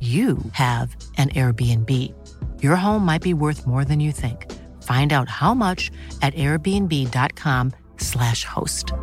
you 0.00 0.38
have 0.52 0.96
an 1.18 1.28
Airbnb. 1.28 1.90
Your 2.62 2.76
home 2.76 3.04
might 3.04 3.22
be 3.22 3.34
worth 3.34 3.66
more 3.66 3.84
than 3.84 4.00
you 4.00 4.12
think. 4.12 4.50
Find 4.82 5.12
out 5.12 5.28
how 5.28 5.52
much 5.54 5.90
at 6.22 6.34
airbnb.com/slash 6.34 8.44
host. 8.44 8.94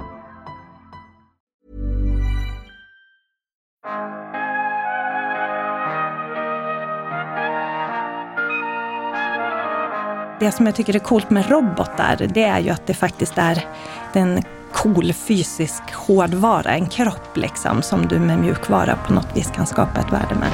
Det 10.40 10.52
som 10.52 10.66
jag 10.66 10.76
tycker 10.76 10.96
är 10.96 11.00
coolt 11.00 11.30
med 11.30 11.50
robotar, 11.50 12.28
det 12.34 12.44
är 12.44 12.60
ju 12.60 12.70
att 12.70 12.88
det 12.88 12.94
faktiskt 12.94 13.38
är 13.38 13.66
den 14.14 14.44
cool 14.74 15.14
fysisk 15.14 15.94
hårdvara, 15.94 16.72
en 16.72 16.90
kropp 16.90 17.38
liksom, 17.38 17.82
som 17.82 18.08
du 18.08 18.20
med 18.20 18.40
mjukvara 18.40 18.96
på 19.08 19.14
något 19.14 19.38
vis 19.38 19.52
kan 19.56 19.68
skapa 19.68 20.00
ett 20.00 20.14
värde 20.14 20.36
med. 20.36 20.52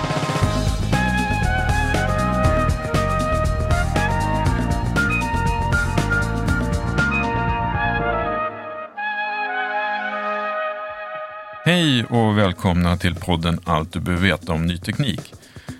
Hej 11.93 12.05
och 12.05 12.37
välkomna 12.37 12.97
till 12.97 13.15
podden 13.15 13.59
Allt 13.63 13.93
du 13.93 13.99
behöver 13.99 14.23
veta 14.23 14.53
om 14.53 14.65
ny 14.65 14.77
teknik. 14.77 15.33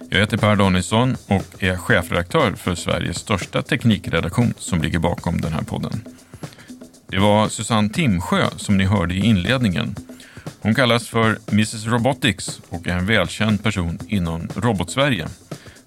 Jag 0.10 0.20
heter 0.20 0.38
Per 0.38 0.56
Danielsson 0.56 1.16
och 1.28 1.64
är 1.64 1.78
chefredaktör 1.78 2.52
för 2.52 2.76
Sveriges 2.76 3.18
största 3.18 3.62
teknikredaktion 3.62 4.54
som 4.58 4.82
ligger 4.82 5.00
bakom 5.00 5.42
den 5.42 5.54
här 5.54 5.62
podden. 5.62 6.06
Det 7.08 7.20
var 7.20 7.48
Susanne 7.48 7.90
Timsjö 7.90 8.48
som 8.58 8.78
ni 8.78 8.86
hörde 8.86 9.14
i 9.14 9.26
inledningen. 9.26 9.96
Hon 10.62 10.76
kallas 10.76 11.08
för 11.08 11.38
Mrs 11.52 11.86
Robotics 11.86 12.62
och 12.70 12.88
är 12.88 12.98
en 12.98 13.06
välkänd 13.06 13.64
person 13.64 14.00
inom 14.08 14.50
Robotsverige. 14.56 15.28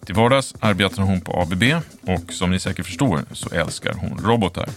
Till 0.07 0.15
vardags 0.15 0.55
arbetar 0.61 1.03
hon 1.03 1.21
på 1.21 1.41
ABB 1.41 1.63
och 2.03 2.33
som 2.33 2.51
ni 2.51 2.59
säkert 2.59 2.87
förstår 2.87 3.21
så 3.33 3.51
älskar 3.51 3.93
hon 3.93 4.19
robotar. 4.25 4.69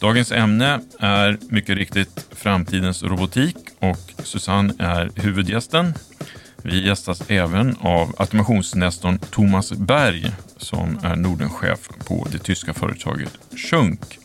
Dagens 0.00 0.32
ämne 0.32 0.80
är 0.98 1.38
mycket 1.48 1.76
riktigt 1.76 2.26
framtidens 2.30 3.02
robotik 3.02 3.56
och 3.82 4.24
Susanne 4.24 4.74
är 4.78 5.10
huvudgästen. 5.14 5.94
Vi 6.62 6.86
gästas 6.86 7.22
även 7.28 7.76
av 7.80 8.14
automationsnestorn 8.18 9.18
Thomas 9.18 9.72
Berg 9.72 10.32
som 10.56 10.98
är 11.02 11.16
Nordenchef 11.16 11.88
på 12.08 12.26
det 12.32 12.38
tyska 12.38 12.74
företaget 12.74 13.38
Schunk. 13.56 14.18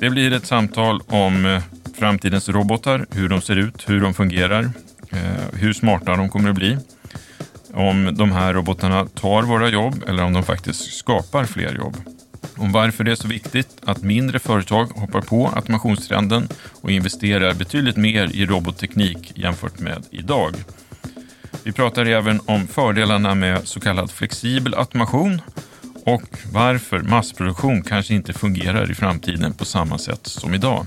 Det 0.00 0.10
blir 0.10 0.32
ett 0.32 0.46
samtal 0.46 1.00
om 1.06 1.46
eh, 1.46 1.62
framtidens 1.98 2.48
robotar, 2.48 3.06
hur 3.10 3.28
de 3.28 3.40
ser 3.40 3.56
ut, 3.56 3.88
hur 3.88 4.00
de 4.00 4.14
fungerar, 4.14 4.70
eh, 5.10 5.20
hur 5.52 5.72
smarta 5.72 6.16
de 6.16 6.28
kommer 6.28 6.48
att 6.50 6.56
bli. 6.56 6.78
Om 7.74 8.14
de 8.16 8.32
här 8.32 8.54
robotarna 8.54 9.06
tar 9.06 9.42
våra 9.42 9.68
jobb 9.68 10.04
eller 10.08 10.24
om 10.24 10.32
de 10.32 10.42
faktiskt 10.42 10.94
skapar 10.94 11.44
fler 11.44 11.74
jobb. 11.74 11.96
Om 12.58 12.72
varför 12.72 13.04
det 13.04 13.10
är 13.10 13.16
så 13.16 13.28
viktigt 13.28 13.68
att 13.84 14.02
mindre 14.02 14.38
företag 14.38 14.84
hoppar 14.84 15.20
på 15.20 15.48
automationstrenden 15.56 16.48
och 16.80 16.90
investerar 16.90 17.54
betydligt 17.54 17.96
mer 17.96 18.30
i 18.34 18.46
robotteknik 18.46 19.32
jämfört 19.34 19.78
med 19.78 20.02
idag. 20.10 20.54
Vi 21.64 21.72
pratar 21.72 22.06
även 22.06 22.40
om 22.46 22.66
fördelarna 22.66 23.34
med 23.34 23.68
så 23.68 23.80
kallad 23.80 24.10
flexibel 24.10 24.74
automation 24.74 25.40
och 26.04 26.38
varför 26.52 26.98
massproduktion 26.98 27.82
kanske 27.82 28.14
inte 28.14 28.32
fungerar 28.32 28.90
i 28.90 28.94
framtiden 28.94 29.52
på 29.52 29.64
samma 29.64 29.98
sätt 29.98 30.26
som 30.26 30.54
idag. 30.54 30.86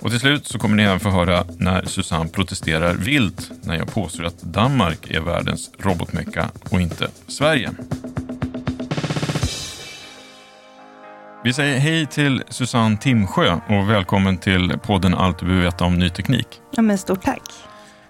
Och 0.00 0.10
till 0.10 0.20
slut 0.20 0.46
så 0.46 0.58
kommer 0.58 0.76
ni 0.76 0.82
även 0.82 1.00
få 1.00 1.10
höra 1.10 1.44
när 1.58 1.84
Susanne 1.84 2.30
protesterar 2.30 2.94
vilt 2.94 3.50
när 3.62 3.76
jag 3.76 3.94
påstår 3.94 4.24
att 4.24 4.42
Danmark 4.42 5.10
är 5.10 5.20
världens 5.20 5.70
robotmecka 5.78 6.50
och 6.70 6.80
inte 6.80 7.08
Sverige. 7.26 7.70
Vi 11.44 11.52
säger 11.52 11.78
hej 11.78 12.06
till 12.06 12.42
Susanne 12.48 12.96
Timsjö 12.96 13.58
och 13.68 13.90
välkommen 13.90 14.38
till 14.38 14.78
podden 14.82 15.14
Allt 15.14 15.38
du 15.38 15.46
behöver 15.46 15.64
veta 15.64 15.84
om 15.84 15.94
ny 15.94 16.10
teknik. 16.10 16.46
Ja, 16.76 16.82
men 16.82 16.98
stort 16.98 17.22
tack. 17.22 17.42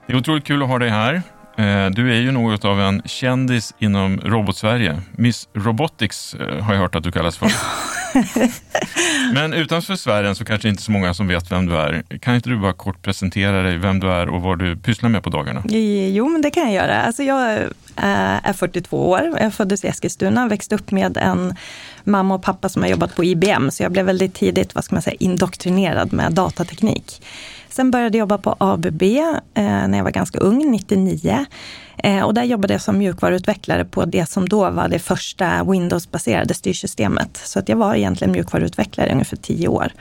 Det 0.06 0.12
är 0.12 0.16
otroligt 0.16 0.44
kul 0.44 0.62
att 0.62 0.68
ha 0.68 0.78
dig 0.78 0.88
här. 0.88 1.14
Eh, 1.56 1.90
du 1.90 2.12
är 2.12 2.20
ju 2.20 2.30
något 2.30 2.64
av 2.64 2.80
en 2.80 3.02
kändis 3.04 3.74
inom 3.78 4.20
robotsverige. 4.24 5.02
Miss 5.12 5.48
Robotics 5.54 6.34
eh, 6.34 6.64
har 6.64 6.74
jag 6.74 6.80
hört 6.80 6.94
att 6.94 7.02
du 7.02 7.12
kallas 7.12 7.38
för. 7.38 7.46
Men 9.34 9.52
utanför 9.52 9.96
sfären 9.96 10.34
så 10.34 10.44
kanske 10.44 10.68
inte 10.68 10.82
så 10.82 10.92
många 10.92 11.14
som 11.14 11.28
vet 11.28 11.52
vem 11.52 11.66
du 11.66 11.76
är. 11.76 12.02
Kan 12.20 12.34
inte 12.34 12.48
du 12.48 12.56
bara 12.56 12.72
kort 12.72 13.02
presentera 13.02 13.62
dig, 13.62 13.78
vem 13.78 14.00
du 14.00 14.12
är 14.12 14.28
och 14.28 14.42
vad 14.42 14.58
du 14.58 14.76
pysslar 14.76 15.08
med 15.08 15.22
på 15.22 15.30
dagarna? 15.30 15.62
Eh, 15.68 16.08
jo, 16.08 16.28
men 16.28 16.42
det 16.42 16.50
kan 16.50 16.62
jag 16.62 16.72
göra. 16.72 17.02
Alltså 17.02 17.22
jag 17.22 17.52
eh, 17.96 18.48
är 18.48 18.52
42 18.52 19.10
år. 19.10 19.36
Jag 19.40 19.54
föddes 19.54 19.84
i 19.84 19.88
Eskilstuna, 19.88 20.48
växte 20.48 20.74
upp 20.74 20.90
med 20.90 21.16
en 21.16 21.54
mamma 22.04 22.34
och 22.34 22.42
pappa 22.42 22.68
som 22.68 22.82
har 22.82 22.88
jobbat 22.88 23.16
på 23.16 23.24
IBM, 23.24 23.70
så 23.70 23.82
jag 23.82 23.92
blev 23.92 24.06
väldigt 24.06 24.34
tidigt, 24.34 24.74
vad 24.74 24.84
ska 24.84 24.94
man 24.94 25.02
säga, 25.02 25.16
indoktrinerad 25.20 26.12
med 26.12 26.32
datateknik. 26.32 27.22
Sen 27.80 27.90
började 27.90 28.18
jag 28.18 28.22
jobba 28.22 28.38
på 28.38 28.56
ABB 28.58 29.02
eh, 29.02 29.32
när 29.54 29.96
jag 29.96 30.04
var 30.04 30.10
ganska 30.10 30.38
ung, 30.38 30.70
99. 30.70 31.46
Eh, 31.98 32.22
och 32.22 32.34
där 32.34 32.44
jobbade 32.44 32.74
jag 32.74 32.80
som 32.80 32.98
mjukvaruutvecklare 32.98 33.84
på 33.84 34.04
det 34.04 34.26
som 34.26 34.48
då 34.48 34.70
var 34.70 34.88
det 34.88 34.98
första 34.98 35.64
Windows-baserade 35.64 36.54
styrsystemet. 36.54 37.40
Så 37.44 37.58
att 37.58 37.68
jag 37.68 37.76
var 37.76 37.94
egentligen 37.94 38.32
mjukvaruutvecklare 38.32 39.08
i 39.08 39.12
ungefär 39.12 39.36
tio 39.36 39.68
år. 39.68 39.92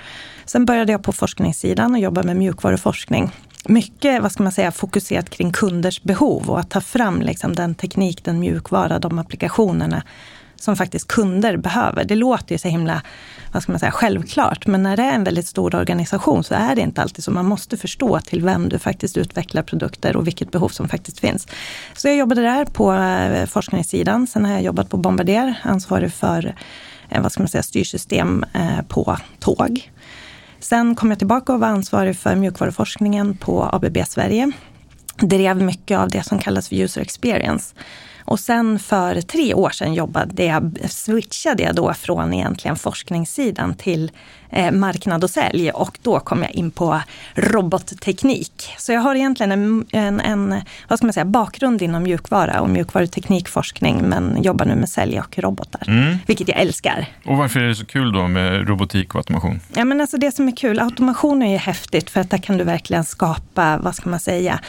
Sen 0.46 0.66
började 0.66 0.92
jag 0.92 1.04
på 1.04 1.12
forskningssidan 1.12 1.94
och 1.94 2.00
jobbade 2.00 2.28
med 2.28 2.36
mjukvaruforskning. 2.36 3.32
Mycket, 3.66 4.22
vad 4.22 4.32
ska 4.32 4.44
man 4.44 4.52
säga, 4.52 4.72
fokuserat 4.72 5.30
kring 5.30 5.52
kunders 5.52 6.04
behov 6.04 6.50
och 6.50 6.60
att 6.60 6.70
ta 6.70 6.82
fram 6.82 7.22
liksom 7.22 7.56
den 7.56 7.76
teknik, 7.76 8.24
den 8.24 8.40
mjukvara, 8.40 9.00
de 9.00 9.20
applikationerna 9.20 10.04
som 10.64 10.76
faktiskt 10.76 11.08
kunder 11.08 11.58
behöver. 11.58 12.04
Det 12.04 12.16
låter 12.16 12.56
ju 12.56 12.60
så 12.60 12.68
himla 12.68 13.02
vad 13.52 13.64
ska 13.64 13.72
man 13.72 13.80
säga, 13.80 13.92
självklart, 13.92 14.68
men 14.68 14.84
när 14.84 14.98
det 14.98 15.04
är 15.04 15.14
en 15.14 15.24
väldigt 15.24 15.48
stor 15.48 15.76
organisation 15.76 16.44
så 16.44 16.54
är 16.54 16.76
det 16.76 16.82
inte 16.82 17.02
alltid 17.02 17.24
så. 17.24 17.32
Man 17.32 17.46
måste 17.46 17.78
förstå 17.78 18.20
till 18.20 18.44
vem 18.44 18.70
du 18.70 18.80
faktiskt 18.80 19.18
utvecklar 19.18 19.64
produkter 19.64 20.16
och 20.16 20.28
vilket 20.28 20.52
behov 20.52 20.70
som 20.70 20.90
faktiskt 20.90 21.20
finns. 21.20 21.48
Så 21.94 22.08
jag 22.08 22.18
jobbade 22.18 22.42
där 22.42 22.66
på 22.66 22.94
eh, 22.94 23.46
forskningssidan. 23.46 24.28
Sen 24.28 24.46
har 24.46 24.52
jag 24.52 24.62
jobbat 24.62 24.90
på 24.90 24.98
Bombardier, 24.98 25.56
ansvarig 25.64 26.14
för 26.14 26.56
eh, 27.10 27.22
vad 27.22 27.32
ska 27.32 27.44
man 27.44 27.48
säga, 27.48 27.64
styrsystem 27.64 28.46
eh, 28.54 28.82
på 28.88 29.18
tåg. 29.40 29.92
Sen 30.60 30.96
kom 30.96 31.10
jag 31.10 31.20
tillbaka 31.20 31.54
och 31.54 31.60
var 31.60 31.68
ansvarig 31.68 32.18
för 32.18 32.36
mjukvaruforskningen 32.36 33.38
på 33.38 33.70
ABB 33.72 33.98
Sverige. 34.08 34.52
Drev 35.18 35.62
mycket 35.62 35.98
av 36.00 36.10
det 36.10 36.24
som 36.24 36.40
kallas 36.40 36.70
för 36.70 36.76
user 36.76 37.02
experience. 37.02 37.76
Och 38.30 38.40
sen 38.40 38.80
för 38.80 39.22
tre 39.22 39.54
år 39.54 39.70
sedan 39.70 39.94
jobbade 39.94 40.44
jag, 40.44 40.78
switchade 40.90 41.64
jag 41.64 41.76
då 41.76 41.94
från 41.94 42.34
egentligen 42.34 42.76
forskningssidan 42.76 43.76
till 43.76 44.12
eh, 44.50 44.72
marknad 44.72 45.24
och 45.24 45.30
sälj 45.30 45.72
och 45.72 45.98
då 46.02 46.20
kom 46.20 46.44
jag 46.44 46.52
in 46.52 46.72
på 46.72 47.02
robotteknik. 47.36 48.74
Så 48.78 48.92
jag 48.92 49.02
har 49.02 49.16
egentligen 49.16 49.52
en, 49.52 49.86
en, 49.92 50.20
en 50.20 50.62
vad 50.88 51.00
ska 51.00 51.06
man 51.06 51.14
säga, 51.14 51.26
bakgrund 51.26 51.82
inom 51.82 52.04
mjukvara 52.04 52.62
och 52.62 52.70
mjukvaruteknikforskning 52.70 54.02
men 54.02 54.44
jobbar 54.44 54.66
nu 54.66 54.76
med 54.76 54.90
sälj 54.90 55.20
och 55.20 55.40
robotar, 55.40 55.84
mm. 55.88 56.18
vilket 56.28 56.48
jag 56.48 56.58
älskar. 56.58 57.06
Och 57.26 57.38
varför 57.38 57.60
är 57.60 57.68
det 57.68 57.76
så 57.76 57.86
kul 57.86 58.14
då 58.14 58.28
med 58.28 58.68
robotik 58.68 59.16
och 59.16 59.20
automation? 59.20 59.60
Ja, 59.76 59.86
men 59.86 60.02
alltså 60.02 60.18
det 60.18 60.32
som 60.32 60.48
är 60.48 60.56
kul, 60.56 60.80
automation 60.80 61.42
är 61.42 61.52
ju 61.52 61.58
häftigt 61.58 62.10
för 62.10 62.20
att 62.20 62.30
där 62.30 62.38
kan 62.38 62.58
du 62.58 62.64
verkligen 62.64 63.04
skapa, 63.04 63.78
vad 63.78 63.96
ska 63.96 64.10
man 64.10 64.20
säga, 64.20 64.60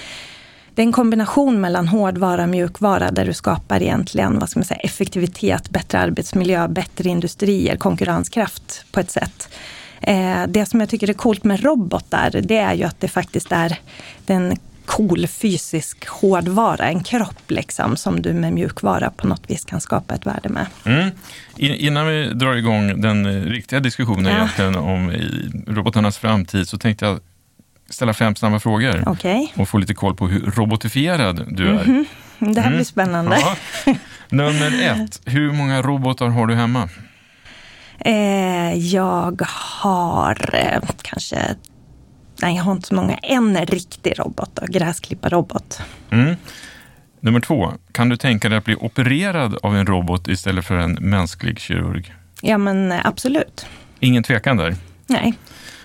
det 0.80 0.84
är 0.84 0.86
en 0.86 0.92
kombination 0.92 1.60
mellan 1.60 1.88
hårdvara 1.88 2.42
och 2.42 2.48
mjukvara 2.48 3.10
där 3.10 3.24
du 3.24 3.32
skapar 3.32 3.82
egentligen 3.82 4.38
vad 4.38 4.48
ska 4.48 4.60
man 4.60 4.64
säga, 4.64 4.80
effektivitet, 4.80 5.70
bättre 5.70 5.98
arbetsmiljö, 5.98 6.68
bättre 6.68 7.08
industrier, 7.08 7.76
konkurrenskraft 7.76 8.84
på 8.92 9.00
ett 9.00 9.10
sätt. 9.10 9.48
Eh, 10.00 10.42
det 10.48 10.66
som 10.66 10.80
jag 10.80 10.88
tycker 10.88 11.10
är 11.10 11.12
coolt 11.12 11.44
med 11.44 11.62
robotar, 11.62 12.40
det 12.42 12.56
är 12.56 12.74
ju 12.74 12.84
att 12.84 13.00
det 13.00 13.08
faktiskt 13.08 13.52
är 13.52 13.78
den 14.26 14.56
cool 14.86 15.26
fysisk 15.26 16.08
hårdvara, 16.08 16.88
en 16.88 17.02
kropp 17.02 17.50
liksom, 17.50 17.96
som 17.96 18.22
du 18.22 18.32
med 18.32 18.52
mjukvara 18.52 19.10
på 19.10 19.26
något 19.26 19.50
vis 19.50 19.64
kan 19.64 19.80
skapa 19.80 20.14
ett 20.14 20.26
värde 20.26 20.48
med. 20.48 20.66
Mm. 20.84 21.10
Innan 21.56 22.06
vi 22.06 22.26
drar 22.26 22.54
igång 22.54 23.00
den 23.00 23.44
riktiga 23.44 23.80
diskussionen 23.80 24.26
ja. 24.26 24.36
egentligen 24.36 24.76
om 24.76 25.12
robotarnas 25.66 26.18
framtid 26.18 26.68
så 26.68 26.78
tänkte 26.78 27.04
jag 27.04 27.20
ställa 27.90 28.14
fem 28.14 28.34
snabba 28.34 28.60
frågor 28.60 29.08
okay. 29.08 29.48
och 29.56 29.68
få 29.68 29.78
lite 29.78 29.94
koll 29.94 30.16
på 30.16 30.28
hur 30.28 30.40
robotifierad 30.40 31.46
du 31.48 31.68
är. 31.68 31.84
Mm 31.84 31.84
-hmm. 31.84 32.54
Det 32.54 32.60
här 32.60 32.66
mm. 32.66 32.78
blir 32.78 32.84
spännande. 32.84 33.38
Ja. 33.40 33.56
Nummer 34.28 34.82
ett, 35.04 35.20
hur 35.24 35.52
många 35.52 35.82
robotar 35.82 36.28
har 36.28 36.46
du 36.46 36.54
hemma? 36.54 36.88
Eh, 37.98 38.74
jag 38.74 39.42
har 39.80 40.54
eh, 40.54 40.80
kanske, 41.02 41.38
nej 42.42 42.56
jag 42.56 42.62
har 42.62 42.72
inte 42.72 42.88
så 42.88 42.94
många, 42.94 43.14
en 43.14 43.66
riktig 43.66 44.18
robot, 44.18 44.50
då, 44.54 44.66
gräsklipparrobot. 44.66 45.80
Mm. 46.10 46.36
Nummer 47.20 47.40
två, 47.40 47.72
kan 47.92 48.08
du 48.08 48.16
tänka 48.16 48.48
dig 48.48 48.58
att 48.58 48.64
bli 48.64 48.74
opererad 48.74 49.58
av 49.62 49.76
en 49.76 49.86
robot 49.86 50.28
istället 50.28 50.64
för 50.64 50.76
en 50.76 50.92
mänsklig 50.92 51.60
kirurg? 51.60 52.14
Ja 52.42 52.58
men 52.58 52.92
eh, 52.92 53.06
absolut. 53.06 53.66
Ingen 54.00 54.22
tvekan 54.22 54.56
där? 54.56 54.76
Nej. 55.06 55.34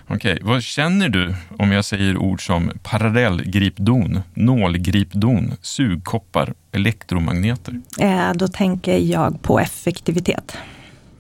Okej, 0.08 0.40
vad 0.42 0.64
känner 0.64 1.10
du 1.10 1.36
om 1.58 1.72
jag 1.72 1.86
säger 1.86 2.18
ord 2.18 2.46
som 2.46 2.72
parallellgripdon, 2.84 4.22
nålgripdon, 4.34 5.54
sugkoppar, 5.62 6.54
elektromagneter? 6.72 7.82
Eh, 8.00 8.34
då 8.36 8.48
tänker 8.48 8.98
jag 8.98 9.42
på 9.42 9.60
effektivitet. 9.60 10.58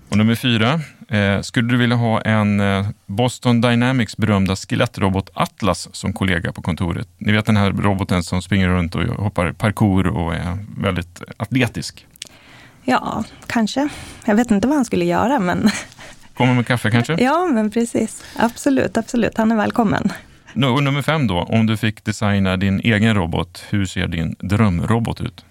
Och 0.09 0.17
nummer 0.17 0.35
fyra, 0.35 0.81
eh, 1.09 1.41
skulle 1.41 1.69
du 1.69 1.77
vilja 1.77 1.95
ha 1.95 2.21
en 2.21 2.59
eh, 2.59 2.87
Boston 3.05 3.61
Dynamics 3.61 4.17
berömda 4.17 4.55
skelettrobot 4.55 5.29
Atlas 5.33 5.89
som 5.91 6.13
kollega 6.13 6.51
på 6.51 6.61
kontoret? 6.61 7.07
Ni 7.17 7.31
vet 7.31 7.45
den 7.45 7.57
här 7.57 7.71
roboten 7.71 8.23
som 8.23 8.41
springer 8.41 8.69
runt 8.69 8.95
och 8.95 9.03
hoppar 9.03 9.51
parkour 9.51 10.07
och 10.07 10.33
är 10.35 10.57
väldigt 10.77 11.21
atletisk. 11.37 12.07
Ja, 12.83 13.23
kanske. 13.47 13.89
Jag 14.25 14.35
vet 14.35 14.51
inte 14.51 14.67
vad 14.67 14.75
han 14.77 14.85
skulle 14.85 15.05
göra, 15.05 15.39
men 15.39 15.69
Kommer 16.37 16.53
med 16.53 16.67
kaffe 16.67 16.91
kanske? 16.91 17.15
Ja, 17.19 17.45
men 17.45 17.71
precis. 17.71 18.23
Absolut, 18.35 18.97
absolut. 18.97 19.37
Han 19.37 19.51
är 19.51 19.55
välkommen. 19.55 20.11
Och 20.55 20.83
nummer 20.83 21.01
fem 21.01 21.27
då, 21.27 21.39
om 21.39 21.65
du 21.65 21.77
fick 21.77 22.05
designa 22.05 22.57
din 22.57 22.79
egen 22.79 23.15
robot, 23.15 23.63
hur 23.69 23.85
ser 23.85 24.07
din 24.07 24.35
drömrobot 24.39 25.21
ut? 25.21 25.45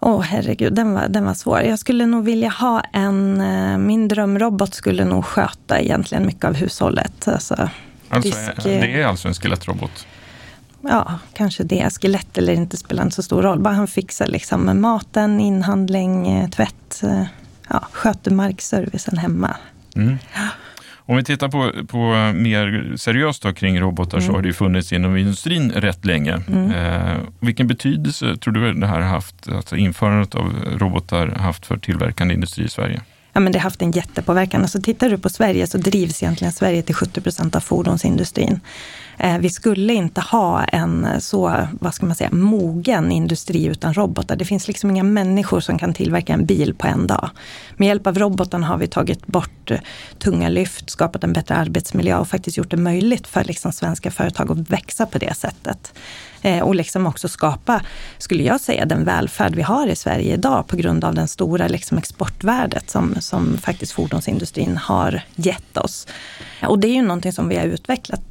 Åh 0.00 0.16
oh, 0.16 0.22
herregud, 0.22 0.74
den 0.74 0.92
var, 0.92 1.08
den 1.08 1.24
var 1.24 1.34
svår. 1.34 1.60
Jag 1.60 1.78
skulle 1.78 2.06
nog 2.06 2.24
vilja 2.24 2.48
ha 2.48 2.80
en, 2.92 3.40
eh, 3.40 3.78
min 3.78 4.08
drömrobot 4.08 4.74
skulle 4.74 5.04
nog 5.04 5.24
sköta 5.24 5.80
egentligen 5.80 6.26
mycket 6.26 6.44
av 6.44 6.54
hushållet. 6.54 7.28
Alltså, 7.28 7.70
alltså 8.08 8.30
disk, 8.30 8.64
det 8.64 9.00
är 9.02 9.06
alltså 9.06 9.28
en 9.28 9.34
skelettrobot? 9.34 10.06
Ja, 10.80 11.18
kanske 11.32 11.64
det. 11.64 11.90
Skelett 12.00 12.38
eller 12.38 12.52
inte 12.52 12.76
spelar 12.76 13.02
inte 13.02 13.14
så 13.14 13.22
stor 13.22 13.42
roll. 13.42 13.60
Bara 13.60 13.74
han 13.74 13.86
fixar 13.86 14.26
liksom 14.26 14.80
maten, 14.80 15.40
inhandling, 15.40 16.28
eh, 16.28 16.48
tvätt, 16.48 17.02
eh, 17.02 17.24
ja, 17.68 17.88
sköter 17.92 18.30
markservicen 18.30 19.18
hemma. 19.18 19.56
Mm. 19.96 20.16
Om 21.08 21.16
vi 21.16 21.24
tittar 21.24 21.48
på, 21.48 21.72
på 21.86 21.98
mer 22.34 22.96
seriöst 22.96 23.42
då, 23.42 23.52
kring 23.52 23.80
robotar 23.80 24.18
mm. 24.18 24.26
så 24.26 24.34
har 24.34 24.42
det 24.42 24.48
ju 24.48 24.54
funnits 24.54 24.92
inom 24.92 25.16
industrin 25.16 25.70
rätt 25.70 26.04
länge. 26.04 26.42
Mm. 26.48 26.70
Eh, 26.70 27.16
vilken 27.40 27.66
betydelse 27.66 28.36
tror 28.36 28.54
du 28.54 28.72
det 28.72 28.86
här 28.86 29.00
har 29.00 29.08
haft, 29.08 29.48
alltså 29.48 29.76
införandet 29.76 30.34
av 30.34 30.52
robotar 30.66 31.26
haft 31.26 31.66
för 31.66 31.76
tillverkande 31.76 32.34
industri 32.34 32.64
i 32.64 32.68
Sverige? 32.68 33.00
Ja, 33.32 33.40
men 33.40 33.52
det 33.52 33.58
har 33.58 33.62
haft 33.62 33.82
en 33.82 33.90
jättepåverkan. 33.90 34.62
Alltså, 34.62 34.80
tittar 34.80 35.10
du 35.10 35.18
på 35.18 35.28
Sverige 35.28 35.66
så 35.66 35.78
drivs 35.78 36.22
egentligen 36.22 36.52
Sverige 36.52 36.82
till 36.82 36.94
70 36.94 37.20
procent 37.20 37.56
av 37.56 37.60
fordonsindustrin. 37.60 38.60
Eh, 39.18 39.38
vi 39.38 39.50
skulle 39.50 39.92
inte 39.92 40.20
ha 40.20 40.64
en 40.64 41.04
eh, 41.04 41.18
så, 41.18 41.68
vad 41.80 41.94
ska 41.94 42.06
man 42.06 42.14
säga, 42.14 42.30
mogen 42.32 43.12
industri 43.12 43.64
utan 43.64 43.94
robotar. 43.94 44.36
Det 44.36 44.44
finns 44.44 44.68
liksom 44.68 44.90
inga 44.90 45.02
människor 45.02 45.60
som 45.60 45.78
kan 45.78 45.94
tillverka 45.94 46.32
en 46.32 46.46
bil 46.46 46.74
på 46.74 46.86
en 46.86 47.06
dag. 47.06 47.30
Med 47.76 47.88
hjälp 47.88 48.06
av 48.06 48.18
robotarna 48.18 48.66
har 48.66 48.78
vi 48.78 48.86
tagit 48.86 49.26
bort 49.26 49.70
eh, 49.70 49.78
tunga 50.18 50.48
lyft, 50.48 50.90
skapat 50.90 51.24
en 51.24 51.32
bättre 51.32 51.54
arbetsmiljö 51.54 52.18
och 52.18 52.28
faktiskt 52.28 52.56
gjort 52.56 52.70
det 52.70 52.76
möjligt 52.76 53.26
för 53.26 53.44
liksom 53.44 53.72
svenska 53.72 54.10
företag 54.10 54.50
att 54.50 54.70
växa 54.70 55.06
på 55.06 55.18
det 55.18 55.36
sättet. 55.36 55.92
Och 56.62 56.74
liksom 56.74 57.06
också 57.06 57.28
skapa, 57.28 57.82
skulle 58.18 58.42
jag 58.42 58.60
säga, 58.60 58.86
den 58.86 59.04
välfärd 59.04 59.54
vi 59.54 59.62
har 59.62 59.86
i 59.86 59.96
Sverige 59.96 60.34
idag 60.34 60.66
på 60.66 60.76
grund 60.76 61.04
av 61.04 61.14
den 61.14 61.28
stora 61.28 61.68
liksom 61.68 61.98
exportvärdet 61.98 62.90
som, 62.90 63.14
som 63.20 63.58
faktiskt 63.58 63.92
fordonsindustrin 63.92 64.76
har 64.76 65.22
gett 65.34 65.76
oss. 65.76 66.06
Och 66.62 66.78
det 66.78 66.88
är 66.88 66.92
ju 66.92 67.02
någonting 67.02 67.32
som 67.32 67.48
vi 67.48 67.56
har 67.56 67.64
utvecklat 67.64 68.27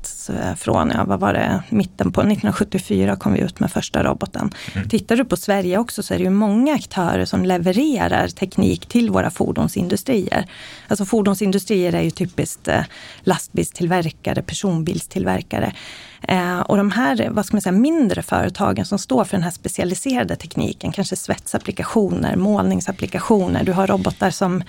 från, 0.57 0.91
ja, 0.95 1.03
vad 1.03 1.19
var 1.19 1.33
det, 1.33 1.63
mitten 1.69 2.11
på 2.11 2.21
1974 2.21 3.15
kom 3.15 3.33
vi 3.33 3.39
ut 3.39 3.59
med 3.59 3.71
första 3.71 4.03
roboten. 4.03 4.51
Mm. 4.75 4.89
Tittar 4.89 5.15
du 5.15 5.25
på 5.25 5.37
Sverige 5.37 5.77
också 5.77 6.03
så 6.03 6.13
är 6.13 6.17
det 6.17 6.23
ju 6.23 6.29
många 6.29 6.73
aktörer 6.73 7.25
som 7.25 7.45
levererar 7.45 8.27
teknik 8.27 8.85
till 8.85 9.09
våra 9.09 9.29
fordonsindustrier. 9.29 10.45
Alltså 10.87 11.05
fordonsindustrier 11.05 11.93
är 11.93 12.01
ju 12.01 12.11
typiskt 12.11 12.67
eh, 12.67 12.81
lastbilstillverkare, 13.21 14.41
personbilstillverkare. 14.41 15.73
Eh, 16.21 16.59
och 16.59 16.77
de 16.77 16.91
här 16.91 17.29
vad 17.31 17.45
ska 17.45 17.55
man 17.55 17.61
säga, 17.61 17.73
mindre 17.73 18.21
företagen 18.21 18.85
som 18.85 18.99
står 18.99 19.23
för 19.23 19.37
den 19.37 19.43
här 19.43 19.51
specialiserade 19.51 20.35
tekniken, 20.35 20.91
kanske 20.91 21.15
svetsapplikationer, 21.15 22.35
målningsapplikationer, 22.35 23.63
du 23.63 23.71
har 23.71 23.87
robotar 23.87 24.29
som 24.29 24.63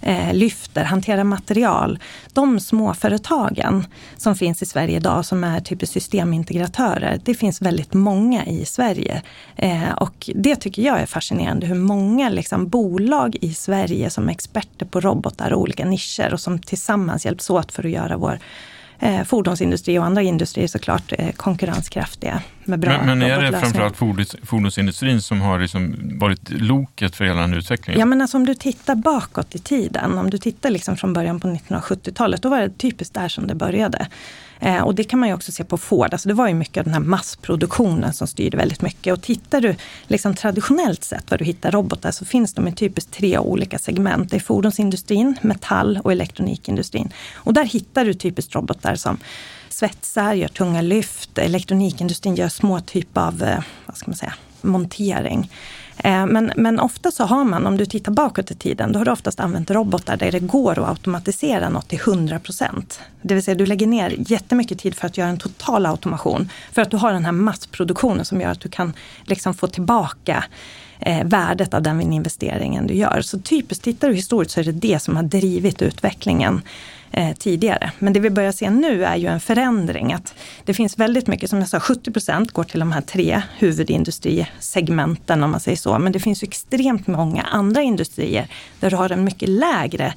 eh, 0.00 0.34
lyfter, 0.34 0.84
hanterar 0.84 1.24
material. 1.24 1.98
De 2.32 2.60
småföretagen 2.60 3.86
som 4.16 4.36
finns 4.36 4.62
i 4.62 4.66
Sverige 4.66 4.96
idag 4.96 5.24
som 5.24 5.44
är 5.44 5.60
typ 5.60 5.88
systemintegratörer, 5.88 7.20
det 7.24 7.34
finns 7.34 7.62
väldigt 7.62 7.94
många 7.94 8.46
i 8.46 8.64
Sverige. 8.64 9.22
Eh, 9.56 9.92
och 9.96 10.30
det 10.34 10.56
tycker 10.56 10.82
jag 10.82 11.00
är 11.00 11.06
fascinerande, 11.06 11.66
hur 11.66 11.74
många 11.74 12.28
liksom, 12.28 12.68
bolag 12.68 13.36
i 13.40 13.54
Sverige 13.54 14.10
som 14.10 14.28
är 14.28 14.32
experter 14.32 14.86
på 14.86 15.00
robotar 15.00 15.52
och 15.52 15.60
olika 15.60 15.84
nischer 15.84 16.32
och 16.32 16.40
som 16.40 16.58
tillsammans 16.58 17.24
hjälps 17.24 17.50
åt 17.50 17.72
för 17.72 17.84
att 17.86 17.90
göra 17.90 18.16
vår 18.16 18.38
eh, 19.00 19.24
fordonsindustri 19.24 19.98
och 19.98 20.04
andra 20.04 20.22
industrier 20.22 20.68
såklart 20.68 21.12
eh, 21.18 21.30
konkurrenskraftiga 21.32 22.42
med 22.64 22.78
bra 22.78 22.90
Men, 22.90 23.18
men 23.18 23.30
är 23.30 23.42
det 23.42 23.60
framförallt 23.60 23.96
fordons, 23.96 24.36
fordonsindustrin 24.42 25.22
som 25.22 25.40
har 25.40 25.58
liksom 25.60 25.94
varit 26.18 26.50
loket 26.50 27.16
för 27.16 27.24
hela 27.24 27.40
den 27.40 27.54
utvecklingen? 27.54 28.00
Ja, 28.00 28.06
men 28.06 28.20
alltså, 28.20 28.36
om 28.36 28.46
du 28.46 28.54
tittar 28.54 28.94
bakåt 28.94 29.54
i 29.54 29.58
tiden, 29.58 30.18
om 30.18 30.30
du 30.30 30.38
tittar 30.38 30.70
liksom 30.70 30.96
från 30.96 31.12
början 31.12 31.40
på 31.40 31.48
1970-talet, 31.48 32.42
då 32.42 32.48
var 32.48 32.60
det 32.60 32.70
typiskt 32.78 33.14
där 33.14 33.28
som 33.28 33.46
det 33.46 33.54
började. 33.54 34.06
Eh, 34.60 34.82
och 34.82 34.94
det 34.94 35.04
kan 35.04 35.18
man 35.18 35.28
ju 35.28 35.34
också 35.34 35.52
se 35.52 35.64
på 35.64 35.78
Ford. 35.78 36.08
Alltså 36.12 36.28
det 36.28 36.34
var 36.34 36.48
ju 36.48 36.54
mycket 36.54 36.78
av 36.78 36.84
den 36.84 36.92
här 36.92 37.00
massproduktionen 37.00 38.12
som 38.12 38.26
styrde 38.26 38.56
väldigt 38.56 38.82
mycket. 38.82 39.12
Och 39.12 39.22
tittar 39.22 39.60
du 39.60 39.74
liksom 40.06 40.34
traditionellt 40.34 41.04
sett 41.04 41.30
var 41.30 41.38
du 41.38 41.44
hittar 41.44 41.70
robotar 41.70 42.10
så 42.10 42.24
finns 42.24 42.54
de 42.54 42.68
i 42.68 42.72
typiskt 42.72 43.12
tre 43.12 43.38
olika 43.38 43.78
segment. 43.78 44.30
Det 44.30 44.36
är 44.36 44.40
fordonsindustrin, 44.40 45.36
metall 45.42 46.00
och 46.04 46.12
elektronikindustrin. 46.12 47.12
Och 47.34 47.54
där 47.54 47.64
hittar 47.64 48.04
du 48.04 48.14
typiskt 48.14 48.54
robotar 48.54 48.94
som 48.94 49.18
svetsar, 49.68 50.34
gör 50.34 50.48
tunga 50.48 50.82
lyft. 50.82 51.38
Elektronikindustrin 51.38 52.34
gör 52.34 52.48
små 52.48 52.80
typer 52.80 53.20
av, 53.20 53.42
eh, 53.42 53.62
vad 53.86 53.96
ska 53.96 54.10
man 54.10 54.16
säga, 54.16 54.34
montering. 54.60 55.50
Eh, 56.04 56.26
men, 56.26 56.52
men 56.56 56.80
ofta 56.80 57.10
så 57.10 57.24
har 57.24 57.44
man, 57.44 57.66
om 57.66 57.76
du 57.76 57.86
tittar 57.86 58.12
bakåt 58.12 58.50
i 58.50 58.54
tiden, 58.54 58.92
då 58.92 58.98
har 58.98 59.04
du 59.04 59.10
oftast 59.10 59.40
använt 59.40 59.70
robotar 59.70 60.16
där 60.16 60.32
det 60.32 60.40
går 60.40 60.78
att 60.78 60.88
automatisera 60.88 61.68
något 61.68 61.88
till 61.88 62.00
100 62.00 62.38
procent. 62.38 63.00
Det 63.22 63.34
vill 63.34 63.42
säga 63.42 63.54
du 63.54 63.66
lägger 63.66 63.86
ner 63.86 64.14
jättemycket 64.18 64.78
tid 64.78 64.94
för 64.94 65.06
att 65.06 65.18
göra 65.18 65.28
en 65.28 65.38
total 65.38 65.86
automation. 65.86 66.48
För 66.72 66.82
att 66.82 66.90
du 66.90 66.96
har 66.96 67.12
den 67.12 67.24
här 67.24 67.32
massproduktionen 67.32 68.24
som 68.24 68.40
gör 68.40 68.50
att 68.50 68.60
du 68.60 68.68
kan 68.68 68.92
liksom 69.24 69.54
få 69.54 69.66
tillbaka 69.66 70.44
eh, 70.98 71.24
värdet 71.24 71.74
av 71.74 71.82
den 71.82 72.12
investeringen 72.12 72.86
du 72.86 72.94
gör. 72.94 73.20
Så 73.20 73.38
typiskt, 73.38 73.84
tittar 73.84 74.08
du 74.08 74.14
historiskt 74.14 74.54
så 74.54 74.60
är 74.60 74.64
det 74.64 74.72
det 74.72 74.98
som 74.98 75.16
har 75.16 75.22
drivit 75.22 75.82
utvecklingen 75.82 76.62
eh, 77.12 77.36
tidigare. 77.36 77.92
Men 77.98 78.12
det 78.12 78.20
vi 78.20 78.30
börjar 78.30 78.52
se 78.52 78.70
nu 78.70 79.04
är 79.04 79.16
ju 79.16 79.26
en 79.26 79.40
förändring. 79.40 80.12
Att 80.12 80.34
det 80.64 80.74
finns 80.74 80.98
väldigt 80.98 81.26
mycket, 81.26 81.50
som 81.50 81.58
jag 81.58 81.68
sa, 81.68 81.80
70 81.80 82.12
procent 82.12 82.52
går 82.52 82.64
till 82.64 82.80
de 82.80 82.92
här 82.92 83.00
tre 83.00 83.42
huvudindustrisegmenten 83.58 85.42
om 85.42 85.50
man 85.50 85.60
säger 85.60 85.76
så. 85.76 85.98
Men 85.98 86.12
det 86.12 86.20
finns 86.20 86.42
ju 86.42 86.46
extremt 86.46 87.06
många 87.06 87.42
andra 87.42 87.82
industrier 87.82 88.48
där 88.80 88.90
du 88.90 88.96
har 88.96 89.12
en 89.12 89.24
mycket 89.24 89.48
lägre 89.48 90.14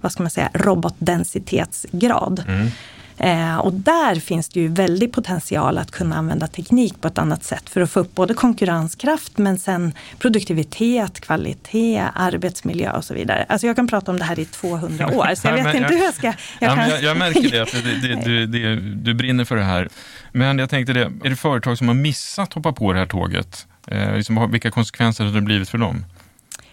vad 0.00 0.12
ska 0.12 0.22
man 0.22 0.30
säga, 0.30 0.50
robotdensitetsgrad. 0.54 2.44
Mm. 2.48 2.68
Eh, 3.18 3.56
och 3.56 3.72
där 3.72 4.14
finns 4.14 4.48
det 4.48 4.60
ju 4.60 4.68
väldigt 4.68 5.12
potential 5.12 5.78
att 5.78 5.90
kunna 5.90 6.16
använda 6.16 6.46
teknik 6.46 7.00
på 7.00 7.08
ett 7.08 7.18
annat 7.18 7.44
sätt 7.44 7.70
för 7.70 7.80
att 7.80 7.90
få 7.90 8.00
upp 8.00 8.14
både 8.14 8.34
konkurrenskraft 8.34 9.38
men 9.38 9.58
sen 9.58 9.92
produktivitet, 10.18 11.20
kvalitet, 11.20 12.02
arbetsmiljö 12.14 12.92
och 12.92 13.04
så 13.04 13.14
vidare. 13.14 13.46
Alltså 13.48 13.66
jag 13.66 13.76
kan 13.76 13.88
prata 13.88 14.10
om 14.10 14.18
det 14.18 14.24
här 14.24 14.38
i 14.38 14.44
200 14.44 15.06
år 15.06 15.34
så 15.34 15.48
jag 15.48 15.54
vet 15.54 15.74
inte 15.74 15.94
hur 15.94 16.04
jag 16.04 16.14
ska... 16.14 16.32
Jag, 16.60 16.76
kan... 16.76 16.88
jag, 16.88 17.02
jag 17.02 17.16
märker 17.16 17.50
det, 17.50 17.60
att 17.60 17.72
det, 17.72 18.14
det, 18.24 18.46
det, 18.46 18.76
du 18.76 19.14
brinner 19.14 19.44
för 19.44 19.56
det 19.56 19.64
här. 19.64 19.88
Men 20.32 20.58
jag 20.58 20.70
tänkte 20.70 20.92
det, 20.92 21.12
är 21.24 21.30
det 21.30 21.36
företag 21.36 21.78
som 21.78 21.88
har 21.88 21.94
missat 21.94 22.48
att 22.48 22.54
hoppa 22.54 22.72
på 22.72 22.92
det 22.92 22.98
här 22.98 23.06
tåget? 23.06 23.66
Eh, 23.86 24.16
liksom, 24.16 24.50
vilka 24.50 24.70
konsekvenser 24.70 25.24
har 25.24 25.32
det 25.32 25.40
blivit 25.40 25.68
för 25.68 25.78
dem? 25.78 26.04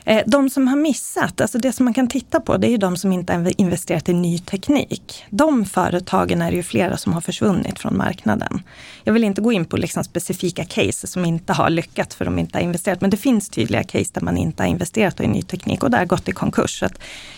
Eh, 0.06 0.24
de 0.26 0.50
som 0.50 0.68
har 0.68 0.76
missat, 0.76 1.42
alltså 1.42 1.58
det 1.58 1.74
som 1.74 1.84
man 1.84 1.94
kan 1.94 2.08
titta 2.08 2.40
på, 2.40 2.58
det 2.58 2.68
är 2.68 2.72
ju 2.72 2.78
de 2.78 2.98
som 2.98 3.12
inte 3.12 3.34
har 3.34 3.62
investerat 3.62 4.10
i 4.10 4.14
ny 4.14 4.40
teknik. 4.40 5.26
De 5.30 5.66
företagen 5.66 6.42
är 6.42 6.52
det 6.52 6.58
ju 6.58 6.64
flera 6.64 6.98
som 6.98 7.14
har 7.14 7.22
försvunnit 7.22 7.80
från 7.80 7.98
marknaden. 7.98 8.62
Jag 9.04 9.14
vill 9.14 9.24
inte 9.24 9.42
gå 9.42 9.52
in 9.52 9.66
på 9.66 9.78
liksom 9.78 10.04
specifika 10.04 10.66
case 10.66 11.08
som 11.08 11.26
inte 11.26 11.54
har 11.54 11.70
lyckats 11.70 12.16
för 12.16 12.26
de 12.26 12.40
inte 12.40 12.58
har 12.58 12.64
investerat, 12.64 13.02
men 13.02 13.10
det 13.10 13.18
finns 13.18 13.50
tydliga 13.50 13.84
case 13.84 14.12
där 14.14 14.22
man 14.22 14.38
inte 14.38 14.64
har 14.64 14.68
investerat 14.68 15.22
i 15.22 15.28
ny 15.28 15.42
teknik 15.42 15.84
och 15.84 15.92
där 15.92 16.06
gått 16.06 16.30
i 16.30 16.32
konkurs. 16.32 16.80
Så 16.80 16.88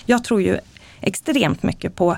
jag 0.06 0.24
tror 0.24 0.42
ju 0.42 0.58
extremt 1.02 1.64
mycket 1.64 1.96
på 1.96 2.18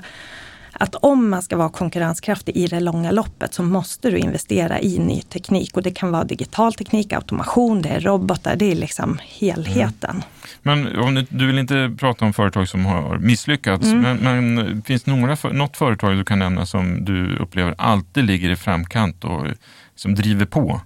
att 0.78 0.94
om 0.94 1.30
man 1.30 1.42
ska 1.42 1.56
vara 1.56 1.68
konkurrenskraftig 1.68 2.56
i 2.56 2.66
det 2.66 2.80
långa 2.80 3.10
loppet 3.10 3.54
så 3.54 3.62
måste 3.62 4.10
du 4.10 4.18
investera 4.18 4.80
i 4.80 4.98
ny 4.98 5.22
teknik. 5.22 5.76
Och 5.76 5.82
det 5.82 5.90
kan 5.90 6.10
vara 6.10 6.24
digital 6.24 6.74
teknik, 6.74 7.12
automation, 7.12 7.82
det 7.82 7.88
är 7.88 8.00
robotar, 8.00 8.56
det 8.56 8.72
är 8.72 8.74
liksom 8.74 9.18
helheten. 9.22 10.10
Mm. 10.10 10.22
Men 10.62 10.98
om 10.98 11.26
du, 11.30 11.46
vill 11.46 11.58
inte 11.58 11.96
prata 11.98 12.24
om 12.24 12.32
företag 12.32 12.68
som 12.68 12.86
har 12.86 13.18
misslyckats, 13.18 13.86
mm. 13.86 14.18
men, 14.18 14.54
men, 14.54 14.82
finns 14.82 15.02
det 15.02 15.10
några, 15.10 15.36
något 15.52 15.76
företag 15.76 16.16
du 16.16 16.24
kan 16.24 16.38
nämna 16.38 16.66
som 16.66 17.04
du 17.04 17.36
upplever 17.36 17.74
alltid 17.78 18.24
ligger 18.24 18.50
i 18.50 18.56
framkant 18.56 19.24
och 19.24 19.46
som 19.94 20.14
driver 20.14 20.46
på? 20.46 20.80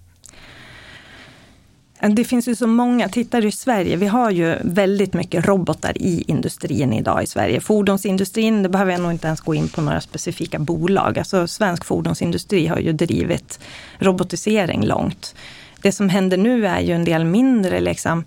Det 2.11 2.25
finns 2.25 2.49
ju 2.49 2.55
så 2.55 2.67
många, 2.67 3.09
tittar 3.09 3.43
du 3.43 3.49
i 3.49 3.53
Sverige, 3.53 3.97
vi 3.97 4.07
har 4.07 4.31
ju 4.31 4.57
väldigt 4.61 5.15
mycket 5.15 5.47
robotar 5.47 5.93
i 6.03 6.25
industrin 6.27 6.93
idag 6.93 7.23
i 7.23 7.27
Sverige. 7.27 7.61
Fordonsindustrin, 7.61 8.63
det 8.63 8.69
behöver 8.69 8.93
jag 8.93 9.01
nog 9.01 9.13
inte 9.13 9.27
ens 9.27 9.41
gå 9.41 9.55
in 9.55 9.69
på 9.69 9.81
några 9.81 10.01
specifika 10.01 10.59
bolag. 10.59 11.19
Alltså 11.19 11.47
svensk 11.47 11.85
fordonsindustri 11.85 12.67
har 12.67 12.79
ju 12.79 12.93
drivit 12.93 13.61
robotisering 13.99 14.87
långt. 14.87 15.35
Det 15.83 15.93
som 15.93 16.09
händer 16.09 16.37
nu 16.37 16.67
är 16.67 16.81
ju 16.81 16.93
en 16.93 17.05
del 17.05 17.25
mindre 17.25 17.81
liksom, 17.81 18.25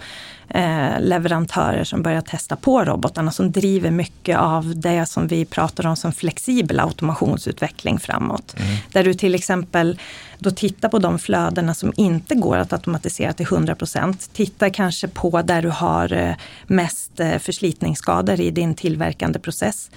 eh, 0.50 1.00
leverantörer 1.00 1.84
som 1.84 2.02
börjar 2.02 2.22
testa 2.22 2.56
på 2.56 2.84
robotarna 2.84 3.32
som 3.32 3.52
driver 3.52 3.92
mycket 3.92 4.38
av 4.38 4.74
det 4.76 5.06
som 5.06 5.28
vi 5.28 5.46
pratar 5.46 5.88
om 5.88 5.96
som 5.96 6.12
flexibel 6.12 6.80
automationsutveckling 6.80 8.00
framåt. 8.00 8.56
Mm. 8.58 8.78
Där 8.92 9.04
du 9.04 9.14
till 9.14 9.36
exempel 9.36 10.00
då 10.46 10.52
titta 10.52 10.90
på 10.90 11.00
de 11.00 11.20
flödena 11.20 11.74
som 11.74 11.94
inte 11.98 12.36
går 12.36 12.58
att 12.58 12.74
automatisera 12.74 13.34
till 13.34 13.46
100 13.46 13.76
procent. 13.76 14.30
Titta 14.34 14.70
kanske 14.70 15.08
på 15.08 15.42
där 15.42 15.62
du 15.62 15.70
har 15.70 16.14
eh, 16.14 16.36
mest 16.68 17.20
eh, 17.20 17.38
förslitningsskador 17.38 18.40
i 18.40 18.52
din 18.52 18.76
tillverkande 18.76 19.40
process. 19.40 19.90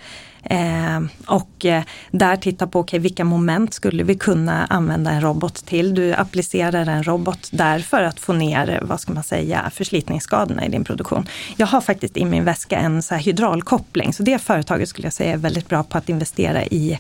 Eh, 0.43 1.01
och 1.27 1.65
eh, 1.65 1.83
där 2.11 2.37
titta 2.37 2.67
på 2.67 2.81
okay, 2.81 2.99
vilka 2.99 3.25
moment 3.25 3.75
skulle 3.75 4.03
vi 4.03 4.15
kunna 4.15 4.67
använda 4.67 5.11
en 5.11 5.21
robot 5.21 5.67
till. 5.67 5.95
Du 5.95 6.15
applicerar 6.15 6.87
en 6.87 7.03
robot 7.03 7.49
där 7.53 7.79
för 7.79 8.03
att 8.03 8.21
få 8.21 8.33
ner, 8.33 8.81
vad 8.83 9.01
ska 9.01 9.13
man 9.13 9.23
säga, 9.23 9.71
förslitningsskadorna 9.75 10.67
i 10.67 10.69
din 10.69 10.85
produktion. 10.85 11.27
Jag 11.57 11.67
har 11.67 11.81
faktiskt 11.81 12.17
i 12.17 12.25
min 12.25 12.45
väska 12.45 12.79
en 12.79 13.03
så 13.03 13.15
här 13.15 13.23
hydraulkoppling, 13.23 14.13
så 14.13 14.23
det 14.23 14.39
företaget 14.39 14.89
skulle 14.89 15.07
jag 15.07 15.13
säga 15.13 15.33
är 15.33 15.37
väldigt 15.37 15.69
bra 15.69 15.83
på 15.83 15.99
att 15.99 16.09
investera 16.09 16.65
i 16.65 16.99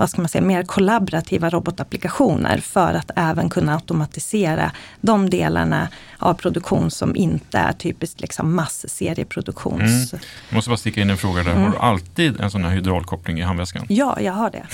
vad 0.00 0.10
ska 0.10 0.20
man 0.20 0.28
säga, 0.28 0.42
mer 0.42 0.62
kollaborativa 0.62 1.50
robotapplikationer 1.50 2.58
för 2.58 2.94
att 2.94 3.10
även 3.16 3.50
kunna 3.50 3.74
automatisera 3.74 4.72
de 5.00 5.30
delarna 5.30 5.88
av 6.18 6.34
produktion 6.34 6.90
som 6.90 7.16
inte 7.16 7.58
är 7.58 7.72
typiskt 7.72 8.20
liksom 8.20 8.54
massserieproduktions... 8.54 10.12
Mm. 10.12 10.24
Jag 10.48 10.54
måste 10.54 10.70
bara 10.70 10.76
sticka 10.76 11.00
in 11.00 11.10
en 11.10 11.16
fråga 11.16 11.42
där. 11.42 11.50
Mm. 11.50 11.62
Har 11.62 11.70
du 11.70 11.78
alltid 11.78 12.40
en 12.40 12.50
sån 12.50 12.64
här 12.64 12.70
hydraulkoppling 12.70 13.38
i 13.38 13.42
handväskan? 13.42 13.86
Ja, 13.88 14.20
jag 14.20 14.32
har 14.32 14.50
det. 14.50 14.66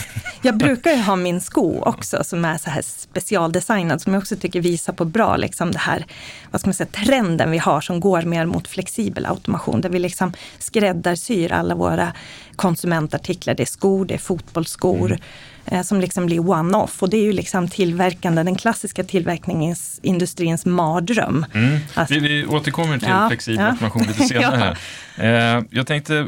Jag 0.42 0.56
brukar 0.56 0.90
ju 0.90 1.02
ha 1.02 1.16
min 1.16 1.40
sko 1.40 1.83
också 1.83 2.25
som 2.25 2.45
är 2.45 2.59
så 2.59 2.71
här 2.71 2.83
specialdesignad 2.83 4.02
som 4.02 4.14
jag 4.14 4.21
också 4.21 4.37
tycker 4.37 4.61
visar 4.61 4.92
på 4.92 5.04
bra 5.04 5.37
liksom 5.37 5.73
det 5.73 5.78
här, 5.78 6.06
vad 6.50 6.61
ska 6.61 6.68
man 6.68 6.75
säga, 6.75 6.88
trenden 6.92 7.50
vi 7.50 7.59
har 7.59 7.80
som 7.80 8.00
går 8.00 8.23
mer 8.23 8.47
mot 8.47 8.68
flexibel 8.68 9.26
automation 9.26 9.80
där 9.80 9.88
vi 9.88 9.99
liksom 9.99 10.33
skräddarsyr 10.59 11.52
alla 11.52 11.75
våra 11.75 12.12
konsumentartiklar. 12.56 13.54
Det 13.54 13.62
är 13.62 13.66
skor, 13.66 14.04
det 14.04 14.14
är 14.14 14.18
fotbollsskor. 14.18 15.06
Mm 15.06 15.20
eh, 15.66 15.82
som 15.82 16.00
liksom 16.00 16.26
blir 16.26 16.40
one-off. 16.40 17.02
Och 17.02 17.10
det 17.10 17.16
är 17.16 17.22
ju 17.22 17.32
liksom 17.32 17.68
tillverkande, 17.68 18.42
den 18.42 18.54
klassiska 18.54 19.04
tillverkningsindustrins 19.04 20.66
mardröm. 20.66 21.46
Mm. 21.54 21.78
Alltså, 21.94 22.14
vi, 22.14 22.20
vi 22.20 22.46
återkommer 22.46 22.98
till 22.98 23.08
ja, 23.08 23.28
flexibel 23.28 23.64
ja. 23.64 23.70
automation 23.70 24.02
lite 24.02 24.22
senare. 24.28 24.76
ja. 25.16 25.22
här. 25.22 25.56
Eh, 25.58 25.64
jag 25.70 25.86
tänkte 25.86 26.18
eh, 26.18 26.26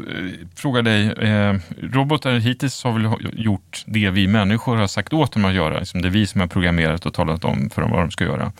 fråga 0.55 0.81
dig, 0.81 1.11
eh, 1.11 1.55
robotar 1.81 2.33
hittills 2.33 2.83
har 2.83 2.91
väl 2.91 3.11
gjort 3.33 3.83
det 3.85 4.09
vi 4.09 4.27
människor 4.27 4.75
har 4.75 4.87
sagt 4.87 5.13
åt 5.13 5.31
dem 5.31 5.45
att 5.45 5.53
göra. 5.53 5.79
Liksom 5.79 6.01
det 6.01 6.07
är 6.07 6.09
vi 6.09 6.27
som 6.27 6.41
har 6.41 6.47
programmerat 6.47 7.05
och 7.05 7.13
talat 7.13 7.45
om 7.45 7.69
för 7.69 7.81
dem 7.81 7.91
vad 7.91 7.99
de 7.99 8.11
ska 8.11 8.23
göra. 8.23 8.51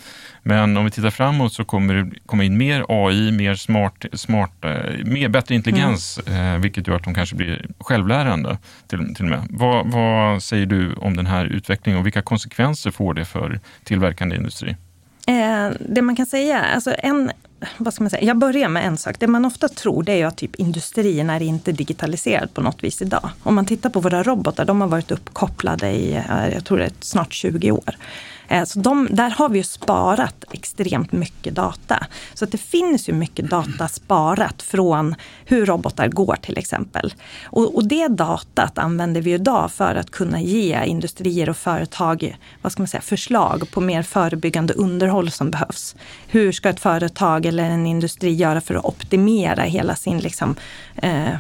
Men 0.43 0.77
om 0.77 0.86
vi 0.86 0.91
tittar 0.91 1.10
framåt 1.10 1.53
så 1.53 1.65
kommer 1.65 1.93
det 1.93 2.12
komma 2.25 2.43
in 2.43 2.58
mer 2.58 2.86
AI, 2.89 3.31
mer 3.31 3.55
smart, 3.55 4.05
smart 4.13 4.51
eh, 4.65 5.05
mer, 5.05 5.29
bättre 5.29 5.55
intelligens, 5.55 6.19
mm. 6.25 6.55
eh, 6.55 6.62
vilket 6.62 6.88
gör 6.88 6.96
att 6.96 7.03
de 7.03 7.13
kanske 7.13 7.36
blir 7.36 7.65
självlärande 7.79 8.58
till, 8.88 9.15
till 9.15 9.25
och 9.25 9.31
med. 9.31 9.48
Vad, 9.50 9.91
vad 9.91 10.43
säger 10.43 10.65
du 10.65 10.93
om 10.93 11.17
den 11.17 11.25
här 11.25 11.46
utvecklingen 11.46 12.00
och 12.00 12.05
vilka 12.05 12.22
konsekvenser 12.22 12.91
får 12.91 13.13
det 13.13 13.25
för 13.25 13.60
tillverkande 13.84 14.36
industri? 14.36 14.75
Eh, 15.27 15.72
det 15.79 16.01
man 16.01 16.15
kan 16.15 16.25
säga, 16.25 16.62
alltså 16.62 16.96
en, 16.98 17.31
vad 17.77 17.93
ska 17.93 18.03
man 18.03 18.10
säga, 18.10 18.24
jag 18.24 18.38
börjar 18.38 18.69
med 18.69 18.86
en 18.86 18.98
sak. 18.98 19.15
Det 19.19 19.27
man 19.27 19.46
ofta 19.46 19.67
tror 19.67 20.03
det 20.03 20.22
är 20.22 20.25
att 20.25 20.38
typ 20.38 20.55
industrin 20.55 21.29
är 21.29 21.41
inte 21.41 21.72
digitaliserad 21.72 22.53
på 22.53 22.62
något 22.62 22.84
vis 22.84 23.01
idag. 23.01 23.29
Om 23.43 23.55
man 23.55 23.65
tittar 23.65 23.89
på 23.89 24.00
våra 24.00 24.24
robotar, 24.24 24.65
de 24.65 24.81
har 24.81 24.88
varit 24.88 25.12
uppkopplade 25.12 25.89
i, 25.91 26.15
eh, 26.15 26.50
jag 26.53 26.65
tror 26.65 26.77
det 26.77 26.86
är 26.86 26.91
snart 27.00 27.34
20 27.34 27.72
år. 27.72 27.96
Eh, 28.50 28.63
så 28.63 28.79
de, 28.79 29.08
där 29.12 29.29
har 29.29 29.50
vi 29.50 29.58
ju 29.58 29.63
sparat 29.63 30.44
extremt 30.51 31.12
mycket 31.12 31.56
data. 31.56 32.08
Så 32.34 32.46
att 32.46 32.51
det 32.51 32.58
finns 32.58 33.10
ju 33.10 33.13
mycket 33.13 33.50
data 33.50 33.88
sparat 33.88 34.62
från 34.62 35.15
hur 35.46 35.65
robotar 35.65 36.08
går 36.08 36.36
till 36.41 36.58
exempel. 36.58 37.13
Och, 37.44 37.75
och 37.75 37.88
det 37.88 38.08
datat 38.08 38.77
använder 38.77 39.22
vi 39.22 39.34
idag 39.34 39.72
för 39.72 39.96
att 39.96 40.12
kunna 40.12 40.41
ge 40.41 40.86
industrier 40.86 41.50
och 41.50 41.58
företag 41.58 42.38
vad 42.62 42.72
ska 42.72 42.82
man 42.82 42.88
säga, 42.88 43.01
förslag 43.01 43.72
på 43.72 43.82
mer 43.82 44.03
förebyggande 44.03 44.74
underhåll 44.74 45.32
som 45.32 45.51
behövs. 45.51 45.96
Hur 46.27 46.51
ska 46.51 46.70
ett 46.70 46.79
företag 46.79 47.46
eller 47.46 47.63
en 47.63 47.88
industri 47.88 48.34
göra 48.34 48.62
för 48.62 48.75
att 48.75 48.86
optimera 48.86 49.63
hela 49.63 49.96
sin 49.96 50.20
liksom, 50.20 50.56
eh, 50.96 51.36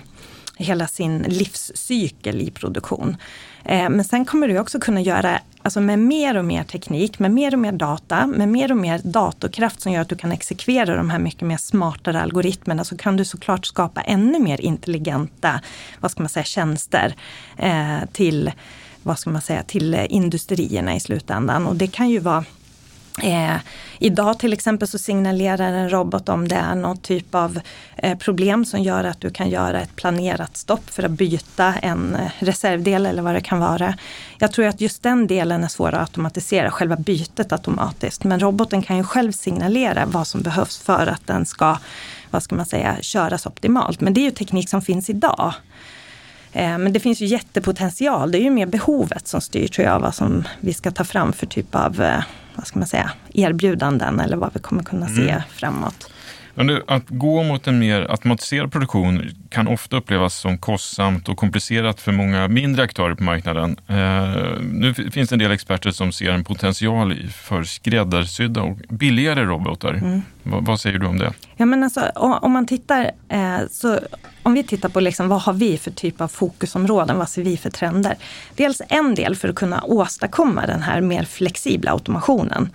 hela 0.57 0.87
sin 0.87 1.19
livscykel 1.27 2.41
i 2.41 2.51
produktion. 2.51 3.17
Eh, 3.63 3.89
men 3.89 4.03
sen 4.03 4.25
kommer 4.25 4.47
du 4.47 4.59
också 4.59 4.79
kunna 4.79 5.01
göra, 5.01 5.39
alltså 5.61 5.81
med 5.81 5.99
mer 5.99 6.37
och 6.37 6.45
mer 6.45 6.63
teknik, 6.63 7.19
med 7.19 7.31
mer 7.31 7.53
och 7.53 7.59
mer 7.59 7.71
data, 7.71 8.27
med 8.27 8.49
mer 8.49 8.71
och 8.71 8.77
mer 8.77 9.01
datorkraft 9.03 9.81
som 9.81 9.91
gör 9.91 10.01
att 10.01 10.09
du 10.09 10.15
kan 10.15 10.31
exekvera 10.31 10.95
de 10.95 11.09
här 11.09 11.19
mycket 11.19 11.41
mer 11.41 11.57
smartare 11.57 12.21
algoritmerna, 12.21 12.83
så 12.83 12.97
kan 12.97 13.17
du 13.17 13.25
såklart 13.25 13.65
skapa 13.65 14.01
ännu 14.01 14.39
mer 14.39 14.61
intelligenta, 14.61 15.61
vad 15.99 16.11
ska 16.11 16.23
man 16.23 16.29
säga, 16.29 16.43
tjänster 16.43 17.15
eh, 17.57 17.97
till, 18.11 18.51
vad 19.03 19.19
ska 19.19 19.29
man 19.29 19.41
säga, 19.41 19.63
till 19.63 19.93
eh, 19.93 20.05
industrierna 20.09 20.95
i 20.95 20.99
slutändan. 20.99 21.67
Och 21.67 21.75
det 21.75 21.87
kan 21.87 22.09
ju 22.09 22.19
vara 22.19 22.45
Eh, 23.23 23.55
idag 23.99 24.39
till 24.39 24.53
exempel 24.53 24.87
så 24.87 24.97
signalerar 24.97 25.73
en 25.73 25.89
robot 25.89 26.29
om 26.29 26.47
det 26.47 26.55
är 26.55 26.75
någon 26.75 26.97
typ 26.97 27.35
av 27.35 27.59
eh, 27.97 28.17
problem 28.17 28.65
som 28.65 28.81
gör 28.81 29.03
att 29.03 29.21
du 29.21 29.29
kan 29.29 29.49
göra 29.49 29.81
ett 29.81 29.95
planerat 29.95 30.57
stopp 30.57 30.89
för 30.89 31.03
att 31.03 31.11
byta 31.11 31.73
en 31.73 32.15
eh, 32.15 32.31
reservdel 32.39 33.05
eller 33.05 33.21
vad 33.21 33.35
det 33.35 33.41
kan 33.41 33.59
vara. 33.59 33.95
Jag 34.37 34.51
tror 34.51 34.65
att 34.65 34.81
just 34.81 35.03
den 35.03 35.27
delen 35.27 35.63
är 35.63 35.67
svår 35.67 35.93
att 35.93 36.01
automatisera, 36.01 36.71
själva 36.71 36.95
bytet 36.95 37.51
automatiskt. 37.51 38.23
Men 38.23 38.39
roboten 38.39 38.81
kan 38.81 38.97
ju 38.97 39.03
själv 39.03 39.31
signalera 39.31 40.05
vad 40.05 40.27
som 40.27 40.41
behövs 40.41 40.77
för 40.77 41.07
att 41.07 41.27
den 41.27 41.45
ska, 41.45 41.77
vad 42.29 42.43
ska 42.43 42.55
man 42.55 42.65
säga, 42.65 42.97
köras 43.01 43.45
optimalt. 43.45 44.01
Men 44.01 44.13
det 44.13 44.21
är 44.21 44.25
ju 44.25 44.31
teknik 44.31 44.69
som 44.69 44.81
finns 44.81 45.09
idag. 45.09 45.53
Eh, 46.51 46.77
men 46.77 46.93
det 46.93 46.99
finns 46.99 47.21
ju 47.21 47.25
jättepotential. 47.25 48.31
Det 48.31 48.37
är 48.37 48.43
ju 48.43 48.49
mer 48.49 48.65
behovet 48.65 49.27
som 49.27 49.41
styr 49.41 49.67
tror 49.67 49.87
jag 49.87 49.99
vad 49.99 50.15
som 50.15 50.43
vi 50.59 50.73
ska 50.73 50.91
ta 50.91 51.03
fram 51.03 51.33
för 51.33 51.45
typ 51.45 51.75
av 51.75 52.01
eh, 52.01 52.23
vad 52.59 52.67
ska 52.67 52.79
man 52.79 52.87
säga, 52.87 53.11
erbjudanden 53.33 54.19
eller 54.19 54.37
vad 54.37 54.53
vi 54.53 54.59
kommer 54.59 54.83
kunna 54.83 55.07
se 55.07 55.29
mm. 55.29 55.41
framåt. 55.49 56.11
Men 56.59 56.67
du, 56.67 56.83
att 56.87 57.03
gå 57.07 57.43
mot 57.43 57.67
en 57.67 57.79
mer 57.79 58.07
automatiserad 58.09 58.71
produktion 58.71 59.29
kan 59.49 59.67
ofta 59.67 59.97
upplevas 59.97 60.35
som 60.35 60.57
kostsamt 60.57 61.29
och 61.29 61.37
komplicerat 61.37 62.01
för 62.01 62.11
många 62.11 62.47
mindre 62.47 62.83
aktörer 62.83 63.15
på 63.15 63.23
marknaden. 63.23 63.79
Eh, 63.87 64.61
nu 64.61 64.93
finns 64.93 65.29
det 65.29 65.35
en 65.35 65.39
del 65.39 65.51
experter 65.51 65.91
som 65.91 66.11
ser 66.11 66.31
en 66.31 66.43
potential 66.43 67.15
för 67.29 67.63
skräddarsydda 67.63 68.61
och 68.61 68.77
billigare 68.89 69.43
robotar. 69.43 69.93
Mm. 69.93 70.21
vad, 70.43 70.65
vad 70.65 70.79
säger 70.79 70.99
du 70.99 71.05
om 71.05 71.17
det? 71.17 71.33
Ja, 71.57 71.65
men 71.65 71.83
alltså, 71.83 72.01
om 72.15 72.51
man 72.51 72.67
tittar, 72.67 73.11
eh, 73.29 73.59
så 73.71 73.99
om 74.43 74.53
vi 74.53 74.63
tittar 74.63 74.89
på 74.89 74.99
liksom, 74.99 75.27
vad 75.27 75.41
har 75.41 75.53
vi 75.53 75.77
för 75.77 75.91
typ 75.91 76.21
av 76.21 76.27
fokusområden, 76.27 77.17
vad 77.17 77.29
ser 77.29 77.43
vi 77.43 77.57
för 77.57 77.69
trender? 77.69 78.15
Dels 78.55 78.81
en 78.89 79.15
del 79.15 79.35
för 79.35 79.49
att 79.49 79.55
kunna 79.55 79.83
åstadkomma 79.83 80.65
den 80.65 80.81
här 80.81 81.01
mer 81.01 81.23
flexibla 81.23 81.91
automationen. 81.91 82.69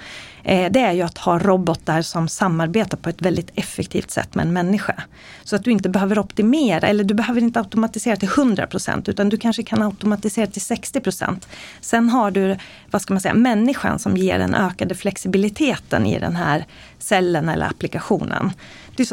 Eh, 0.44 0.72
det 0.72 0.80
är 0.80 0.92
ju 0.92 1.02
att 1.02 1.18
ha 1.18 1.38
robotar 1.38 2.02
som 2.02 2.28
samarbetar 2.28 2.98
på 2.98 3.08
ett 3.08 3.22
väldigt 3.22 3.50
effektivt 3.54 4.10
sätt 4.10 4.34
med 4.34 4.46
en 4.46 4.52
människa. 4.52 5.02
Så 5.44 5.56
att 5.56 5.64
du 5.64 5.70
inte 5.70 5.88
behöver 5.88 6.18
optimera 6.18 6.86
eller 6.88 7.04
du 7.04 7.14
behöver 7.14 7.40
inte 7.40 7.58
automatisera 7.58 8.16
till 8.16 8.28
100% 8.28 9.10
utan 9.10 9.28
du 9.28 9.36
kanske 9.36 9.62
kan 9.62 9.82
automatisera 9.82 10.46
till 10.46 10.62
60% 10.62 11.46
Sen 11.80 12.08
har 12.08 12.30
du, 12.30 12.56
vad 12.90 13.02
ska 13.02 13.14
man 13.14 13.20
säga, 13.20 13.34
människan 13.34 13.98
som 13.98 14.16
ger 14.16 14.38
den 14.38 14.54
ökade 14.54 14.94
flexibiliteten 14.94 16.06
i 16.06 16.18
den 16.18 16.36
här 16.36 16.64
cellen 16.98 17.48
eller 17.48 17.66
applikationen. 17.66 18.52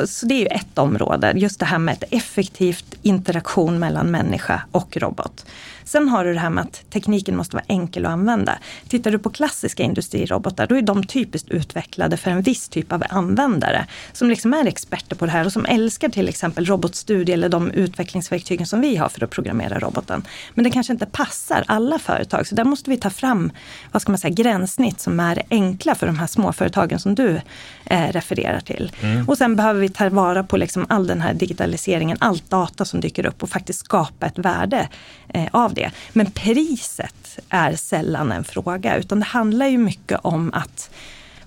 Så 0.05 0.25
det 0.25 0.33
är 0.33 0.39
ju 0.39 0.45
ett 0.45 0.77
område, 0.77 1.33
just 1.35 1.59
det 1.59 1.65
här 1.65 1.79
med 1.79 1.93
ett 1.93 2.03
effektivt 2.11 2.95
interaktion 3.01 3.79
mellan 3.79 4.11
människa 4.11 4.63
och 4.71 4.97
robot. 4.97 5.45
Sen 5.91 6.09
har 6.09 6.25
du 6.25 6.33
det 6.33 6.39
här 6.39 6.49
med 6.49 6.63
att 6.63 6.89
tekniken 6.89 7.35
måste 7.35 7.55
vara 7.55 7.65
enkel 7.67 8.05
att 8.05 8.11
använda. 8.11 8.59
Tittar 8.87 9.11
du 9.11 9.19
på 9.19 9.29
klassiska 9.29 9.83
industrirobotar, 9.83 10.67
då 10.67 10.77
är 10.77 10.81
de 10.81 11.03
typiskt 11.03 11.49
utvecklade 11.49 12.17
för 12.17 12.31
en 12.31 12.41
viss 12.41 12.69
typ 12.69 12.91
av 12.91 13.03
användare 13.09 13.85
som 14.13 14.29
liksom 14.29 14.53
är 14.53 14.65
experter 14.65 15.15
på 15.15 15.25
det 15.25 15.31
här 15.31 15.45
och 15.45 15.53
som 15.53 15.65
älskar 15.65 16.09
till 16.09 16.29
exempel 16.29 16.65
robotstudie 16.65 17.33
eller 17.33 17.49
de 17.49 17.71
utvecklingsverktygen 17.71 18.67
som 18.67 18.81
vi 18.81 18.95
har 18.95 19.09
för 19.09 19.23
att 19.23 19.29
programmera 19.29 19.79
roboten. 19.79 20.23
Men 20.53 20.63
det 20.63 20.71
kanske 20.71 20.93
inte 20.93 21.05
passar 21.05 21.63
alla 21.67 21.99
företag, 21.99 22.47
så 22.47 22.55
där 22.55 22.63
måste 22.63 22.89
vi 22.89 22.97
ta 22.97 23.09
fram 23.09 23.51
vad 23.91 24.01
ska 24.01 24.11
man 24.11 24.19
säga, 24.19 24.33
gränssnitt 24.33 24.99
som 24.99 25.19
är 25.19 25.41
enkla 25.49 25.95
för 25.95 26.07
de 26.07 26.19
här 26.19 26.27
småföretagen 26.27 26.99
som 26.99 27.15
du 27.15 27.41
eh, 27.85 28.11
refererar 28.11 28.59
till. 28.59 28.91
Mm. 29.01 29.29
Och 29.29 29.37
sen 29.37 29.55
behöver 29.55 29.79
vi 29.79 29.89
ta 29.89 30.09
vara 30.09 30.43
på 30.43 30.57
liksom 30.57 30.85
all 30.89 31.07
den 31.07 31.21
här 31.21 31.33
digitaliseringen, 31.33 32.17
allt 32.19 32.49
data 32.49 32.85
som 32.85 33.01
dyker 33.01 33.25
upp 33.25 33.43
och 33.43 33.49
faktiskt 33.49 33.79
skapa 33.79 34.25
ett 34.25 34.39
värde 34.39 34.89
eh, 35.33 35.47
av 35.51 35.73
det. 35.73 35.80
Men 36.13 36.31
priset 36.31 37.39
är 37.49 37.75
sällan 37.75 38.31
en 38.31 38.43
fråga, 38.43 38.97
utan 38.97 39.19
det 39.19 39.25
handlar 39.25 39.67
ju 39.67 39.77
mycket 39.77 40.19
om 40.21 40.53
att, 40.53 40.89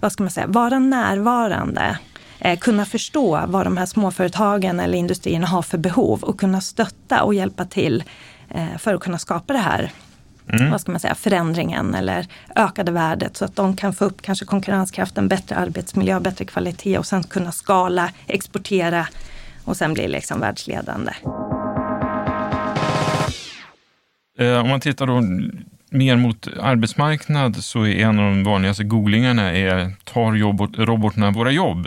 vad 0.01 0.13
ska 0.13 0.23
man 0.23 0.31
säga, 0.31 0.47
vara 0.47 0.79
närvarande 0.79 1.99
eh, 2.39 2.59
kunna 2.59 2.85
förstå 2.85 3.45
vad 3.47 3.67
de 3.67 3.77
här 3.77 3.87
småföretagen 3.87 4.81
eller 4.81 4.99
industrierna 4.99 5.47
har 5.47 5.63
för 5.63 5.79
behov 5.79 6.23
och 6.23 6.41
kunna 6.41 6.61
stötta 6.61 7.23
och 7.23 7.35
hjälpa 7.35 7.65
till 7.65 8.05
eh, 8.51 8.79
för 8.79 8.95
att 8.95 9.01
kunna 9.01 9.19
skapa 9.19 9.53
det 9.53 9.59
här 9.59 9.93
Mm. 10.53 10.71
vad 10.71 10.81
ska 10.81 10.93
man 10.93 11.01
säga, 11.01 11.15
förändringen 11.15 11.95
eller 11.95 12.27
ökade 12.57 12.93
värdet 12.93 13.37
så 13.37 13.45
att 13.45 13.57
de 13.57 13.77
kan 13.77 13.95
få 13.95 14.05
upp 14.05 14.23
kanske 14.23 14.45
konkurrenskraften, 14.45 15.29
bättre 15.29 15.57
arbetsmiljö, 15.57 16.21
bättre 16.21 16.45
kvalitet 16.45 16.99
och 16.99 17.07
sen 17.07 17.23
kunna 17.23 17.53
skala, 17.53 18.11
exportera 18.27 19.09
och 19.65 19.77
sen 19.77 19.95
bli 19.95 20.09
liksom 20.09 20.41
världsledande. 20.41 21.13
Eh, 24.39 24.61
om 24.61 24.69
man 24.69 24.81
tittar 24.81 25.07
då 25.07 25.23
mer 25.91 26.17
mot 26.17 26.49
arbetsmarknad 26.61 27.65
så 27.65 27.87
är 27.87 27.97
en 27.97 28.19
av 28.19 28.25
de 28.25 28.45
vanligaste 28.45 28.85
googlingarna 28.85 29.53
är 29.53 29.93
tar 30.05 30.33
robot, 30.33 30.79
robotarna 30.79 31.31
våra 31.31 31.51
jobb? 31.51 31.87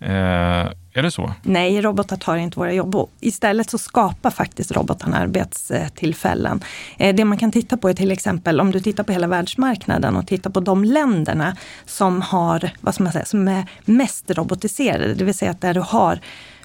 Eh, 0.00 0.68
är 0.94 1.02
det 1.02 1.10
så? 1.10 1.32
Nej, 1.42 1.82
robotar 1.82 2.16
tar 2.16 2.36
inte 2.36 2.58
våra 2.58 2.72
jobb. 2.72 3.08
Istället 3.20 3.70
så 3.70 3.78
skapar 3.78 4.30
faktiskt 4.30 4.72
robotarna 4.72 5.16
arbetstillfällen. 5.16 6.60
Eh, 6.98 7.14
det 7.14 7.24
man 7.24 7.38
kan 7.38 7.52
titta 7.52 7.76
på 7.76 7.88
är 7.88 7.94
till 7.94 8.10
exempel 8.10 8.60
om 8.60 8.70
du 8.70 8.80
tittar 8.80 9.04
på 9.04 9.12
hela 9.12 9.26
världsmarknaden 9.26 10.16
och 10.16 10.26
tittar 10.26 10.50
på 10.50 10.60
de 10.60 10.84
länderna 10.84 11.56
som 11.86 12.22
har, 12.22 12.70
vad 12.80 12.94
ska 12.94 13.04
man 13.04 13.12
säga, 13.12 13.24
som 13.24 13.48
är 13.48 13.64
mest 13.84 14.30
robotiserade. 14.30 15.14
Det 15.14 15.24
vill 15.24 15.34
säga 15.34 15.50
att 15.50 15.60
där 15.60 15.74
du 15.74 15.80
har 15.80 16.20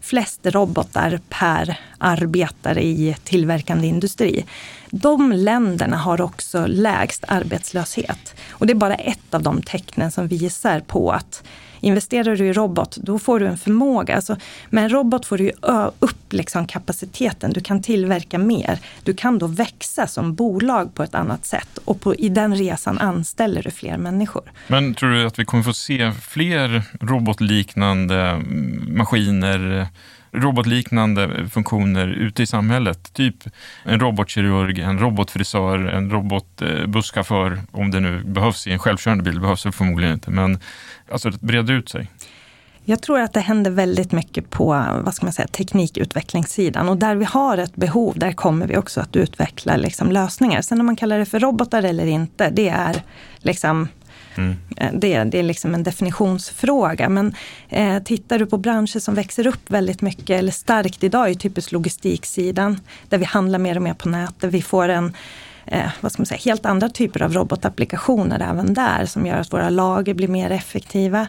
flest 0.07 0.39
robotar 0.43 1.19
per 1.29 1.79
arbetare 1.97 2.83
i 2.83 3.15
tillverkande 3.23 3.87
industri. 3.87 4.45
De 4.89 5.31
länderna 5.31 5.97
har 5.97 6.21
också 6.21 6.65
lägst 6.67 7.23
arbetslöshet. 7.27 8.35
Och 8.51 8.67
det 8.67 8.73
är 8.73 8.75
bara 8.75 8.95
ett 8.95 9.33
av 9.33 9.43
de 9.43 9.61
tecknen 9.61 10.11
som 10.11 10.27
visar 10.27 10.79
på 10.79 11.11
att 11.11 11.43
Investerar 11.79 12.35
du 12.35 12.45
i 12.45 12.53
robot, 12.53 12.97
då 12.97 13.19
får 13.19 13.39
du 13.39 13.47
en 13.47 13.57
förmåga. 13.57 14.15
Alltså, 14.15 14.37
med 14.69 14.83
en 14.83 14.89
robot 14.89 15.25
får 15.25 15.37
du 15.37 15.51
upp 15.99 16.33
liksom 16.33 16.67
kapaciteten. 16.67 17.53
Du 17.53 17.61
kan 17.61 17.81
tillverka 17.81 18.37
mer. 18.37 18.79
Du 19.03 19.13
kan 19.13 19.39
då 19.39 19.47
växa 19.47 20.07
som 20.07 20.35
bolag 20.35 20.93
på 20.93 21.03
ett 21.03 21.15
annat 21.15 21.45
sätt 21.45 21.77
och 21.85 22.01
på, 22.01 22.15
i 22.15 22.29
den 22.29 22.55
resan 22.55 22.97
anställer 22.97 23.63
du 23.63 23.71
fler 23.71 23.97
människor. 23.97 24.43
Men 24.67 24.93
tror 24.93 25.09
du 25.09 25.25
att 25.25 25.39
vi 25.39 25.45
kommer 25.45 25.63
få 25.63 25.73
se 25.73 26.11
fler 26.11 26.83
robotliknande 27.01 28.41
maskiner 28.87 29.87
robotliknande 30.31 31.49
funktioner 31.49 32.07
ute 32.07 32.43
i 32.43 32.45
samhället. 32.45 33.13
Typ 33.13 33.35
en 33.83 33.99
robotkirurg, 33.99 34.79
en 34.79 34.99
robotfrisör, 34.99 35.79
en 35.79 36.11
robotbusschaufför, 36.11 37.61
om 37.71 37.91
det 37.91 37.99
nu 37.99 38.23
behövs 38.23 38.67
i 38.67 38.71
en 38.71 38.79
självkörande 38.79 39.23
bil, 39.23 39.33
det 39.33 39.41
behövs 39.41 39.63
det 39.63 39.71
förmodligen 39.71 40.13
inte, 40.13 40.31
men 40.31 40.59
alltså 41.11 41.29
det 41.29 41.41
breder 41.41 41.73
ut 41.73 41.89
sig. 41.89 42.07
Jag 42.89 43.01
tror 43.01 43.19
att 43.19 43.33
det 43.33 43.39
händer 43.39 43.71
väldigt 43.71 44.11
mycket 44.11 44.49
på 44.49 44.65
vad 45.03 45.13
ska 45.13 45.25
man 45.25 45.33
säga, 45.33 45.47
teknikutvecklingssidan 45.47 46.89
och 46.89 46.97
där 46.97 47.15
vi 47.15 47.25
har 47.25 47.57
ett 47.57 47.75
behov, 47.75 48.19
där 48.19 48.31
kommer 48.31 48.67
vi 48.67 48.77
också 48.77 49.01
att 49.01 49.15
utveckla 49.15 49.77
liksom 49.77 50.11
lösningar. 50.11 50.61
Sen 50.61 50.79
om 50.79 50.85
man 50.85 50.95
kallar 50.95 51.19
det 51.19 51.25
för 51.25 51.39
robotar 51.39 51.83
eller 51.83 52.05
inte, 52.05 52.49
det 52.49 52.69
är 52.69 53.01
liksom 53.37 53.87
Mm. 54.37 54.55
Det, 54.99 55.23
det, 55.23 55.39
är 55.39 55.43
liksom 55.43 55.73
en 55.73 55.83
definitionsfråga. 55.83 57.09
Men 57.09 57.33
eh, 57.69 58.03
tittar 58.03 58.39
du 58.39 58.45
på 58.45 58.57
branscher 58.57 58.99
som 58.99 59.15
växer 59.15 59.47
upp 59.47 59.71
väldigt 59.71 60.01
mycket 60.01 60.39
eller 60.39 60.51
starkt 60.51 61.03
idag 61.03 61.29
är 61.29 61.33
typiskt 61.33 61.71
logistiksidan. 61.71 62.79
Där 63.09 63.17
vi 63.17 63.25
handlar 63.25 63.59
mer 63.59 63.75
och 63.75 63.81
mer 63.81 63.93
på 63.93 64.09
nätet. 64.09 64.53
Vi 64.53 64.61
får 64.61 64.89
en 64.89 65.13
eh, 65.65 65.89
vad 66.01 66.11
ska 66.11 66.21
man 66.21 66.25
säga, 66.25 66.39
helt 66.45 66.65
andra 66.65 66.89
typer 66.89 67.21
av 67.21 67.33
robotapplikationer 67.33 68.47
även 68.51 68.73
där 68.73 69.05
som 69.05 69.25
gör 69.25 69.37
att 69.37 69.53
våra 69.53 69.69
lager 69.69 70.13
blir 70.13 70.27
mer 70.27 70.51
effektiva. 70.51 71.27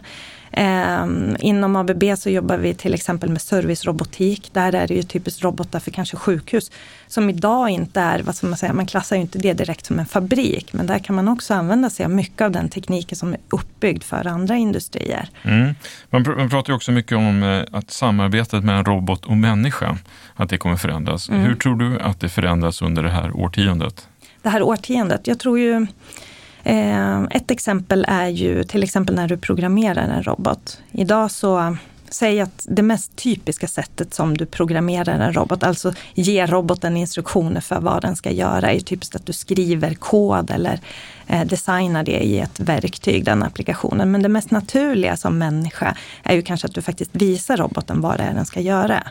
Eh, 0.51 1.07
inom 1.39 1.75
ABB 1.75 2.03
så 2.17 2.29
jobbar 2.29 2.57
vi 2.57 2.73
till 2.73 2.93
exempel 2.93 3.29
med 3.29 3.41
servicerobotik. 3.41 4.49
Där 4.53 4.75
är 4.75 4.87
det 4.87 4.93
ju 4.93 5.03
typiskt 5.03 5.43
robotar 5.43 5.79
för 5.79 5.91
kanske 5.91 6.17
sjukhus. 6.17 6.71
Som 7.07 7.29
idag 7.29 7.69
inte 7.69 8.01
är, 8.01 8.19
vad 8.19 8.35
ska 8.35 8.47
man 8.47 8.57
säga, 8.57 8.73
man 8.73 8.85
klassar 8.85 9.15
ju 9.15 9.21
inte 9.21 9.39
det 9.39 9.53
direkt 9.53 9.85
som 9.85 9.99
en 9.99 10.05
fabrik. 10.05 10.73
Men 10.73 10.87
där 10.87 10.99
kan 10.99 11.15
man 11.15 11.27
också 11.27 11.53
använda 11.53 11.89
sig 11.89 12.05
av 12.05 12.11
mycket 12.11 12.41
av 12.41 12.51
den 12.51 12.69
tekniken 12.69 13.17
som 13.17 13.33
är 13.33 13.39
uppbyggd 13.49 14.03
för 14.03 14.27
andra 14.27 14.55
industrier. 14.55 15.29
Mm. 15.43 15.75
Man, 16.09 16.23
pr 16.23 16.29
man 16.29 16.49
pratar 16.49 16.73
ju 16.73 16.75
också 16.75 16.91
mycket 16.91 17.17
om 17.17 17.43
eh, 17.43 17.77
att 17.77 17.91
samarbetet 17.91 18.63
mellan 18.63 18.85
robot 18.85 19.25
och 19.25 19.37
människa, 19.37 19.97
att 20.35 20.49
det 20.49 20.57
kommer 20.57 20.75
förändras. 20.75 21.29
Mm. 21.29 21.41
Hur 21.41 21.55
tror 21.55 21.75
du 21.75 21.99
att 21.99 22.19
det 22.19 22.29
förändras 22.29 22.81
under 22.81 23.03
det 23.03 23.09
här 23.09 23.31
årtiondet? 23.35 24.07
Det 24.41 24.49
här 24.49 24.61
årtiondet? 24.61 25.27
Jag 25.27 25.39
tror 25.39 25.59
ju 25.59 25.87
Eh, 26.63 27.23
ett 27.23 27.51
exempel 27.51 28.05
är 28.07 28.27
ju 28.27 28.63
till 28.63 28.83
exempel 28.83 29.15
när 29.15 29.27
du 29.27 29.37
programmerar 29.37 30.01
en 30.01 30.23
robot. 30.23 30.81
Idag 30.91 31.31
så 31.31 31.77
Säg 32.11 32.41
att 32.41 32.65
det 32.69 32.81
mest 32.81 33.15
typiska 33.15 33.67
sättet 33.67 34.13
som 34.13 34.37
du 34.37 34.45
programmerar 34.45 35.13
en 35.13 35.33
robot, 35.33 35.63
alltså 35.63 35.93
ger 36.13 36.47
roboten 36.47 36.97
instruktioner 36.97 37.61
för 37.61 37.79
vad 37.79 38.01
den 38.01 38.15
ska 38.15 38.31
göra, 38.31 38.71
är 38.71 38.79
typiskt 38.79 39.15
att 39.15 39.25
du 39.25 39.33
skriver 39.33 39.93
kod 39.93 40.51
eller 40.51 40.79
eh, 41.27 41.45
designar 41.45 42.03
det 42.03 42.19
i 42.19 42.39
ett 42.39 42.59
verktyg, 42.59 43.25
den 43.25 43.43
applikationen. 43.43 44.11
Men 44.11 44.21
det 44.21 44.29
mest 44.29 44.51
naturliga 44.51 45.17
som 45.17 45.37
människa 45.37 45.95
är 46.23 46.35
ju 46.35 46.41
kanske 46.41 46.67
att 46.67 46.75
du 46.75 46.81
faktiskt 46.81 47.11
visar 47.13 47.57
roboten 47.57 48.01
vad 48.01 48.17
det 48.17 48.23
är 48.23 48.33
den 48.33 48.45
ska 48.45 48.59
göra. 48.59 49.03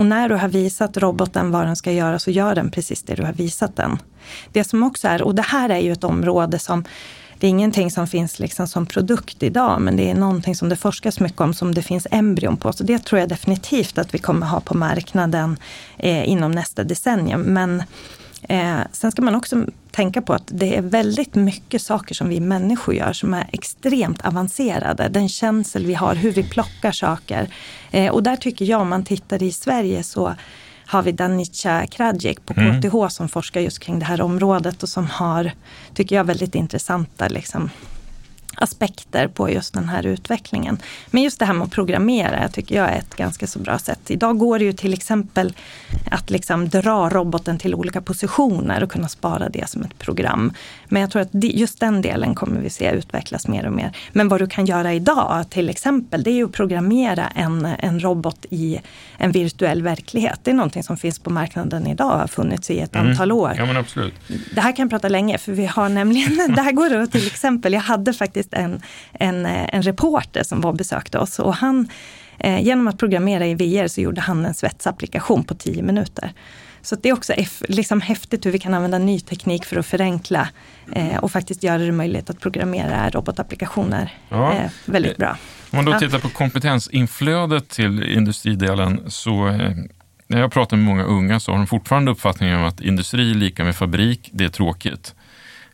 Och 0.00 0.06
när 0.06 0.28
du 0.28 0.34
har 0.34 0.48
visat 0.48 0.96
roboten 0.96 1.50
vad 1.50 1.66
den 1.66 1.76
ska 1.76 1.92
göra 1.92 2.18
så 2.18 2.30
gör 2.30 2.54
den 2.54 2.70
precis 2.70 3.02
det 3.02 3.14
du 3.14 3.22
har 3.22 3.32
visat 3.32 3.76
den. 3.76 3.98
Det 4.52 4.64
som 4.64 4.82
också 4.82 5.08
är, 5.08 5.22
och 5.22 5.34
det 5.34 5.42
här 5.42 5.68
är 5.68 5.78
ju 5.78 5.92
ett 5.92 6.04
område 6.04 6.58
som 6.58 6.84
det 7.38 7.46
är 7.46 7.48
ingenting 7.48 7.90
som 7.90 8.06
finns 8.06 8.38
liksom 8.38 8.68
som 8.68 8.86
produkt 8.86 9.42
idag, 9.42 9.80
men 9.80 9.96
det 9.96 10.10
är 10.10 10.14
någonting 10.14 10.54
som 10.56 10.68
det 10.68 10.76
forskas 10.76 11.20
mycket 11.20 11.40
om, 11.40 11.54
som 11.54 11.74
det 11.74 11.82
finns 11.82 12.06
embryon 12.10 12.56
på. 12.56 12.72
Så 12.72 12.84
det 12.84 12.98
tror 12.98 13.20
jag 13.20 13.28
definitivt 13.28 13.98
att 13.98 14.14
vi 14.14 14.18
kommer 14.18 14.46
ha 14.46 14.60
på 14.60 14.76
marknaden 14.76 15.56
eh, 15.98 16.28
inom 16.28 16.52
nästa 16.52 16.84
decennium. 16.84 17.40
Men 17.40 17.82
eh, 18.42 18.80
sen 18.92 19.12
ska 19.12 19.22
man 19.22 19.34
också 19.34 19.64
tänka 19.90 20.22
på 20.22 20.32
att 20.32 20.44
det 20.46 20.76
är 20.76 20.82
väldigt 20.82 21.34
mycket 21.34 21.82
saker 21.82 22.14
som 22.14 22.28
vi 22.28 22.40
människor 22.40 22.94
gör 22.94 23.12
som 23.12 23.34
är 23.34 23.46
extremt 23.52 24.20
avancerade. 24.26 25.08
Den 25.08 25.28
känsel 25.28 25.86
vi 25.86 25.94
har, 25.94 26.14
hur 26.14 26.32
vi 26.32 26.42
plockar 26.42 26.92
saker. 26.92 27.54
Eh, 27.90 28.12
och 28.12 28.22
där 28.22 28.36
tycker 28.36 28.64
jag, 28.64 28.80
om 28.80 28.88
man 28.88 29.04
tittar 29.04 29.42
i 29.42 29.52
Sverige 29.52 30.02
så 30.02 30.34
har 30.86 31.02
vi 31.02 31.12
Danica 31.12 31.86
Kradzic 31.86 32.38
på 32.46 32.54
KTH 32.54 32.94
mm. 32.94 33.10
som 33.10 33.28
forskar 33.28 33.60
just 33.60 33.78
kring 33.78 33.98
det 33.98 34.04
här 34.04 34.20
området 34.20 34.82
och 34.82 34.88
som 34.88 35.06
har, 35.06 35.52
tycker 35.94 36.16
jag, 36.16 36.24
väldigt 36.24 36.54
intressanta 36.54 37.28
liksom, 37.28 37.70
aspekter 38.54 39.28
på 39.28 39.50
just 39.50 39.74
den 39.74 39.88
här 39.88 40.06
utvecklingen. 40.06 40.78
Men 41.10 41.22
just 41.22 41.38
det 41.38 41.44
här 41.44 41.54
med 41.54 41.64
att 41.64 41.70
programmera, 41.70 42.42
jag 42.42 42.52
tycker 42.52 42.76
jag 42.76 42.90
är 42.90 42.98
ett 42.98 43.16
ganska 43.16 43.46
så 43.46 43.58
bra 43.58 43.78
sätt. 43.78 44.10
Idag 44.10 44.38
går 44.38 44.58
det 44.58 44.64
ju 44.64 44.72
till 44.72 44.92
exempel 44.92 45.54
att 46.10 46.30
liksom 46.30 46.68
dra 46.68 47.08
roboten 47.08 47.58
till 47.58 47.74
olika 47.74 48.00
positioner 48.00 48.82
och 48.82 48.90
kunna 48.90 49.08
spara 49.08 49.48
det 49.48 49.68
som 49.68 49.82
ett 49.82 49.98
program. 49.98 50.52
Men 50.88 51.02
jag 51.02 51.10
tror 51.10 51.22
att 51.22 51.28
just 51.32 51.80
den 51.80 52.02
delen 52.02 52.34
kommer 52.34 52.60
vi 52.60 52.70
se 52.70 52.90
utvecklas 52.90 53.48
mer 53.48 53.66
och 53.66 53.72
mer. 53.72 53.92
Men 54.12 54.28
vad 54.28 54.40
du 54.40 54.46
kan 54.46 54.66
göra 54.66 54.94
idag 54.94 55.44
till 55.50 55.68
exempel, 55.68 56.22
det 56.22 56.30
är 56.30 56.34
ju 56.34 56.44
att 56.44 56.52
programmera 56.52 57.26
en, 57.28 57.64
en 57.64 58.00
robot 58.00 58.46
i 58.50 58.80
en 59.18 59.32
virtuell 59.32 59.82
verklighet. 59.82 60.40
Det 60.42 60.50
är 60.50 60.54
någonting 60.54 60.82
som 60.82 60.96
finns 60.96 61.18
på 61.18 61.30
marknaden 61.30 61.86
idag 61.86 62.12
och 62.12 62.18
har 62.18 62.26
funnits 62.26 62.70
i 62.70 62.80
ett 62.80 62.94
mm. 62.94 63.10
antal 63.10 63.32
år. 63.32 63.54
Ja, 63.56 63.66
men 63.66 63.76
absolut. 63.76 64.14
Det 64.54 64.60
här 64.60 64.76
kan 64.76 64.82
jag 64.82 64.90
prata 64.90 65.08
länge, 65.08 65.38
för 65.38 65.52
vi 65.52 65.66
har 65.66 65.88
nämligen, 65.88 66.54
det 66.54 66.62
här 66.62 66.72
går 66.72 66.90
då 66.90 67.06
till 67.06 67.26
exempel, 67.26 67.72
jag 67.72 67.80
hade 67.80 68.12
faktiskt 68.40 68.54
en, 68.54 68.80
en, 69.12 69.46
en 69.46 69.82
reporter 69.82 70.42
som 70.42 70.60
var 70.60 70.70
och 70.70 70.76
besökte 70.76 71.18
oss 71.18 71.38
och 71.38 71.54
han, 71.54 71.88
eh, 72.38 72.60
genom 72.60 72.88
att 72.88 72.98
programmera 72.98 73.46
i 73.46 73.54
VR 73.54 73.88
så 73.88 74.00
gjorde 74.00 74.20
han 74.20 74.44
en 74.44 74.54
svetsapplikation 74.54 75.44
på 75.44 75.54
tio 75.54 75.82
minuter. 75.82 76.32
Så 76.82 76.96
det 76.96 77.08
är 77.08 77.12
också 77.12 77.32
liksom 77.68 78.00
häftigt 78.00 78.46
hur 78.46 78.52
vi 78.52 78.58
kan 78.58 78.74
använda 78.74 78.98
ny 78.98 79.20
teknik 79.20 79.64
för 79.64 79.78
att 79.78 79.86
förenkla 79.86 80.48
eh, 80.92 81.16
och 81.16 81.30
faktiskt 81.30 81.62
göra 81.62 81.78
det 81.78 81.92
möjligt 81.92 82.30
att 82.30 82.40
programmera 82.40 83.10
robotapplikationer 83.10 84.10
ja. 84.28 84.52
eh, 84.52 84.70
väldigt 84.86 85.16
bra. 85.16 85.36
Om 85.70 85.76
man 85.76 85.84
då 85.84 85.98
tittar 85.98 86.18
på 86.18 86.28
kompetensinflödet 86.28 87.68
till 87.68 88.02
industridelen 88.02 89.10
så 89.10 89.48
eh, 89.48 89.72
när 90.28 90.40
jag 90.40 90.52
pratar 90.52 90.76
med 90.76 90.86
många 90.86 91.04
unga 91.04 91.40
så 91.40 91.52
har 91.52 91.58
de 91.58 91.66
fortfarande 91.66 92.10
uppfattningen 92.10 92.58
om 92.58 92.64
att 92.64 92.80
industri 92.80 93.30
är 93.30 93.34
lika 93.34 93.64
med 93.64 93.76
fabrik, 93.76 94.30
det 94.32 94.44
är 94.44 94.48
tråkigt. 94.48 95.14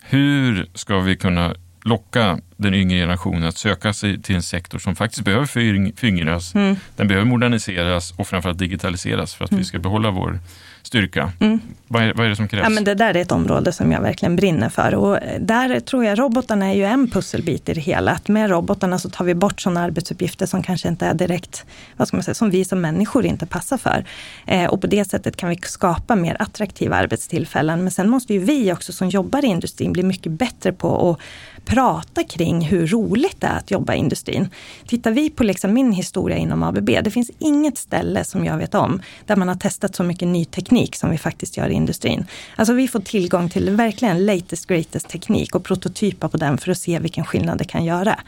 Hur 0.08 0.68
ska 0.74 1.00
vi 1.00 1.16
kunna 1.16 1.54
locka 1.86 2.38
den 2.56 2.74
yngre 2.74 2.98
generationen 2.98 3.48
att 3.48 3.56
söka 3.56 3.92
sig 3.92 4.22
till 4.22 4.36
en 4.36 4.42
sektor 4.42 4.78
som 4.78 4.96
faktiskt 4.96 5.24
behöver 5.24 5.46
föryngras, 5.46 6.54
mm. 6.54 6.76
den 6.96 7.08
behöver 7.08 7.26
moderniseras 7.26 8.10
och 8.16 8.26
framförallt 8.26 8.58
digitaliseras 8.58 9.34
för 9.34 9.44
att 9.44 9.50
mm. 9.50 9.58
vi 9.58 9.64
ska 9.64 9.78
behålla 9.78 10.10
vår 10.10 10.38
styrka. 10.82 11.32
Mm. 11.40 11.60
Vad, 11.88 12.02
är, 12.02 12.14
vad 12.14 12.26
är 12.26 12.30
det 12.30 12.36
som 12.36 12.48
krävs? 12.48 12.62
Ja, 12.62 12.68
men 12.68 12.84
det 12.84 12.94
där 12.94 13.16
är 13.16 13.20
ett 13.20 13.32
område 13.32 13.72
som 13.72 13.92
jag 13.92 14.00
verkligen 14.00 14.36
brinner 14.36 14.68
för. 14.68 14.94
Och 14.94 15.18
där 15.40 15.80
tror 15.80 16.04
jag 16.04 16.18
robotarna 16.18 16.66
är 16.66 16.74
ju 16.74 16.84
en 16.84 17.10
pusselbit 17.10 17.68
i 17.68 17.74
det 17.74 17.80
hela. 17.80 18.12
Att 18.12 18.28
med 18.28 18.50
robotarna 18.50 18.98
så 18.98 19.10
tar 19.10 19.24
vi 19.24 19.34
bort 19.34 19.60
sådana 19.60 19.82
arbetsuppgifter 19.82 20.46
som 20.46 20.62
kanske 20.62 20.88
inte 20.88 21.06
är 21.06 21.14
direkt, 21.14 21.64
vad 21.96 22.08
ska 22.08 22.16
man 22.16 22.24
säga, 22.24 22.34
som 22.34 22.50
vi 22.50 22.64
som 22.64 22.80
människor 22.80 23.26
inte 23.26 23.46
passar 23.46 23.78
för. 23.78 24.04
Eh, 24.46 24.64
och 24.64 24.80
på 24.80 24.86
det 24.86 25.04
sättet 25.04 25.36
kan 25.36 25.48
vi 25.48 25.56
skapa 25.62 26.16
mer 26.16 26.36
attraktiva 26.38 26.96
arbetstillfällen. 26.96 27.82
Men 27.82 27.90
sen 27.90 28.10
måste 28.10 28.32
ju 28.32 28.38
vi 28.38 28.72
också 28.72 28.92
som 28.92 29.08
jobbar 29.08 29.44
i 29.44 29.48
industrin 29.48 29.92
bli 29.92 30.02
mycket 30.02 30.32
bättre 30.32 30.72
på 30.72 31.10
att 31.10 31.20
prata 31.66 32.24
kring 32.24 32.60
hur 32.60 32.86
roligt 32.86 33.40
det 33.40 33.46
är 33.46 33.56
att 33.56 33.70
jobba 33.70 33.94
i 33.94 33.98
industrin. 33.98 34.48
Tittar 34.86 35.10
vi 35.10 35.30
på 35.30 35.44
liksom 35.44 35.72
min 35.72 35.92
historia 35.92 36.36
inom 36.36 36.62
ABB, 36.62 36.90
det 37.04 37.10
finns 37.10 37.30
inget 37.38 37.78
ställe 37.78 38.24
som 38.24 38.44
jag 38.44 38.58
vet 38.58 38.74
om 38.74 39.02
där 39.26 39.36
man 39.36 39.48
har 39.48 39.54
testat 39.54 39.96
så 39.96 40.02
mycket 40.02 40.28
ny 40.28 40.44
teknik 40.44 40.96
som 40.96 41.10
vi 41.10 41.18
faktiskt 41.18 41.56
gör 41.56 41.68
industrin. 41.76 42.26
Alltså 42.56 42.74
vi 42.74 42.88
får 42.88 43.00
tillgång 43.00 43.48
till 43.48 43.70
verkligen 43.70 44.26
latest 44.26 44.66
greatest 44.66 45.08
teknik 45.08 45.54
och 45.54 45.64
prototypa 45.64 46.28
på 46.28 46.36
den 46.36 46.58
för 46.58 46.70
att 46.70 46.78
se 46.78 46.98
vilken 46.98 47.24
skillnad 47.24 47.58
det 47.58 47.64
kan 47.64 47.84
göra. 47.84 48.20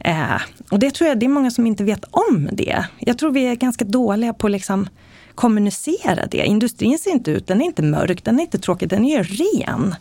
Eh, 0.00 0.40
och 0.70 0.78
det 0.78 0.90
tror 0.90 1.08
jag 1.08 1.18
det 1.18 1.26
är 1.26 1.28
många 1.28 1.50
som 1.50 1.66
inte 1.66 1.84
vet 1.84 2.04
om 2.10 2.48
det. 2.52 2.84
Jag 2.98 3.18
tror 3.18 3.30
vi 3.30 3.46
är 3.46 3.54
ganska 3.54 3.84
dåliga 3.84 4.32
på 4.32 4.48
liksom 4.48 4.88
kommunicera 5.34 6.26
det. 6.26 6.44
Industrin 6.44 6.98
ser 6.98 7.10
inte 7.10 7.30
ut, 7.30 7.46
den 7.46 7.60
är 7.60 7.64
inte 7.64 7.82
mörk, 7.82 8.24
den 8.24 8.38
är 8.38 8.42
inte 8.42 8.58
tråkig, 8.58 8.88
den 8.88 9.04
är 9.04 9.22
ren. 9.24 9.94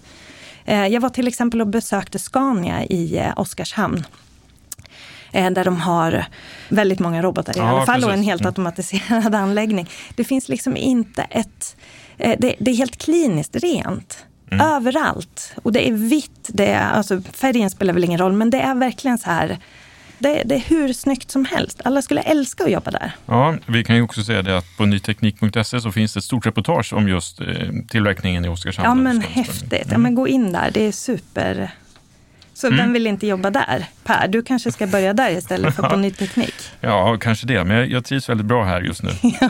Eh, 0.66 0.88
jag 0.88 1.02
var 1.02 1.10
till 1.10 1.28
exempel 1.28 1.62
och 1.62 1.68
besökte 1.68 2.20
Scania 2.20 2.86
i 2.86 3.18
eh, 3.18 3.34
Oskarshamn. 3.36 4.04
Eh, 5.32 5.52
där 5.52 5.66
de 5.66 5.82
har 5.82 6.26
väldigt 6.70 7.00
många 7.00 7.22
robotar 7.22 7.58
i 7.58 7.60
ja, 7.60 7.68
alla 7.68 7.86
fall 7.86 7.96
precis. 7.96 8.08
och 8.08 8.14
en 8.14 8.24
helt 8.24 8.42
mm. 8.42 8.50
automatiserad 8.50 9.36
anläggning. 9.44 9.90
Det 10.16 10.24
finns 10.24 10.50
liksom 10.50 10.78
inte 10.78 11.22
ett... 11.22 11.76
Det, 12.22 12.56
det 12.60 12.72
är 12.72 12.76
helt 12.76 12.98
kliniskt 12.98 13.56
rent. 13.56 14.26
Mm. 14.52 14.68
Överallt. 14.68 15.54
Och 15.64 15.72
det 15.72 15.90
är 15.90 15.94
vitt, 15.94 16.50
det 16.54 16.68
är, 16.68 16.90
alltså 16.90 17.22
färgen 17.22 17.70
spelar 17.70 17.94
väl 17.94 18.04
ingen 18.04 18.20
roll, 18.20 18.34
men 18.34 18.50
det 18.50 18.62
är 18.62 18.76
verkligen 18.76 19.18
så 19.18 19.30
här 19.30 19.60
det, 20.22 20.44
det, 20.46 20.56
är 20.56 20.60
hur 20.60 20.94
snyggt 20.94 21.32
som 21.32 21.46
helst. 21.46 21.82
Alla 21.84 22.02
skulle 22.02 22.22
älska 22.22 22.64
att 22.64 22.72
jobba 22.72 22.92
där. 22.92 23.12
Ja, 23.26 23.58
vi 23.66 23.84
kan 23.84 23.96
ju 23.96 24.02
också 24.02 24.24
säga 24.24 24.42
det 24.42 24.58
att 24.58 24.78
på 24.78 24.86
nyteknik.se 24.86 25.82
så 25.82 25.92
finns 25.92 26.14
det 26.14 26.18
ett 26.18 26.24
stort 26.24 26.46
reportage 26.46 26.94
om 26.94 27.08
just 27.08 27.42
eh, 27.42 27.48
tillverkningen 27.90 28.46
i 28.46 28.50
Oskarshamn. 28.50 28.88
Ja, 28.88 28.96
men 28.96 29.22
häftigt. 29.22 29.74
Mm. 29.74 29.92
Ja, 29.92 29.98
men 29.98 30.16
gå 30.16 30.28
in 30.28 30.52
där. 30.52 30.72
Det 30.72 30.88
är 30.88 30.92
super. 30.92 31.72
Så 32.54 32.68
mm. 32.68 32.78
vem 32.78 32.94
vill 32.94 33.08
inte 33.08 33.28
jobba 33.28 33.50
där? 33.50 33.86
Per, 34.04 34.28
du 34.28 34.42
kanske 34.44 34.72
ska 34.72 34.88
börja 34.88 35.14
där 35.14 35.32
istället 35.32 35.76
för 35.76 35.90
på 35.90 35.96
ny 35.98 36.12
teknik? 36.12 36.56
Ja, 36.82 37.18
kanske 37.22 37.48
det. 37.48 37.64
Men 37.64 37.78
jag, 37.78 37.92
jag 37.92 38.06
trivs 38.06 38.30
väldigt 38.30 38.48
bra 38.48 38.64
här 38.64 38.82
just 38.82 39.04
nu. 39.04 39.10
ja. 39.42 39.50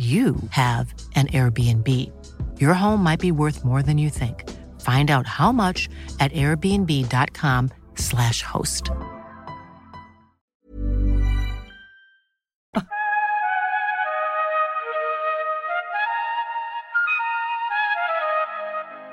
you 0.00 0.34
have 0.50 0.94
an 1.14 1.26
Airbnb. 1.26 1.88
Your 2.58 2.74
home 2.74 3.02
might 3.02 3.20
be 3.20 3.32
worth 3.32 3.64
more 3.64 3.82
than 3.82 3.98
you 3.98 4.10
think. 4.10 4.44
Find 4.80 5.10
out 5.10 5.26
how 5.26 5.52
much 5.52 5.88
at 6.18 6.32
airbnb.com/slash 6.32 8.42
host. 8.42 8.90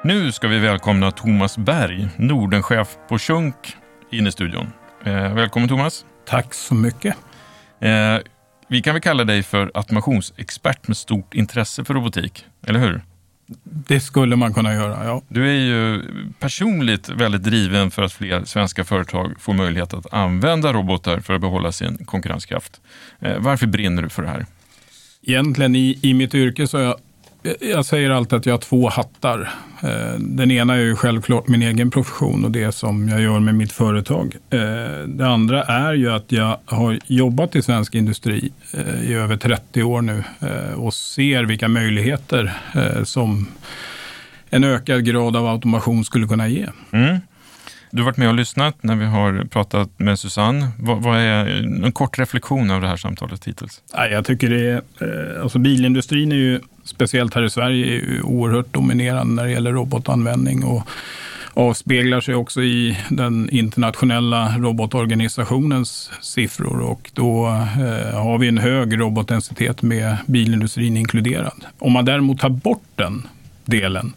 Nu 0.03 0.31
ska 0.31 0.47
vi 0.47 0.59
välkomna 0.59 1.11
Thomas 1.11 1.57
Berg, 1.57 2.09
Nordenchef 2.17 2.97
på 3.09 3.17
Schunk, 3.17 3.55
in 4.09 4.27
i 4.27 4.31
studion. 4.31 4.67
Eh, 5.03 5.33
välkommen 5.33 5.69
Thomas. 5.69 6.05
Tack 6.25 6.53
så 6.53 6.75
mycket. 6.75 7.15
Eh, 7.79 8.17
vi 8.67 8.81
kan 8.81 8.93
väl 8.93 9.01
kalla 9.01 9.23
dig 9.23 9.43
för 9.43 9.71
automationsexpert 9.73 10.87
med 10.87 10.97
stort 10.97 11.33
intresse 11.33 11.85
för 11.85 11.93
robotik, 11.93 12.45
eller 12.67 12.79
hur? 12.79 13.01
Det 13.63 13.99
skulle 13.99 14.35
man 14.35 14.53
kunna 14.53 14.73
göra, 14.73 15.05
ja. 15.05 15.21
Du 15.27 15.49
är 15.49 15.53
ju 15.53 16.03
personligt 16.39 17.09
väldigt 17.09 17.43
driven 17.43 17.91
för 17.91 18.01
att 18.01 18.13
fler 18.13 18.45
svenska 18.45 18.83
företag 18.83 19.35
får 19.39 19.53
möjlighet 19.53 19.93
att 19.93 20.13
använda 20.13 20.73
robotar 20.73 21.19
för 21.19 21.33
att 21.33 21.41
behålla 21.41 21.71
sin 21.71 22.05
konkurrenskraft. 22.05 22.81
Eh, 23.19 23.39
varför 23.39 23.67
brinner 23.67 24.01
du 24.01 24.09
för 24.09 24.21
det 24.21 24.29
här? 24.29 24.45
Egentligen 25.21 25.75
i, 25.75 25.99
i 26.01 26.13
mitt 26.13 26.35
yrke 26.35 26.67
så 26.67 26.77
är 26.77 26.83
jag 26.83 26.95
jag 27.59 27.85
säger 27.85 28.09
alltid 28.09 28.37
att 28.37 28.45
jag 28.45 28.53
har 28.53 28.59
två 28.59 28.89
hattar. 28.89 29.49
Eh, 29.83 30.19
den 30.19 30.51
ena 30.51 30.73
är 30.73 30.79
ju 30.79 30.95
självklart 30.95 31.47
min 31.47 31.61
egen 31.61 31.91
profession 31.91 32.45
och 32.45 32.51
det 32.51 32.71
som 32.71 33.09
jag 33.09 33.21
gör 33.21 33.39
med 33.39 33.55
mitt 33.55 33.71
företag. 33.71 34.35
Eh, 34.49 34.59
det 35.07 35.27
andra 35.27 35.63
är 35.63 35.93
ju 35.93 36.11
att 36.11 36.31
jag 36.31 36.57
har 36.65 36.99
jobbat 37.07 37.55
i 37.55 37.61
svensk 37.61 37.95
industri 37.95 38.51
eh, 38.73 39.11
i 39.11 39.13
över 39.13 39.37
30 39.37 39.83
år 39.83 40.01
nu 40.01 40.23
och 40.75 40.93
ser 40.93 41.43
vilka 41.43 41.67
möjligheter 41.67 42.53
som 43.03 43.47
en 44.49 44.63
ökad 44.63 45.05
grad 45.05 45.35
av 45.35 45.47
automation 45.47 46.05
skulle 46.05 46.27
kunna 46.27 46.47
ge. 46.47 46.67
Mm. 46.91 47.17
Du 47.91 47.97
har 47.97 48.05
varit 48.05 48.17
med 48.17 48.27
och 48.27 48.35
lyssnat 48.35 48.83
när 48.83 48.95
vi 48.95 49.05
har 49.05 49.45
pratat 49.45 49.99
med 49.99 50.19
Susanne. 50.19 50.67
Vad, 50.79 51.03
vad 51.03 51.17
är 51.17 51.45
en 51.85 51.91
kort 51.91 52.19
reflektion 52.19 52.71
av 52.71 52.81
det 52.81 52.87
här 52.87 52.97
samtalet 52.97 53.47
hittills? 53.47 53.81
Jag 54.11 54.25
tycker 54.25 54.49
det 54.49 54.81
är, 54.99 55.41
alltså 55.41 55.59
bilindustrin 55.59 56.31
är 56.31 56.35
ju 56.35 56.61
speciellt 56.87 57.33
här 57.33 57.43
i 57.43 57.49
Sverige, 57.49 57.95
är 57.95 58.21
oerhört 58.21 58.73
dominerande 58.73 59.33
när 59.33 59.43
det 59.43 59.51
gäller 59.51 59.71
robotanvändning 59.71 60.63
och 60.63 60.87
avspeglar 61.53 62.21
sig 62.21 62.35
också 62.35 62.61
i 62.61 62.97
den 63.09 63.49
internationella 63.49 64.57
robotorganisationens 64.57 66.11
siffror 66.21 66.81
och 66.81 67.11
då 67.13 67.47
eh, 67.47 68.21
har 68.21 68.37
vi 68.37 68.47
en 68.47 68.57
hög 68.57 68.99
robotdensitet 68.99 69.81
med 69.81 70.17
bilindustrin 70.25 70.97
inkluderad. 70.97 71.65
Om 71.79 71.91
man 71.91 72.05
däremot 72.05 72.39
tar 72.39 72.49
bort 72.49 72.87
den 72.95 73.27
delen, 73.65 74.13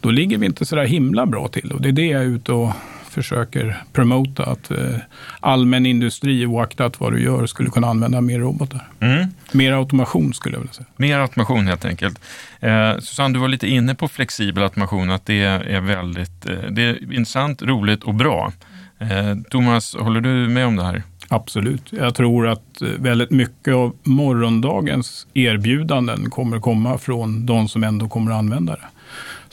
då 0.00 0.10
ligger 0.10 0.38
vi 0.38 0.46
inte 0.46 0.66
så 0.66 0.76
där 0.76 0.84
himla 0.84 1.26
bra 1.26 1.48
till 1.48 1.72
och 1.72 1.80
det 1.80 1.88
är 1.88 1.92
det 1.92 2.06
jag 2.06 2.22
är 2.22 2.26
ute 2.26 2.52
och 2.52 2.72
försöker 3.16 3.82
promota 3.92 4.44
att 4.44 4.70
eh, 4.70 4.98
allmän 5.40 5.86
industri, 5.86 6.46
oaktat 6.46 7.00
vad 7.00 7.12
du 7.12 7.22
gör, 7.22 7.46
skulle 7.46 7.70
kunna 7.70 7.86
använda 7.86 8.20
mer 8.20 8.38
robotar. 8.38 8.88
Mm. 9.00 9.26
Mer 9.52 9.72
automation 9.72 10.34
skulle 10.34 10.54
jag 10.54 10.60
vilja 10.60 10.72
säga. 10.72 10.86
Mer 10.96 11.18
automation 11.18 11.66
helt 11.66 11.84
enkelt. 11.84 12.20
Eh, 12.60 12.98
Susanne, 12.98 13.34
du 13.34 13.40
var 13.40 13.48
lite 13.48 13.68
inne 13.68 13.94
på 13.94 14.08
flexibel 14.08 14.62
automation, 14.62 15.10
att 15.10 15.26
det 15.26 15.42
är 15.42 15.80
väldigt 15.80 16.46
eh, 16.46 16.70
det 16.70 16.82
är 16.82 17.12
intressant, 17.12 17.62
roligt 17.62 18.02
och 18.04 18.14
bra. 18.14 18.52
Eh, 18.98 19.34
Thomas, 19.50 19.94
håller 19.94 20.20
du 20.20 20.48
med 20.48 20.66
om 20.66 20.76
det 20.76 20.84
här? 20.84 21.02
Absolut. 21.28 21.92
Jag 21.92 22.14
tror 22.14 22.48
att 22.48 22.82
eh, 22.82 22.88
väldigt 22.88 23.30
mycket 23.30 23.74
av 23.74 23.96
morgondagens 24.02 25.26
erbjudanden 25.34 26.30
kommer 26.30 26.60
komma 26.60 26.98
från 26.98 27.46
de 27.46 27.68
som 27.68 27.84
ändå 27.84 28.08
kommer 28.08 28.32
att 28.32 28.38
använda 28.38 28.72
det. 28.72 28.86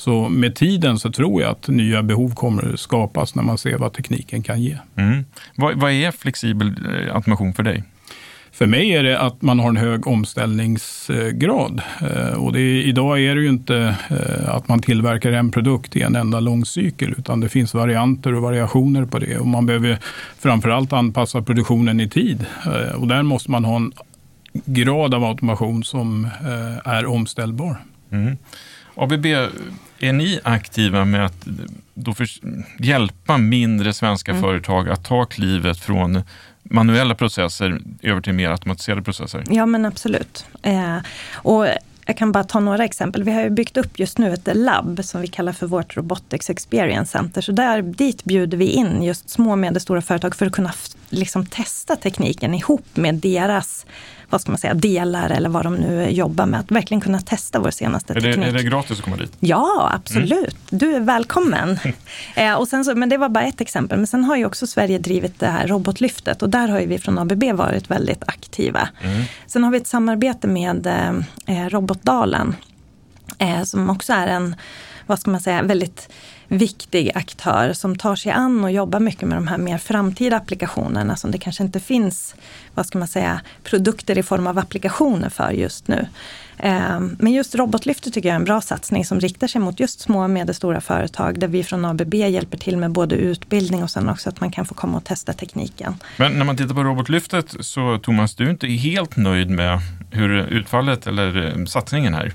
Så 0.04 0.30
med 0.30 0.56
tiden 0.56 1.00
så 1.00 1.12
tror 1.12 1.42
jag 1.42 1.52
att 1.52 1.68
nya 1.68 2.04
behov 2.04 2.36
kommer 2.36 2.76
skapas 2.76 3.36
när 3.36 3.44
man 3.44 3.58
ser 3.58 3.78
vad 3.78 3.94
tekniken 3.94 4.44
kan 4.44 4.62
ge. 4.62 4.78
Mm. 4.96 5.26
Vad, 5.56 5.80
vad 5.80 5.92
är 5.92 6.12
flexibel 6.12 6.68
eh, 6.68 7.16
automation 7.16 7.54
för 7.54 7.64
dig? 7.64 7.84
För 8.52 8.66
mig 8.66 8.92
är 8.92 9.04
det 9.04 9.20
att 9.20 9.42
man 9.42 9.60
har 9.60 9.70
en 9.70 9.78
hög 9.78 10.08
omställningsgrad. 10.08 11.82
Eh, 12.02 12.34
och 12.34 12.56
är, 12.56 12.60
idag 12.60 13.22
är 13.22 13.36
det 13.36 13.42
ju 13.42 13.50
inte 13.50 13.96
eh, 14.10 14.50
att 14.50 14.68
man 14.68 14.82
tillverkar 14.82 15.32
en 15.32 15.52
produkt 15.52 15.96
i 15.96 16.02
en 16.02 16.16
enda 16.16 16.40
lång 16.40 16.66
cykel, 16.66 17.16
utan 17.18 17.40
det 17.40 17.50
finns 17.50 17.74
varianter 17.74 18.34
och 18.34 18.42
variationer 18.42 19.06
på 19.06 19.20
det. 19.20 19.38
Och 19.38 19.48
man 19.48 19.66
behöver 19.66 20.00
framförallt 20.40 20.94
anpassa 20.94 21.42
produktionen 21.42 22.00
i 22.00 22.10
tid. 22.10 22.46
Och 22.96 23.08
där 23.08 23.24
måste 23.24 23.52
man 23.52 23.66
ha 23.66 23.76
en 23.76 23.94
grad 24.66 25.14
av 25.14 25.24
automation 25.24 25.84
som 25.84 26.28
är 26.86 27.06
omställbar. 27.06 27.78
Mm. 28.12 28.38
ABB, 28.96 29.26
är 30.04 30.14
ni 30.14 30.40
aktiva 30.44 31.06
med 31.06 31.26
att 31.26 31.48
då 31.94 32.14
för, 32.14 32.28
hjälpa 32.80 33.38
mindre 33.38 33.94
svenska 33.94 34.32
mm. 34.32 34.44
företag 34.44 34.90
att 34.90 35.06
ta 35.06 35.26
klivet 35.26 35.80
från 35.80 36.22
manuella 36.64 37.16
processer 37.16 37.80
över 38.02 38.22
till 38.22 38.34
mer 38.34 38.50
automatiserade 38.50 39.02
processer? 39.02 39.44
Ja 39.50 39.66
men 39.66 39.86
absolut. 39.86 40.46
Eh, 40.62 40.98
och 41.34 41.68
jag 42.06 42.18
kan 42.18 42.32
bara 42.32 42.44
ta 42.44 42.60
några 42.60 42.84
exempel. 42.84 43.24
Vi 43.24 43.32
har 43.32 43.50
byggt 43.50 43.78
upp 43.78 44.00
just 44.00 44.18
nu 44.18 44.34
ett 44.34 44.50
labb 44.54 45.00
som 45.04 45.22
vi 45.22 45.28
kallar 45.28 45.54
för 45.54 45.68
vårt 45.68 45.98
Robotics 45.98 46.50
Experience 46.50 47.12
Center. 47.12 47.42
Så 47.42 47.52
där, 47.52 47.82
dit 47.82 48.24
bjuder 48.24 48.58
vi 48.58 48.66
in 48.66 49.04
just 49.04 49.30
små 49.30 49.52
och 49.52 49.58
medelstora 49.58 50.02
företag 50.02 50.36
för 50.36 50.46
att 50.46 50.54
kunna 50.54 50.74
liksom 51.10 51.46
testa 51.46 51.96
tekniken 51.96 52.54
ihop 52.54 52.86
med 52.94 53.16
deras 53.16 53.86
vad 54.30 54.42
ska 54.42 54.52
man 54.52 54.58
säga, 54.58 54.74
delar 54.74 55.30
eller 55.30 55.50
vad 55.50 55.66
de 55.66 55.76
nu 55.76 56.10
jobbar 56.10 56.46
med. 56.46 56.60
Att 56.60 56.72
verkligen 56.72 57.02
kunna 57.02 57.22
testa 57.22 57.60
vår 57.60 57.72
senaste 57.72 58.14
är 58.14 58.16
det, 58.16 58.22
teknik. 58.22 58.48
Är 58.48 58.54
det 58.54 58.64
gratis 58.64 59.00
att 59.00 59.04
komma 59.04 59.18
dit? 59.18 59.32
Ja, 59.40 59.92
absolut. 59.94 60.32
Mm. 60.72 60.80
Du 60.80 60.96
är 60.96 61.00
välkommen. 61.00 61.80
eh, 62.36 62.54
och 62.54 62.68
sen 62.68 62.86
så, 62.86 62.96
men 62.96 63.10
det 63.10 63.18
var 63.18 63.30
bara 63.30 63.44
ett 63.44 63.62
exempel. 63.62 63.98
Men 63.98 64.08
sen 64.08 64.24
har 64.24 64.36
ju 64.36 64.46
också 64.46 64.68
Sverige 64.68 64.98
drivit 64.98 65.40
det 65.40 65.48
här 65.48 65.68
robotlyftet 65.68 66.42
och 66.42 66.50
där 66.50 66.68
har 66.68 66.80
ju 66.80 66.88
vi 66.88 67.00
från 67.00 67.18
ABB 67.18 67.44
varit 67.44 67.92
väldigt 67.92 68.24
aktiva. 68.28 68.90
Mm. 69.02 69.24
Sen 69.48 69.64
har 69.64 69.72
vi 69.72 69.78
ett 69.78 69.88
samarbete 69.88 70.48
med 70.48 70.88
eh, 71.46 71.70
Robotdalen 71.70 72.56
eh, 73.38 73.64
som 73.64 73.90
också 73.90 74.14
är 74.14 74.28
en, 74.28 74.56
vad 75.06 75.20
ska 75.20 75.32
man 75.32 75.42
säga, 75.42 75.64
väldigt 75.64 76.10
viktig 76.58 77.12
aktör 77.16 77.74
som 77.74 77.96
tar 77.96 78.16
sig 78.16 78.32
an 78.32 78.64
och 78.64 78.72
jobbar 78.72 79.00
mycket 79.00 79.28
med 79.28 79.38
de 79.38 79.48
här 79.48 79.58
mer 79.58 79.78
framtida 79.78 80.38
applikationerna 80.38 81.16
som 81.16 81.32
det 81.32 81.38
kanske 81.38 81.64
inte 81.64 81.80
finns, 81.80 82.36
vad 82.74 82.86
ska 82.86 82.98
man 82.98 83.08
säga, 83.08 83.42
produkter 83.64 84.18
i 84.18 84.24
form 84.24 84.48
av 84.48 84.58
applikationer 84.58 85.30
för 85.30 85.52
just 85.52 85.88
nu. 85.88 86.08
Eh, 86.58 87.00
men 87.00 87.34
just 87.34 87.56
Robotlyftet 87.56 88.14
tycker 88.14 88.30
jag 88.30 88.34
är 88.34 88.40
en 88.40 88.46
bra 88.46 88.62
satsning 88.62 89.06
som 89.06 89.20
riktar 89.20 89.48
sig 89.48 89.62
mot 89.62 89.80
just 89.80 90.00
små 90.00 90.24
och 90.24 90.30
medelstora 90.30 90.82
företag 90.82 91.40
där 91.40 91.48
vi 91.48 91.64
från 91.64 91.86
ABB 91.86 92.14
hjälper 92.14 92.58
till 92.58 92.78
med 92.78 92.92
både 92.92 93.16
utbildning 93.16 93.84
och 93.84 93.90
sen 93.90 94.10
också 94.10 94.30
att 94.30 94.42
man 94.42 94.52
kan 94.52 94.66
få 94.66 94.74
komma 94.74 94.98
och 94.98 95.04
testa 95.04 95.34
tekniken. 95.34 95.96
Men 96.18 96.34
när 96.34 96.46
man 96.46 96.58
tittar 96.58 96.76
på 96.76 96.84
Robotlyftet 96.84 97.56
så 97.60 97.98
Thomas, 97.98 98.36
du 98.36 98.46
är 98.46 98.50
inte 98.50 98.68
helt 98.68 99.16
nöjd 99.16 99.50
med 99.50 99.80
hur 100.12 100.30
utfallet 100.48 101.08
eller 101.08 101.58
eh, 101.60 101.66
satsningen 101.66 102.14
är? 102.14 102.34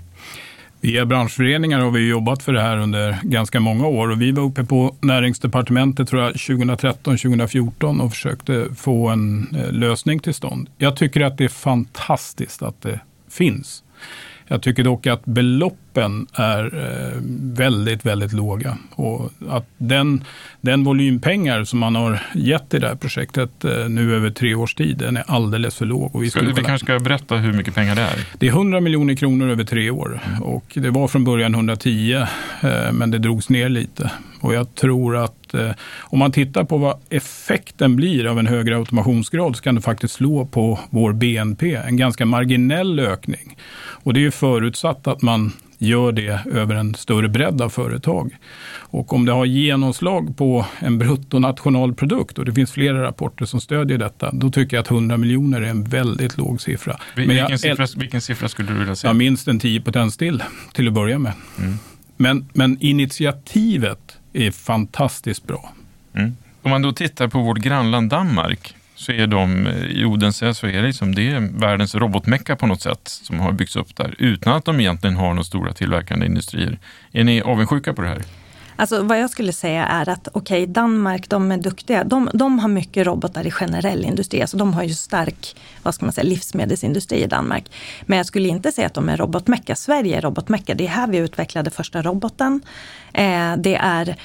Via 0.81 1.07
branschföreningar 1.07 1.81
har 1.81 1.91
vi 1.91 2.09
jobbat 2.09 2.43
för 2.43 2.53
det 2.53 2.61
här 2.61 2.77
under 2.77 3.19
ganska 3.23 3.61
många 3.61 3.87
år 3.87 4.11
och 4.11 4.23
vi 4.23 4.33
var 4.33 4.43
uppe 4.43 4.65
på 4.65 4.95
näringsdepartementet 5.01 6.09
tror 6.09 6.23
jag 6.23 6.33
2013-2014 6.33 8.01
och 8.01 8.11
försökte 8.11 8.75
få 8.75 9.09
en 9.09 9.57
eh, 9.57 9.73
lösning 9.73 10.21
till 10.21 10.35
stånd. 10.35 10.71
Jag 10.79 10.97
tycker 10.97 11.21
att 11.21 11.39
det 11.39 11.45
är 11.45 11.49
fantastiskt 11.49 12.63
att 12.63 12.83
det 12.83 13.01
finns. 13.31 13.83
Jag 14.49 14.63
tycker 14.63 14.85
dock 14.85 15.07
att 15.07 15.25
beloppen 15.25 16.27
är 16.33 16.65
eh, 16.65 17.21
väldigt, 17.57 18.07
väldigt 18.07 18.33
låga. 18.33 18.79
Och 18.95 19.31
att 19.49 19.67
den, 19.77 20.25
den 20.61 20.85
volym 20.85 21.21
pengar 21.21 21.65
som 21.65 21.79
man 21.79 21.95
har 21.95 22.23
gett 22.35 22.75
i 22.75 22.79
det 22.79 22.89
här 22.89 22.95
projektet 22.95 23.65
eh, 23.65 23.89
nu 23.89 24.17
över 24.17 24.31
tre 24.31 24.55
års 24.55 24.75
tid, 24.75 24.99
den 24.99 25.17
är 25.17 25.25
alldeles 25.27 25.77
för 25.77 25.87
låg. 25.87 26.15
Och 26.15 26.23
vi, 26.23 26.31
ska, 26.31 26.41
vi 26.41 26.55
kanske 26.55 26.87
ska 26.87 26.99
berätta 26.99 27.37
hur 27.37 27.53
mycket 27.53 27.75
pengar 27.75 27.95
det 27.95 28.03
är? 28.03 28.27
Det 28.39 28.47
är 28.47 28.51
100 28.51 28.81
miljoner 28.81 29.15
kronor 29.15 29.51
över 29.51 29.65
tre 29.65 29.91
år. 29.91 30.21
Mm. 30.27 30.43
Och 30.43 30.73
det 30.75 30.91
var 30.91 31.09
från 31.09 31.25
början 31.25 31.55
110, 31.55 32.27
eh, 32.61 32.93
men 32.93 33.11
det 33.11 33.19
drogs 33.19 33.49
ner 33.49 33.69
lite. 33.69 34.11
Och 34.41 34.55
jag 34.55 34.75
tror 34.75 35.17
att 35.17 35.38
eh, 35.55 35.71
om 36.01 36.19
man 36.19 36.33
tittar 36.33 36.65
på 36.65 36.79
vad 36.79 36.99
effekten 37.11 37.97
blir 37.97 38.27
av 38.27 38.39
en 38.39 38.47
högre 38.47 38.77
automationsgrad 38.77 39.57
så 39.57 39.63
kan 39.63 39.75
det 39.75 39.81
faktiskt 39.81 40.15
slå 40.15 40.47
på 40.47 40.79
vår 40.91 41.13
BNP. 41.13 41.75
En 41.75 41.97
ganska 41.97 42.27
marginell 42.27 43.01
ökning. 43.01 43.57
Och 44.03 44.15
det 44.15 44.21
är 44.21 44.23
ju 44.23 44.31
förutsatt 44.31 45.07
att 45.07 45.23
man 45.23 45.53
gör 45.79 46.13
det 46.13 46.41
över 46.53 46.75
en 46.75 46.95
större 46.95 47.29
bredd 47.29 47.63
av 47.63 47.69
företag. 47.69 48.37
Och 48.91 49.13
om 49.13 49.27
det 49.27 49.33
har 49.33 49.45
genomslag 49.45 50.37
på 50.37 50.67
en 50.79 50.99
bruttonationalprodukt, 50.99 52.39
och 52.39 52.45
det 52.45 52.53
finns 52.53 52.73
flera 52.73 53.03
rapporter 53.03 53.45
som 53.45 53.61
stödjer 53.61 53.99
detta, 53.99 54.31
då 54.33 54.51
tycker 54.51 54.77
jag 54.77 54.83
att 54.83 54.91
100 54.91 55.17
miljoner 55.17 55.61
är 55.61 55.67
en 55.67 55.85
väldigt 55.85 56.37
låg 56.37 56.61
siffra. 56.61 57.01
Vilken, 57.17 57.37
jag, 57.37 57.61
siffra, 57.61 57.87
vilken 57.97 58.21
siffra 58.21 58.49
skulle 58.49 58.73
du 58.73 58.79
vilja 58.79 58.97
se? 58.97 59.09
Ja, 59.09 59.13
minst 59.13 59.49
en 59.49 59.61
10 59.61 59.81
potens 59.81 60.17
till, 60.17 60.43
till 60.73 60.89
att 60.89 60.95
börja 60.95 61.19
med. 61.19 61.33
Mm. 61.59 61.79
Men, 62.17 62.49
men 62.53 62.77
initiativet 62.81 64.18
är 64.33 64.51
fantastiskt 64.51 65.47
bra. 65.47 65.73
Mm. 66.15 66.37
Om 66.63 66.71
man 66.71 66.83
då 66.83 66.93
tittar 66.93 67.29
på 67.29 67.39
vårt 67.39 67.59
grannland 67.59 68.11
Danmark, 68.11 68.75
så 68.95 69.13
är 69.13 69.27
de, 69.27 69.67
eh, 69.67 69.85
i 69.85 70.05
Odense 70.05 70.55
så 70.55 70.67
är 70.67 70.73
det, 70.73 70.83
liksom, 70.83 71.15
det 71.15 71.31
är 71.31 71.41
världens 71.41 71.95
robotmecka 71.95 72.57
på 72.57 72.67
något 72.67 72.83
sätt 72.83 73.01
som 73.09 73.41
har 73.41 73.53
byggts 73.53 73.77
upp 73.77 73.97
där, 73.97 74.15
utan 74.19 74.57
att 74.57 74.65
de 74.65 74.81
egentligen 74.81 75.17
har 75.17 75.29
några 75.29 75.45
stora 75.45 75.73
tillverkande 75.73 76.27
industrier. 76.27 76.79
Är 77.13 77.25
ni 77.25 77.43
avundsjuka 77.43 77.93
på 77.93 78.03
det 78.03 78.09
här? 78.09 78.23
Alltså 78.81 79.03
vad 79.03 79.21
jag 79.21 79.31
skulle 79.31 79.53
säga 79.53 79.87
är 79.87 80.09
att 80.09 80.29
okej, 80.33 80.63
okay, 80.63 80.73
Danmark, 80.73 81.29
de 81.29 81.53
är 81.53 81.59
duktiga. 81.59 82.05
De, 82.05 82.31
de 82.35 82.59
har 82.59 82.69
mycket 82.69 83.07
robotar 83.07 83.47
i 83.47 83.51
generell 83.51 84.05
industri. 84.05 84.41
Alltså 84.41 84.57
de 84.57 84.75
har 84.75 84.83
ju 84.83 84.95
stark 84.95 85.57
vad 85.83 85.95
ska 85.95 86.07
man 86.07 86.13
säga, 86.13 86.25
livsmedelsindustri 86.25 87.23
i 87.23 87.27
Danmark. 87.27 87.71
Men 88.07 88.17
jag 88.17 88.27
skulle 88.27 88.49
inte 88.49 88.73
säga 88.73 88.87
att 88.87 88.95
de 88.95 89.09
är 89.09 89.17
robotmecka. 89.17 89.77
Sverige 89.77 90.17
är 90.17 90.21
robotmecka. 90.21 90.75
Det 90.75 90.85
är 90.85 90.89
här 90.89 91.07
vi 91.07 91.19
utvecklade 91.19 91.71
första 91.71 92.03
roboten. 92.03 92.61
Eh, 93.13 93.57
det 93.57 93.75
är 93.75 94.17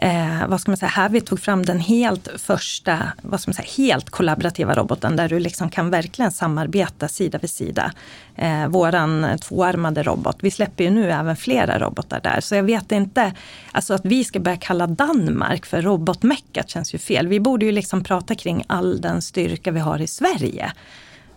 eh, 0.00 0.48
vad 0.48 0.60
ska 0.60 0.70
man 0.70 0.76
säga, 0.76 0.88
här 0.88 1.08
vi 1.08 1.20
tog 1.20 1.40
fram 1.40 1.66
den 1.66 1.80
helt 1.80 2.28
första, 2.38 2.98
vad 3.22 3.40
ska 3.40 3.48
man 3.48 3.54
säga, 3.54 3.68
helt 3.76 4.10
kollaborativa 4.10 4.74
roboten 4.74 5.16
där 5.16 5.28
du 5.28 5.38
liksom 5.38 5.70
kan 5.70 5.90
verkligen 5.90 6.32
samarbeta 6.32 7.08
sida 7.08 7.38
vid 7.38 7.50
sida. 7.50 7.92
Eh, 8.36 8.68
våran 8.68 9.38
tvåarmade 9.38 10.02
robot. 10.02 10.36
Vi 10.40 10.50
släpper 10.50 10.84
ju 10.84 10.90
nu 10.90 11.12
även 11.12 11.36
flera 11.36 11.78
robotar 11.78 12.20
där. 12.20 12.40
Så 12.40 12.54
jag 12.54 12.62
vet 12.62 12.92
inte, 12.92 13.32
alltså 13.72 13.94
att 13.94 14.04
vi 14.04 14.24
ska 14.24 14.40
börja 14.40 14.56
kalla 14.56 14.86
Danmark 14.86 15.66
för 15.66 15.82
robotmeckat 15.82 16.70
känns 16.70 16.94
ju 16.94 16.98
fel. 16.98 17.28
Vi 17.28 17.40
borde 17.40 17.66
ju 17.66 17.72
liksom 17.72 18.04
prata 18.04 18.34
kring 18.34 18.64
all 18.66 19.00
den 19.00 19.22
styrka 19.22 19.70
vi 19.70 19.80
har 19.80 20.00
i 20.00 20.06
Sverige 20.06 20.72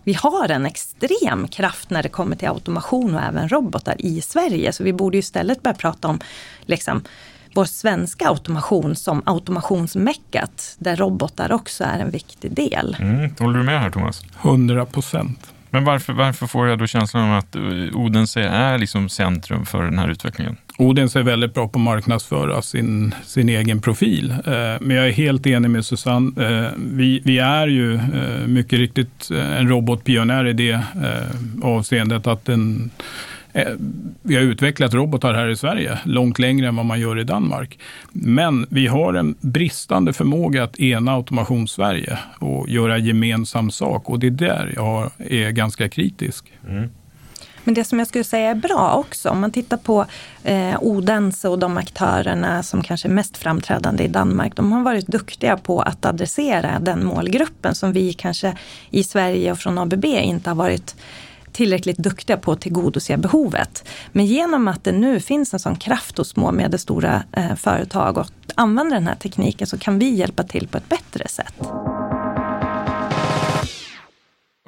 vi 0.04 0.12
har 0.12 0.48
en 0.48 0.66
extrem 0.66 1.48
kraft 1.48 1.90
när 1.90 2.02
det 2.02 2.08
kommer 2.08 2.36
till 2.36 2.48
automation 2.48 3.14
och 3.14 3.22
även 3.22 3.48
robotar 3.48 3.94
i 3.98 4.20
Sverige. 4.20 4.72
Så 4.72 4.84
vi 4.84 4.92
borde 4.92 5.16
ju 5.16 5.18
istället 5.18 5.62
börja 5.62 5.74
prata 5.74 6.08
om 6.08 6.20
liksom, 6.66 7.02
vår 7.54 7.64
svenska 7.64 8.28
automation 8.28 8.96
som 8.96 9.22
automationsmeckat, 9.26 10.76
där 10.78 10.96
robotar 10.96 11.52
också 11.52 11.84
är 11.84 11.98
en 11.98 12.10
viktig 12.10 12.52
del. 12.52 12.96
Mm, 13.00 13.34
håller 13.38 13.58
du 13.58 13.64
med 13.64 13.80
här 13.80 13.90
Thomas? 13.90 14.22
100 14.42 14.86
procent. 14.86 15.54
Men 15.74 15.84
varför, 15.84 16.12
varför 16.12 16.46
får 16.46 16.68
jag 16.68 16.78
då 16.78 16.86
känslan 16.86 17.30
av 17.30 17.38
att 17.38 17.56
eh, 17.56 17.62
Odense 17.92 18.40
är 18.40 18.78
liksom 18.78 19.08
centrum 19.08 19.66
för 19.66 19.82
den 19.82 19.98
här 19.98 20.08
utvecklingen? 20.08 20.56
Odense 20.78 21.18
är 21.18 21.22
väldigt 21.22 21.54
bra 21.54 21.68
på 21.68 21.78
att 21.78 21.84
marknadsföra 21.84 22.62
sin, 22.62 23.14
sin 23.24 23.48
egen 23.48 23.80
profil. 23.80 24.30
Eh, 24.30 24.80
men 24.80 24.90
jag 24.90 25.08
är 25.08 25.12
helt 25.12 25.46
enig 25.46 25.70
med 25.70 25.84
Susanne. 25.84 26.46
Eh, 26.46 26.70
vi, 26.76 27.22
vi 27.24 27.38
är 27.38 27.66
ju 27.66 28.00
mycket 28.46 28.78
riktigt 28.78 29.30
en 29.30 29.68
robotpionjär 29.68 30.46
i 30.46 30.52
det 30.52 30.80
avseendet 31.62 32.26
att 32.26 32.44
den 32.44 32.90
vi 34.22 34.34
har 34.34 34.42
utvecklat 34.42 34.94
robotar 34.94 35.34
här 35.34 35.48
i 35.48 35.56
Sverige 35.56 35.98
långt 36.04 36.38
längre 36.38 36.68
än 36.68 36.76
vad 36.76 36.86
man 36.86 37.00
gör 37.00 37.18
i 37.18 37.24
Danmark. 37.24 37.78
Men 38.12 38.66
vi 38.70 38.86
har 38.86 39.14
en 39.14 39.34
bristande 39.40 40.12
förmåga 40.12 40.64
att 40.64 40.80
ena 40.80 41.12
Automationssverige 41.12 42.18
och 42.38 42.68
göra 42.68 42.98
gemensam 42.98 43.70
sak. 43.70 44.10
Och 44.10 44.18
det 44.18 44.26
är 44.26 44.30
där 44.30 44.72
jag 44.76 45.10
är 45.18 45.50
ganska 45.50 45.88
kritisk. 45.88 46.52
Mm. 46.68 46.90
Men 47.64 47.74
det 47.74 47.84
som 47.84 47.98
jag 47.98 48.08
skulle 48.08 48.24
säga 48.24 48.50
är 48.50 48.54
bra 48.54 48.94
också, 48.94 49.30
om 49.30 49.40
man 49.40 49.50
tittar 49.50 49.76
på 49.76 50.06
eh, 50.44 50.76
Odense 50.80 51.48
och 51.48 51.58
de 51.58 51.76
aktörerna 51.76 52.62
som 52.62 52.82
kanske 52.82 53.08
är 53.08 53.12
mest 53.12 53.36
framträdande 53.36 54.04
i 54.04 54.08
Danmark. 54.08 54.56
De 54.56 54.72
har 54.72 54.82
varit 54.82 55.06
duktiga 55.06 55.56
på 55.56 55.80
att 55.80 56.04
adressera 56.04 56.78
den 56.80 57.06
målgruppen 57.06 57.74
som 57.74 57.92
vi 57.92 58.12
kanske 58.12 58.56
i 58.90 59.04
Sverige 59.04 59.52
och 59.52 59.58
från 59.58 59.78
ABB 59.78 60.04
inte 60.04 60.50
har 60.50 60.54
varit 60.54 60.96
tillräckligt 61.54 61.98
duktiga 61.98 62.36
på 62.36 62.52
att 62.52 62.60
tillgodose 62.60 63.16
behovet. 63.16 63.84
Men 64.12 64.26
genom 64.26 64.68
att 64.68 64.84
det 64.84 64.92
nu 64.92 65.20
finns 65.20 65.54
en 65.54 65.60
sån 65.60 65.76
kraft 65.76 66.18
hos 66.18 66.28
små 66.28 66.46
och 66.46 66.54
medelstora 66.54 67.22
eh, 67.32 67.54
företag 67.54 68.18
och 68.18 68.26
använda 68.54 68.94
den 68.94 69.06
här 69.06 69.14
tekniken 69.14 69.66
så 69.66 69.78
kan 69.78 69.98
vi 69.98 70.14
hjälpa 70.14 70.42
till 70.42 70.68
på 70.68 70.78
ett 70.78 70.88
bättre 70.88 71.28
sätt. 71.28 71.54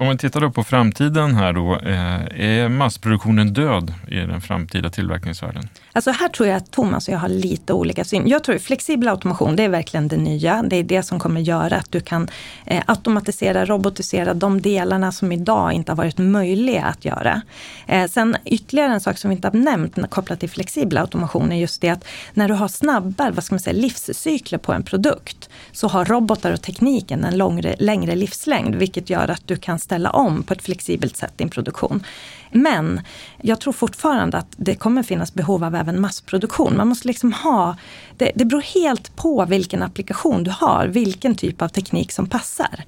Om 0.01 0.07
man 0.07 0.19
tittar 0.19 0.41
då 0.41 0.51
på 0.51 0.65
framtiden 0.65 1.35
här 1.35 1.53
då, 1.53 1.77
eh, 1.77 2.61
är 2.63 2.69
massproduktionen 2.69 3.53
död 3.53 3.95
i 4.09 4.15
den 4.15 4.41
framtida 4.41 4.91
tillverkningsvärlden? 4.91 5.69
Alltså 5.93 6.11
här 6.11 6.29
tror 6.29 6.49
jag 6.49 6.57
att 6.57 6.71
Thomas 6.71 7.09
och 7.09 7.15
jag 7.15 7.19
har 7.19 7.29
lite 7.29 7.73
olika 7.73 8.05
syn. 8.05 8.29
Jag 8.29 8.45
tror 8.45 8.57
att 8.57 8.63
flexibel 8.63 9.09
automation, 9.09 9.57
det 9.57 9.63
är 9.63 9.69
verkligen 9.69 10.09
det 10.09 10.17
nya. 10.17 10.63
Det 10.63 10.77
är 10.77 10.83
det 10.83 11.03
som 11.03 11.19
kommer 11.19 11.41
göra 11.41 11.77
att 11.77 11.93
du 11.93 12.01
kan 12.01 12.29
eh, 12.65 12.83
automatisera, 12.87 13.65
robotisera 13.65 14.35
de 14.35 14.63
delarna 14.63 15.13
som 15.13 15.33
idag 15.33 15.73
inte 15.73 15.93
har 15.93 15.97
varit 15.97 16.19
möjliga 16.19 16.85
att 16.85 17.05
göra. 17.05 17.43
Eh, 17.87 18.09
sen 18.09 18.37
ytterligare 18.45 18.93
en 18.93 19.01
sak 19.01 19.19
som 19.19 19.31
vi 19.31 19.37
inte 19.37 19.49
har 19.49 19.55
nämnt 19.59 20.11
kopplat 20.11 20.41
till 20.41 20.51
flexibel 20.51 20.99
automation 20.99 21.53
är 21.53 21.57
just 21.57 21.81
det 21.81 21.89
att 21.89 22.05
när 22.35 22.49
du 22.49 22.55
har 22.55 22.69
snabba 22.69 23.31
vad 23.31 23.45
ska 23.45 23.55
man 23.55 23.61
säga, 23.61 23.81
livscykler 23.81 24.59
på 24.59 24.73
en 24.73 24.83
produkt 24.83 25.49
så 25.73 25.89
har 25.89 26.05
robotar 26.05 26.53
och 26.53 26.63
tekniken 26.63 27.25
en 27.25 27.39
långre, 27.39 27.77
längre 27.79 28.15
livslängd 28.15 28.75
vilket 28.75 29.11
gör 29.11 29.29
att 29.29 29.43
du 29.47 29.57
kan 29.57 29.79
ställa 29.87 30.11
om 30.11 30.43
på 30.43 30.55
ett 30.55 30.63
flexibelt 30.63 31.17
sätt 31.17 31.33
din 31.37 31.49
produktion. 31.49 32.05
Men 32.53 33.01
jag 33.43 33.61
tror 33.61 33.73
fortfarande 33.73 34.39
att 34.39 34.55
det 34.57 34.75
kommer 34.75 35.03
finnas 35.03 35.35
behov 35.35 35.65
av 35.65 35.75
även 35.75 36.01
massproduktion. 36.01 36.77
Man 36.77 36.89
måste 36.89 37.09
liksom 37.09 37.33
ha, 37.33 37.77
det, 38.17 38.33
det 38.35 38.45
beror 38.45 38.63
helt 38.63 39.17
på 39.17 39.45
vilken 39.45 39.83
applikation 39.83 40.45
du 40.45 40.51
har, 40.51 40.87
vilken 40.87 41.35
typ 41.35 41.63
av 41.63 41.69
teknik 41.69 42.13
som 42.13 42.27
passar. 42.27 42.85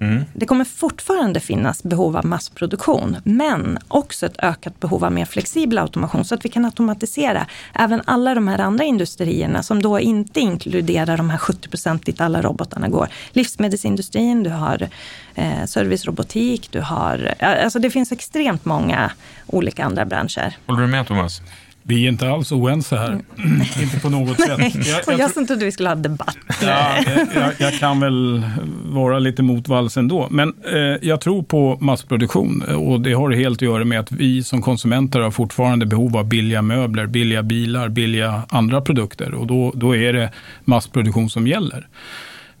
Mm. 0.00 0.24
Det 0.34 0.46
kommer 0.46 0.64
fortfarande 0.64 1.40
finnas 1.40 1.82
behov 1.82 2.16
av 2.16 2.26
massproduktion, 2.26 3.16
men 3.24 3.78
också 3.88 4.26
ett 4.26 4.36
ökat 4.38 4.80
behov 4.80 5.04
av 5.04 5.12
mer 5.12 5.24
flexibel 5.24 5.78
automation 5.78 6.24
så 6.24 6.34
att 6.34 6.44
vi 6.44 6.48
kan 6.48 6.64
automatisera 6.64 7.46
även 7.74 8.02
alla 8.04 8.34
de 8.34 8.48
här 8.48 8.58
andra 8.58 8.84
industrierna 8.84 9.62
som 9.62 9.82
då 9.82 10.00
inte 10.00 10.40
inkluderar 10.40 11.16
de 11.16 11.30
här 11.30 11.38
70 11.38 11.68
procent 11.68 12.06
dit 12.06 12.20
alla 12.20 12.42
robotarna 12.42 12.88
går. 12.88 13.08
Livsmedelsindustrin, 13.32 14.42
du 14.42 14.50
har 14.50 14.88
eh, 15.34 15.64
servicerobotik, 15.64 16.68
du 16.70 16.80
har, 16.80 17.34
alltså 17.40 17.78
det 17.78 17.90
finns 17.90 18.12
extremt 18.12 18.64
många 18.64 19.10
olika 19.46 19.84
andra 19.84 20.04
branscher. 20.04 20.56
Håller 20.66 20.80
du 20.82 20.86
med 20.86 21.06
Thomas? 21.06 21.40
Vi 21.88 22.04
är 22.04 22.08
inte 22.08 22.30
alls 22.30 22.52
oense 22.52 22.96
här. 22.96 23.08
Mm. 23.08 23.22
inte 23.82 24.00
på 24.00 24.10
något 24.10 24.40
sätt. 24.40 24.58
Jag, 24.74 25.00
jag, 25.06 25.20
jag 25.20 25.34
trodde 25.34 25.64
vi 25.64 25.72
skulle 25.72 25.88
ha 25.88 25.96
debatt. 25.96 26.36
Ja, 26.62 26.96
jag, 27.34 27.52
jag, 27.58 27.74
kan 27.74 28.00
väl 28.00 28.42
vara 28.84 29.18
lite 29.18 29.42
motvalls 29.42 29.96
ändå. 29.96 30.26
Men 30.30 30.54
eh, 30.72 31.08
jag 31.08 31.20
tror 31.20 31.42
på 31.42 31.78
massproduktion 31.80 32.62
och 32.62 33.00
det 33.00 33.12
har 33.12 33.30
helt 33.30 33.58
att 33.58 33.62
göra 33.62 33.84
med 33.84 34.00
att 34.00 34.12
vi 34.12 34.42
som 34.42 34.62
konsumenter 34.62 35.20
har 35.20 35.30
fortfarande 35.30 35.86
behov 35.86 36.16
av 36.16 36.28
billiga 36.28 36.62
möbler, 36.62 37.06
billiga 37.06 37.42
bilar, 37.42 37.88
billiga 37.88 38.42
andra 38.48 38.80
produkter 38.80 39.34
och 39.34 39.46
då, 39.46 39.72
då 39.74 39.96
är 39.96 40.12
det 40.12 40.30
massproduktion 40.64 41.30
som 41.30 41.46
gäller. 41.46 41.86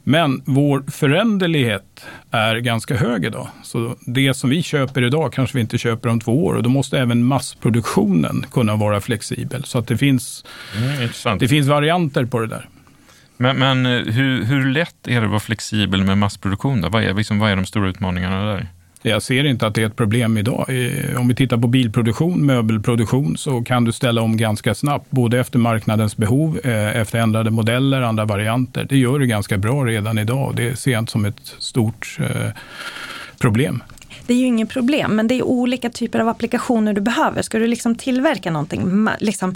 Men 0.08 0.42
vår 0.44 0.84
föränderlighet 0.90 2.06
är 2.30 2.56
ganska 2.56 2.96
hög 2.96 3.24
idag. 3.24 3.48
Så 3.62 3.96
det 4.00 4.34
som 4.34 4.50
vi 4.50 4.62
köper 4.62 5.04
idag 5.04 5.32
kanske 5.32 5.56
vi 5.56 5.60
inte 5.60 5.78
köper 5.78 6.08
om 6.08 6.20
två 6.20 6.44
år. 6.44 6.54
Och 6.54 6.62
då 6.62 6.70
måste 6.70 6.98
även 6.98 7.24
massproduktionen 7.24 8.44
kunna 8.50 8.76
vara 8.76 9.00
flexibel. 9.00 9.64
Så 9.64 9.78
att 9.78 9.88
det 9.88 9.96
finns, 9.96 10.44
mm, 11.24 11.38
det 11.38 11.48
finns 11.48 11.68
varianter 11.68 12.24
på 12.24 12.38
det 12.38 12.46
där. 12.46 12.68
Men, 13.36 13.58
men 13.58 13.86
hur, 13.86 14.44
hur 14.44 14.70
lätt 14.70 15.08
är 15.08 15.20
det 15.20 15.24
att 15.24 15.30
vara 15.30 15.40
flexibel 15.40 16.04
med 16.04 16.18
massproduktion? 16.18 16.80
Då? 16.80 16.88
Vad, 16.88 17.04
är, 17.04 17.14
liksom, 17.14 17.38
vad 17.38 17.50
är 17.50 17.56
de 17.56 17.66
stora 17.66 17.88
utmaningarna 17.88 18.44
där? 18.44 18.66
Jag 19.02 19.22
ser 19.22 19.44
inte 19.44 19.66
att 19.66 19.74
det 19.74 19.82
är 19.82 19.86
ett 19.86 19.96
problem 19.96 20.38
idag. 20.38 20.66
Om 21.18 21.28
vi 21.28 21.34
tittar 21.34 21.56
på 21.56 21.66
bilproduktion, 21.68 22.46
möbelproduktion, 22.46 23.36
så 23.36 23.62
kan 23.62 23.84
du 23.84 23.92
ställa 23.92 24.22
om 24.22 24.36
ganska 24.36 24.74
snabbt, 24.74 25.10
både 25.10 25.40
efter 25.40 25.58
marknadens 25.58 26.16
behov, 26.16 26.60
eh, 26.64 26.96
efter 26.96 27.18
ändrade 27.18 27.50
modeller, 27.50 28.02
andra 28.02 28.24
varianter. 28.24 28.86
Det 28.88 28.98
gör 28.98 29.18
du 29.18 29.26
ganska 29.26 29.58
bra 29.58 29.84
redan 29.84 30.18
idag. 30.18 30.52
Det 30.56 30.76
ser 30.76 30.92
jag 30.92 31.02
inte 31.02 31.12
som 31.12 31.24
ett 31.24 31.54
stort 31.58 32.18
eh, 32.20 32.50
problem. 33.38 33.82
Det 34.26 34.34
är 34.34 34.38
ju 34.38 34.46
inget 34.46 34.68
problem, 34.68 35.16
men 35.16 35.28
det 35.28 35.34
är 35.34 35.42
olika 35.42 35.90
typer 35.90 36.20
av 36.20 36.28
applikationer 36.28 36.92
du 36.92 37.00
behöver. 37.00 37.42
Ska 37.42 37.58
du 37.58 37.66
liksom 37.66 37.94
tillverka 37.94 38.50
någonting, 38.50 39.08
liksom, 39.20 39.54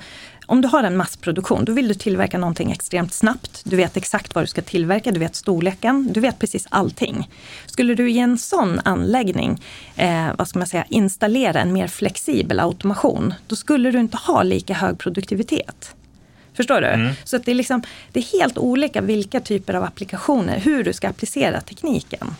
om 0.50 0.60
du 0.60 0.68
har 0.68 0.82
en 0.82 0.96
massproduktion, 0.96 1.64
då 1.64 1.72
vill 1.72 1.88
du 1.88 1.94
tillverka 1.94 2.38
någonting 2.38 2.72
extremt 2.72 3.14
snabbt. 3.14 3.62
Du 3.64 3.76
vet 3.76 3.96
exakt 3.96 4.34
vad 4.34 4.44
du 4.44 4.48
ska 4.48 4.62
tillverka, 4.62 5.10
du 5.10 5.20
vet 5.20 5.36
storleken, 5.36 6.12
du 6.12 6.20
vet 6.20 6.38
precis 6.38 6.66
allting. 6.68 7.28
Skulle 7.66 7.94
du 7.94 8.10
i 8.10 8.18
en 8.18 8.38
sån 8.38 8.80
anläggning, 8.84 9.62
eh, 9.96 10.26
vad 10.38 10.48
ska 10.48 10.58
man 10.58 10.68
säga, 10.68 10.84
installera 10.88 11.60
en 11.60 11.72
mer 11.72 11.86
flexibel 11.86 12.60
automation, 12.60 13.34
då 13.46 13.56
skulle 13.56 13.90
du 13.90 14.00
inte 14.00 14.16
ha 14.16 14.42
lika 14.42 14.74
hög 14.74 14.98
produktivitet. 14.98 15.94
Förstår 16.54 16.80
du? 16.80 16.86
Mm. 16.86 17.12
Så 17.24 17.38
det, 17.38 17.50
är 17.50 17.54
liksom, 17.54 17.82
det 18.12 18.20
är 18.20 18.38
helt 18.38 18.58
olika 18.58 19.00
vilka 19.00 19.40
typer 19.40 19.74
av 19.74 19.84
applikationer, 19.84 20.58
hur 20.58 20.84
du 20.84 20.92
ska 20.92 21.08
applicera 21.08 21.60
tekniken. 21.60 22.34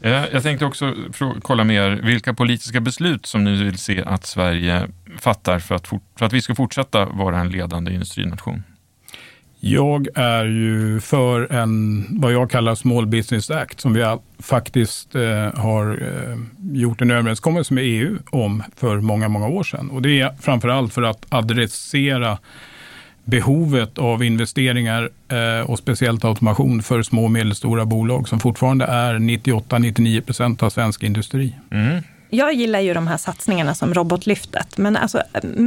Eh, 0.00 0.24
jag 0.32 0.42
tänkte 0.42 0.64
också 0.64 0.94
kolla 1.42 1.64
med 1.64 1.76
er 1.76 2.00
vilka 2.02 2.34
politiska 2.34 2.80
beslut 2.80 3.26
som 3.26 3.44
ni 3.44 3.64
vill 3.64 3.78
se 3.78 4.02
att 4.06 4.26
Sverige 4.26 4.88
fattar 5.18 5.58
för 5.58 5.74
att, 5.74 5.88
for, 5.88 6.00
för 6.18 6.26
att 6.26 6.32
vi 6.32 6.40
ska 6.40 6.54
fortsätta 6.54 7.04
vara 7.04 7.38
en 7.38 7.50
ledande 7.50 7.92
industrination? 7.92 8.62
Jag 9.60 10.08
är 10.14 10.44
ju 10.44 11.00
för 11.00 11.52
en, 11.52 12.06
vad 12.20 12.32
jag 12.32 12.50
kallar 12.50 12.74
Small 12.74 13.06
Business 13.06 13.50
Act, 13.50 13.80
som 13.80 13.94
vi 13.94 14.16
faktiskt 14.38 15.14
eh, 15.14 15.54
har 15.54 16.02
eh, 16.02 16.38
gjort 16.72 17.00
en 17.00 17.10
överenskommelse 17.10 17.74
med 17.74 17.84
EU 17.84 18.18
om 18.30 18.62
för 18.76 19.00
många, 19.00 19.28
många 19.28 19.48
år 19.48 19.62
sedan. 19.62 19.90
Och 19.90 20.02
det 20.02 20.20
är 20.20 20.34
framför 20.40 20.68
allt 20.68 20.94
för 20.94 21.02
att 21.02 21.26
adressera 21.28 22.38
behovet 23.28 23.98
av 23.98 24.24
investeringar 24.24 25.10
eh, 25.28 25.70
och 25.70 25.78
speciellt 25.78 26.24
automation 26.24 26.82
för 26.82 27.02
små 27.02 27.24
och 27.24 27.30
medelstora 27.30 27.84
bolag 27.84 28.28
som 28.28 28.40
fortfarande 28.40 28.84
är 28.84 29.14
98-99 29.14 30.20
procent 30.20 30.62
av 30.62 30.70
svensk 30.70 31.02
industri. 31.02 31.54
Mm 31.70 32.02
jag 32.30 32.52
gillar 32.52 32.80
ju 32.80 32.94
de 32.94 33.06
här 33.06 33.16
satsningarna 33.16 33.74
som 33.74 33.94
Robotlyftet, 33.94 34.78
men 34.78 34.96
alltså, 34.96 35.22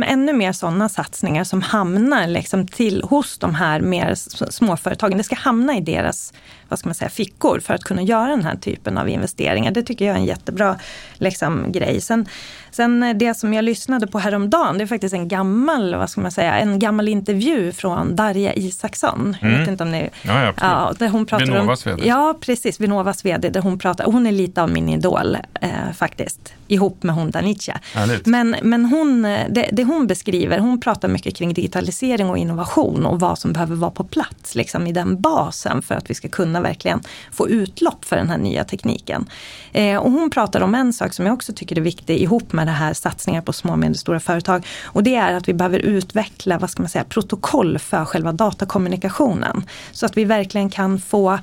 ännu 0.06 0.34
mer 0.34 0.52
sådana 0.52 0.90
satsningar 0.90 1.44
som 1.44 1.62
hamnar 1.62 2.28
liksom 2.28 2.68
till, 2.68 3.04
hos 3.04 3.38
de 3.38 3.56
här 3.56 3.82
mer 3.82 4.16
småföretagen. 4.52 5.18
Det 5.18 5.24
ska 5.24 5.36
hamna 5.36 5.78
i 5.78 5.82
deras 5.82 6.34
vad 6.72 6.80
ska 6.80 6.90
man 6.90 6.96
säga, 6.96 7.10
fickor 7.10 7.60
för 7.60 7.74
att 7.74 7.84
kunna 7.84 8.02
göra 8.02 8.28
den 8.28 8.44
här 8.44 8.56
typen 8.56 8.98
av 8.98 9.10
investeringar. 9.10 9.72
Det 9.72 9.84
tycker 9.84 10.06
jag 10.06 10.16
är 10.16 10.20
en 10.20 10.26
jättebra 10.26 10.76
liksom, 11.14 11.72
grej. 11.72 12.02
Sen, 12.02 12.26
sen 12.72 13.04
eh, 13.04 13.16
det 13.16 13.34
som 13.34 13.54
jag 13.54 13.66
lyssnade 13.66 14.08
på 14.08 14.20
häromdagen, 14.20 14.78
det 14.78 14.84
är 14.84 14.88
faktiskt 14.88 15.14
en 15.14 15.28
gammal, 15.28 15.96
vad 15.96 16.10
ska 16.10 16.22
man 16.22 16.32
säga, 16.32 16.60
en 16.60 16.80
gammal 16.80 17.08
intervju 17.08 17.72
från 17.72 18.16
Darja 18.16 18.54
Isaksson. 18.54 19.36
Mm. 19.42 19.54
Jag 19.54 19.60
vet 19.60 19.70
inte 19.70 19.84
om 19.84 19.92
ni... 19.92 20.10
Ja, 20.22 20.44
ja, 20.44 20.54
ja 20.62 20.94
där 21.00 21.08
hon 21.08 21.26
pratar 21.26 21.46
Vinnovas 21.46 21.86
om, 21.86 21.92
vd. 21.92 22.08
Ja, 22.08 22.38
precis. 22.42 22.80
Vinnovas 22.80 23.26
vd. 23.26 23.50
Där 23.50 23.62
hon, 23.62 23.80
pratar, 23.80 24.06
hon 24.06 24.28
är 24.28 24.32
lite 24.32 24.62
av 24.62 24.70
min 24.70 24.90
idol 24.90 25.38
eh, 25.62 25.70
faktiskt, 25.98 26.54
ihop 26.68 27.04
med 27.04 27.16
hon 27.16 27.32
Danica. 27.32 27.80
Men, 28.26 28.56
men 28.62 28.86
hon, 28.86 29.26
eh, 29.26 29.46
det, 29.50 29.70
det, 29.72 29.84
hon 29.84 30.08
beskriver, 30.08 30.60
hon 30.60 30.82
pratar 30.82 31.08
mycket 31.08 31.36
kring 31.36 31.54
digitalisering 31.54 32.30
och 32.30 32.38
innovation 32.38 33.06
och 33.06 33.20
vad 33.20 33.40
som 33.40 33.54
behöver 33.54 33.76
vara 33.76 33.92
på 33.92 34.04
plats 34.04 34.56
liksom, 34.56 34.88
i 34.88 34.92
den 34.92 35.22
basen 35.22 35.82
för 35.82 35.96
att 35.96 36.10
vi 36.10 36.14
ska 36.14 36.28
kunna 36.28 36.61
verkligen 36.62 37.02
få 37.32 37.50
utlopp 37.50 38.06
för 38.06 38.16
den 38.16 38.30
här 38.30 38.38
nya 38.38 38.64
tekniken. 38.64 39.26
Eh, 39.72 39.98
och 39.98 40.12
hon 40.12 40.30
pratar 40.30 40.62
om 40.62 40.76
en 40.76 40.94
sak 40.94 41.14
som 41.14 41.26
jag 41.26 41.34
också 41.34 41.54
tycker 41.54 41.78
är 41.78 41.82
viktig 41.82 42.18
ihop 42.18 42.54
med 42.54 42.68
det 42.68 42.72
här 42.72 42.94
satsningar 42.94 43.42
på 43.42 43.54
små 43.54 43.72
och 43.72 43.80
medelstora 43.80 44.20
företag. 44.20 44.68
Och 44.84 45.04
det 45.04 45.16
är 45.16 45.34
att 45.34 45.48
vi 45.48 45.54
behöver 45.54 45.80
utveckla, 45.80 46.58
vad 46.58 46.70
ska 46.70 46.82
man 46.82 46.90
säga, 46.90 47.04
protokoll 47.04 47.80
för 47.80 48.06
själva 48.06 48.32
datakommunikationen. 48.32 49.64
Så 49.92 50.06
att 50.06 50.18
vi 50.18 50.26
verkligen 50.26 50.70
kan 50.70 51.00
få 51.00 51.40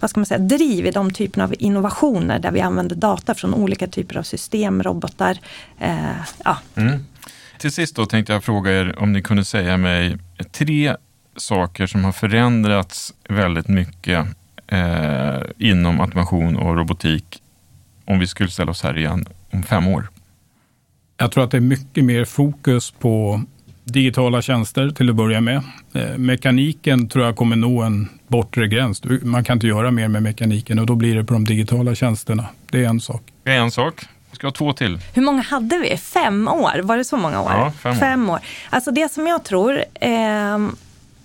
vad 0.00 0.10
ska 0.10 0.20
man 0.20 0.26
säga, 0.26 0.38
driv 0.38 0.86
i 0.86 0.90
de 0.90 1.12
typerna 1.12 1.44
av 1.44 1.54
innovationer 1.58 2.38
där 2.38 2.50
vi 2.50 2.60
använder 2.60 2.96
data 2.96 3.34
från 3.34 3.54
olika 3.54 3.86
typer 3.86 4.16
av 4.16 4.22
system, 4.22 4.82
robotar. 4.82 5.38
Eh, 5.78 5.96
ja. 6.44 6.58
Mm. 6.74 7.04
Till 7.58 7.72
sist 7.72 7.96
då 7.96 8.06
tänkte 8.06 8.32
jag 8.32 8.44
fråga 8.44 8.80
er 8.80 8.98
om 8.98 9.12
ni 9.12 9.22
kunde 9.22 9.44
säga 9.44 9.76
mig 9.76 10.18
tre 10.52 10.96
saker 11.36 11.86
som 11.86 12.04
har 12.04 12.12
förändrats 12.12 13.14
väldigt 13.28 13.68
mycket 13.68 14.26
eh, 14.68 15.40
inom 15.58 16.00
automation 16.00 16.56
och 16.56 16.76
robotik 16.76 17.42
om 18.04 18.18
vi 18.18 18.26
skulle 18.26 18.50
ställa 18.50 18.70
oss 18.70 18.82
här 18.82 18.98
igen 18.98 19.26
om 19.50 19.62
fem 19.62 19.88
år? 19.88 20.08
Jag 21.16 21.32
tror 21.32 21.44
att 21.44 21.50
det 21.50 21.56
är 21.56 21.60
mycket 21.60 22.04
mer 22.04 22.24
fokus 22.24 22.90
på 22.90 23.42
digitala 23.84 24.42
tjänster 24.42 24.90
till 24.90 25.10
att 25.10 25.16
börja 25.16 25.40
med. 25.40 25.62
Eh, 25.92 26.18
mekaniken 26.18 27.08
tror 27.08 27.24
jag 27.24 27.36
kommer 27.36 27.56
nå 27.56 27.82
en 27.82 28.08
bortre 28.28 28.68
gräns. 28.68 29.02
Man 29.22 29.44
kan 29.44 29.56
inte 29.56 29.66
göra 29.66 29.90
mer 29.90 30.08
med 30.08 30.22
mekaniken 30.22 30.78
och 30.78 30.86
då 30.86 30.94
blir 30.94 31.14
det 31.14 31.24
på 31.24 31.32
de 31.32 31.44
digitala 31.44 31.94
tjänsterna. 31.94 32.46
Det 32.70 32.84
är 32.84 32.88
en 32.88 33.00
sak. 33.00 33.22
Det 33.42 33.50
är 33.52 33.60
en 33.60 33.70
sak. 33.70 34.04
Vi 34.30 34.36
ska 34.36 34.46
ha 34.46 34.52
två 34.52 34.72
till. 34.72 35.00
Hur 35.14 35.22
många 35.22 35.42
hade 35.42 35.78
vi? 35.78 35.96
Fem 35.96 36.48
år? 36.48 36.80
Var 36.82 36.96
det 36.96 37.04
så 37.04 37.16
många 37.16 37.40
år? 37.42 37.50
Ja, 37.52 37.72
fem 37.82 37.92
år. 37.92 38.00
Fem 38.00 38.30
år. 38.30 38.40
Alltså 38.70 38.90
det 38.90 39.12
som 39.12 39.26
jag 39.26 39.44
tror 39.44 39.84
eh, 40.00 40.58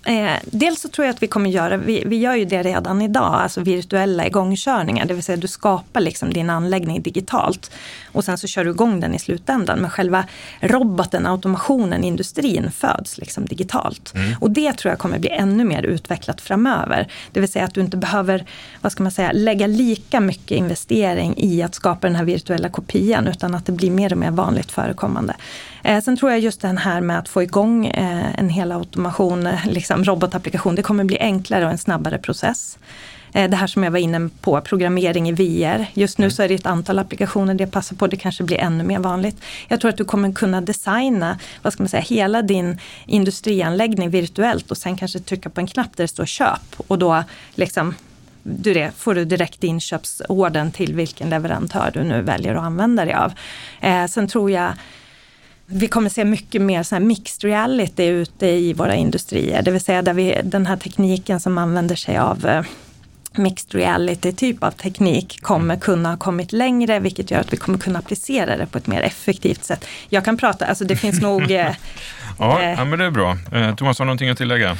Eh, 0.04 0.38
dels 0.44 0.80
så 0.80 0.88
tror 0.88 1.06
jag 1.06 1.14
att 1.14 1.22
vi 1.22 1.26
kommer 1.26 1.50
göra, 1.50 1.76
vi, 1.76 2.02
vi 2.06 2.16
gör 2.16 2.34
ju 2.34 2.44
det 2.44 2.62
redan 2.62 3.02
idag, 3.02 3.34
alltså 3.34 3.60
virtuella 3.60 4.26
igångkörningar. 4.26 5.04
Det 5.04 5.14
vill 5.14 5.22
säga 5.22 5.36
du 5.36 5.48
skapar 5.48 6.00
liksom 6.00 6.32
din 6.32 6.50
anläggning 6.50 7.02
digitalt 7.02 7.70
och 8.12 8.24
sen 8.24 8.38
så 8.38 8.46
kör 8.46 8.64
du 8.64 8.70
igång 8.70 9.00
den 9.00 9.14
i 9.14 9.18
slutändan. 9.18 9.78
Men 9.78 9.90
själva 9.90 10.24
roboten, 10.60 11.26
automationen, 11.26 12.04
industrin 12.04 12.70
föds 12.70 13.18
liksom 13.18 13.46
digitalt. 13.46 14.14
Mm. 14.14 14.34
Och 14.40 14.50
det 14.50 14.72
tror 14.72 14.92
jag 14.92 14.98
kommer 14.98 15.18
bli 15.18 15.30
ännu 15.30 15.64
mer 15.64 15.82
utvecklat 15.82 16.40
framöver. 16.40 17.08
Det 17.32 17.40
vill 17.40 17.52
säga 17.52 17.64
att 17.64 17.74
du 17.74 17.80
inte 17.80 17.96
behöver, 17.96 18.44
vad 18.80 18.92
ska 18.92 19.02
man 19.02 19.12
säga, 19.12 19.32
lägga 19.32 19.66
lika 19.66 20.20
mycket 20.20 20.58
investering 20.58 21.34
i 21.36 21.62
att 21.62 21.74
skapa 21.74 22.06
den 22.06 22.16
här 22.16 22.24
virtuella 22.24 22.68
kopian 22.68 23.28
utan 23.28 23.54
att 23.54 23.66
det 23.66 23.72
blir 23.72 23.90
mer 23.90 24.12
och 24.12 24.18
mer 24.18 24.30
vanligt 24.30 24.72
förekommande. 24.72 25.34
Eh, 25.84 26.00
sen 26.00 26.16
tror 26.16 26.30
jag 26.30 26.40
just 26.40 26.60
den 26.60 26.78
här 26.78 27.00
med 27.00 27.18
att 27.18 27.28
få 27.28 27.42
igång 27.42 27.86
eh, 27.86 28.38
en 28.38 28.48
hel 28.48 28.72
automation, 28.72 29.46
eh, 29.46 29.66
liksom 29.94 30.14
robotapplikation, 30.14 30.74
det 30.74 30.82
kommer 30.82 31.04
bli 31.04 31.18
enklare 31.18 31.64
och 31.64 31.70
en 31.70 31.78
snabbare 31.78 32.18
process. 32.18 32.78
Eh, 33.32 33.50
det 33.50 33.56
här 33.56 33.66
som 33.66 33.84
jag 33.84 33.90
var 33.90 33.98
inne 33.98 34.30
på, 34.40 34.60
programmering 34.60 35.28
i 35.28 35.32
VR. 35.32 35.86
Just 35.94 36.18
nu 36.18 36.24
mm. 36.24 36.30
så 36.30 36.42
är 36.42 36.48
det 36.48 36.54
ett 36.54 36.66
antal 36.66 36.98
applikationer 36.98 37.54
det 37.54 37.66
passar 37.66 37.96
på, 37.96 38.06
det 38.06 38.16
kanske 38.16 38.44
blir 38.44 38.58
ännu 38.58 38.84
mer 38.84 38.98
vanligt. 38.98 39.36
Jag 39.68 39.80
tror 39.80 39.88
att 39.88 39.96
du 39.96 40.04
kommer 40.04 40.32
kunna 40.32 40.60
designa, 40.60 41.38
vad 41.62 41.72
ska 41.72 41.82
man 41.82 41.88
säga, 41.88 42.02
hela 42.02 42.42
din 42.42 42.78
industrianläggning 43.06 44.10
virtuellt 44.10 44.70
och 44.70 44.76
sen 44.76 44.96
kanske 44.96 45.18
trycka 45.18 45.50
på 45.50 45.60
en 45.60 45.66
knapp 45.66 45.96
där 45.96 46.04
det 46.04 46.08
står 46.08 46.26
köp 46.26 46.74
och 46.76 46.98
då 46.98 47.24
liksom 47.54 47.94
du 48.42 48.74
det, 48.74 48.92
får 48.96 49.14
du 49.14 49.24
direkt 49.24 49.64
inköpsorden 49.64 50.72
till 50.72 50.94
vilken 50.94 51.30
leverantör 51.30 51.90
du 51.94 52.04
nu 52.04 52.22
väljer 52.22 52.54
att 52.54 52.62
använda 52.62 53.04
dig 53.04 53.14
av. 53.14 53.32
Eh, 53.80 54.06
sen 54.06 54.28
tror 54.28 54.50
jag 54.50 54.72
vi 55.66 55.88
kommer 55.88 56.08
se 56.08 56.24
mycket 56.24 56.62
mer 56.62 56.82
så 56.82 56.94
här 56.94 57.00
mixed 57.00 57.44
reality 57.44 58.04
ute 58.04 58.46
i 58.46 58.72
våra 58.72 58.94
industrier. 58.94 59.62
Det 59.62 59.70
vill 59.70 59.80
säga 59.80 60.02
där 60.02 60.14
vi, 60.14 60.40
den 60.44 60.66
här 60.66 60.76
tekniken 60.76 61.40
som 61.40 61.58
använder 61.58 61.96
sig 61.96 62.18
av 62.18 62.46
eh, 62.46 62.62
mixed 63.38 63.74
reality 63.74 64.32
typ 64.32 64.64
av 64.64 64.70
teknik 64.70 65.42
kommer 65.42 65.76
kunna 65.76 66.08
ha 66.10 66.16
kommit 66.16 66.52
längre 66.52 66.98
vilket 66.98 67.30
gör 67.30 67.40
att 67.40 67.52
vi 67.52 67.56
kommer 67.56 67.78
kunna 67.78 67.98
applicera 67.98 68.56
det 68.56 68.66
på 68.66 68.78
ett 68.78 68.86
mer 68.86 69.02
effektivt 69.02 69.64
sätt. 69.64 69.86
Jag 70.08 70.24
kan 70.24 70.36
prata, 70.36 70.66
alltså 70.66 70.84
det 70.84 70.96
finns 70.96 71.20
nog... 71.22 71.42
Eh, 71.54 72.38
ja, 72.38 72.62
eh, 72.62 72.70
ja, 72.70 72.84
men 72.84 72.98
det 72.98 73.04
är 73.04 73.10
bra. 73.10 73.38
Eh, 73.52 73.74
Thomas, 73.74 73.98
har 73.98 74.06
någonting 74.06 74.28
att 74.28 74.38
tillägga? 74.38 74.76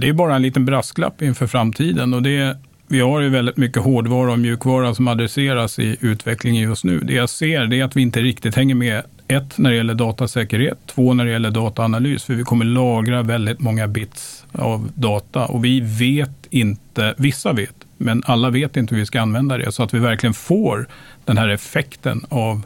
Det 0.00 0.08
är 0.08 0.12
bara 0.12 0.36
en 0.36 0.42
liten 0.42 0.64
brasklapp 0.64 1.22
inför 1.22 1.46
framtiden 1.46 2.14
och 2.14 2.22
det 2.22 2.56
vi 2.88 3.00
har 3.00 3.20
ju 3.20 3.28
väldigt 3.28 3.56
mycket 3.56 3.82
hårdvara 3.82 4.32
och 4.32 4.38
mjukvara 4.38 4.94
som 4.94 5.08
adresseras 5.08 5.78
i 5.78 5.96
utvecklingen 6.00 6.62
just 6.62 6.84
nu. 6.84 6.98
Det 6.98 7.12
jag 7.12 7.30
ser 7.30 7.66
det 7.66 7.80
är 7.80 7.84
att 7.84 7.96
vi 7.96 8.02
inte 8.02 8.20
riktigt 8.20 8.56
hänger 8.56 8.74
med 8.74 9.02
ett, 9.28 9.58
när 9.58 9.70
det 9.70 9.76
gäller 9.76 9.94
datasäkerhet. 9.94 10.78
Två, 10.86 11.14
när 11.14 11.24
det 11.24 11.30
gäller 11.30 11.50
dataanalys. 11.50 12.24
För 12.24 12.34
vi 12.34 12.42
kommer 12.42 12.64
lagra 12.64 13.22
väldigt 13.22 13.60
många 13.60 13.88
bits 13.88 14.46
av 14.52 14.90
data. 14.94 15.46
Och 15.46 15.64
vi 15.64 15.80
vet 15.80 16.46
inte, 16.50 17.14
vissa 17.16 17.52
vet, 17.52 17.74
men 17.96 18.22
alla 18.26 18.50
vet 18.50 18.76
inte 18.76 18.94
hur 18.94 19.00
vi 19.00 19.06
ska 19.06 19.20
använda 19.20 19.58
det. 19.58 19.72
Så 19.72 19.82
att 19.82 19.94
vi 19.94 19.98
verkligen 19.98 20.34
får 20.34 20.88
den 21.24 21.38
här 21.38 21.48
effekten 21.48 22.26
av 22.28 22.62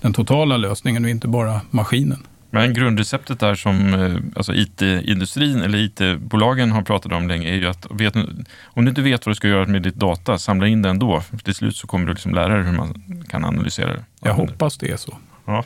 den 0.00 0.12
totala 0.12 0.56
lösningen 0.56 1.04
och 1.04 1.10
inte 1.10 1.28
bara 1.28 1.60
maskinen. 1.70 2.18
Men 2.50 2.74
grundreceptet 2.74 3.40
där 3.40 3.54
som 3.54 3.94
eh, 3.94 4.16
alltså 4.36 4.54
IT-industrin 4.54 5.62
eller 5.62 5.78
IT-bolagen 5.78 6.72
har 6.72 6.82
pratat 6.82 7.12
om 7.12 7.28
länge 7.28 7.48
är 7.48 7.54
ju 7.54 7.66
att 7.66 7.86
vet, 7.90 8.16
om 8.64 8.84
du 8.84 8.88
inte 8.88 9.02
vet 9.02 9.26
vad 9.26 9.30
du 9.30 9.36
ska 9.36 9.48
göra 9.48 9.66
med 9.66 9.82
ditt 9.82 9.94
data, 9.94 10.38
samla 10.38 10.66
in 10.66 10.82
det 10.82 10.88
ändå. 10.88 11.22
Till 11.44 11.54
slut 11.54 11.76
så 11.76 11.86
kommer 11.86 12.06
du 12.06 12.12
liksom 12.12 12.34
lära 12.34 12.54
dig 12.54 12.64
hur 12.64 12.72
man 12.72 13.02
kan 13.28 13.44
analysera 13.44 13.92
det. 13.92 14.04
Jag 14.20 14.34
hoppas 14.34 14.78
det 14.78 14.90
är 14.90 14.96
så. 14.96 15.18
Ja. 15.46 15.64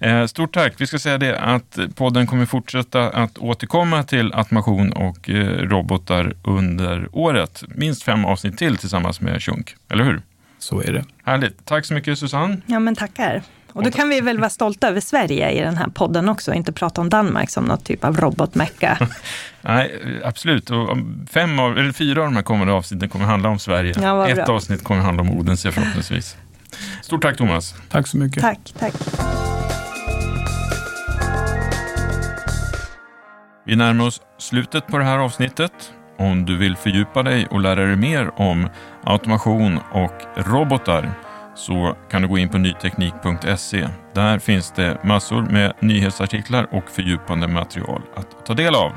Eh, 0.00 0.26
stort 0.26 0.54
tack. 0.54 0.74
Vi 0.76 0.86
ska 0.86 0.98
säga 0.98 1.18
det 1.18 1.38
att 1.38 1.78
podden 1.94 2.26
kommer 2.26 2.46
fortsätta 2.46 3.10
att 3.10 3.38
återkomma 3.38 4.02
till 4.02 4.34
automation 4.34 4.92
och 4.92 5.30
eh, 5.30 5.46
robotar 5.46 6.34
under 6.42 7.08
året. 7.12 7.62
Minst 7.68 8.02
fem 8.02 8.24
avsnitt 8.24 8.58
till 8.58 8.76
tillsammans 8.76 9.20
med 9.20 9.42
Shunk, 9.42 9.76
eller 9.88 10.04
hur? 10.04 10.22
Så 10.58 10.80
är 10.82 10.92
det. 10.92 11.04
Härligt. 11.24 11.64
Tack 11.64 11.84
så 11.84 11.94
mycket 11.94 12.18
Susanne. 12.18 12.56
Ja, 12.66 12.78
men 12.78 12.94
tackar. 12.96 13.42
Och 13.72 13.82
då 13.82 13.90
kan 13.90 14.08
vi 14.08 14.20
väl 14.20 14.38
vara 14.38 14.50
stolta 14.50 14.88
över 14.88 15.00
Sverige 15.00 15.50
i 15.50 15.60
den 15.60 15.76
här 15.76 15.86
podden 15.88 16.28
också, 16.28 16.54
inte 16.54 16.72
prata 16.72 17.00
om 17.00 17.08
Danmark 17.10 17.50
som 17.50 17.64
något 17.64 17.84
typ 17.84 18.04
av 18.04 18.16
robotmecka. 18.20 19.08
Nej, 19.62 20.00
absolut. 20.24 20.70
Och 20.70 20.96
fem 21.30 21.58
av, 21.58 21.78
eller 21.78 21.92
fyra 21.92 22.20
av 22.20 22.26
de 22.26 22.36
här 22.36 22.42
kommande 22.42 22.72
avsnitten 22.72 23.08
kommer 23.08 23.24
handla 23.24 23.48
om 23.48 23.58
Sverige. 23.58 23.94
Ja, 24.02 24.28
Ett 24.28 24.46
bra. 24.46 24.54
avsnitt 24.56 24.84
kommer 24.84 25.00
handla 25.00 25.22
om 25.22 25.30
Odense 25.30 25.72
förhoppningsvis. 25.72 26.36
Stort 27.02 27.22
tack 27.22 27.36
Thomas. 27.36 27.74
Tack 27.88 28.06
så 28.06 28.16
mycket. 28.16 28.42
Tack, 28.42 28.74
tack. 28.78 28.94
Vi 33.66 33.76
närmar 33.76 34.06
oss 34.06 34.20
slutet 34.38 34.86
på 34.86 34.98
det 34.98 35.04
här 35.04 35.18
avsnittet. 35.18 35.72
Om 36.18 36.44
du 36.44 36.56
vill 36.56 36.76
fördjupa 36.76 37.22
dig 37.22 37.46
och 37.46 37.60
lära 37.60 37.86
dig 37.86 37.96
mer 37.96 38.40
om 38.40 38.68
automation 39.04 39.78
och 39.92 40.22
robotar 40.36 41.12
så 41.54 41.96
kan 42.10 42.22
du 42.22 42.28
gå 42.28 42.38
in 42.38 42.48
på 42.48 42.58
nyteknik.se. 42.58 43.88
Där 44.14 44.38
finns 44.38 44.72
det 44.72 45.04
massor 45.04 45.42
med 45.42 45.72
nyhetsartiklar 45.80 46.66
och 46.70 46.90
fördjupande 46.90 47.48
material 47.48 48.02
att 48.14 48.46
ta 48.46 48.54
del 48.54 48.74
av. 48.74 48.92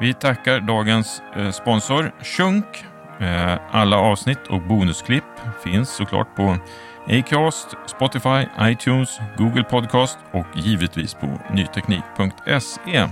Vi 0.00 0.14
tackar 0.14 0.60
dagens 0.60 1.22
eh, 1.36 1.50
sponsor 1.50 2.12
Shunk. 2.22 2.84
Eh, 3.20 3.58
alla 3.70 3.96
avsnitt 3.96 4.46
och 4.48 4.62
bonusklipp 4.62 5.24
finns 5.64 5.90
såklart 5.90 6.36
på 6.36 6.56
Acast, 7.08 7.76
Spotify, 7.86 8.46
iTunes, 8.60 9.20
Google 9.38 9.64
Podcast 9.64 10.18
och 10.32 10.46
givetvis 10.54 11.14
på 11.14 11.38
nyteknik.se. 11.52 13.08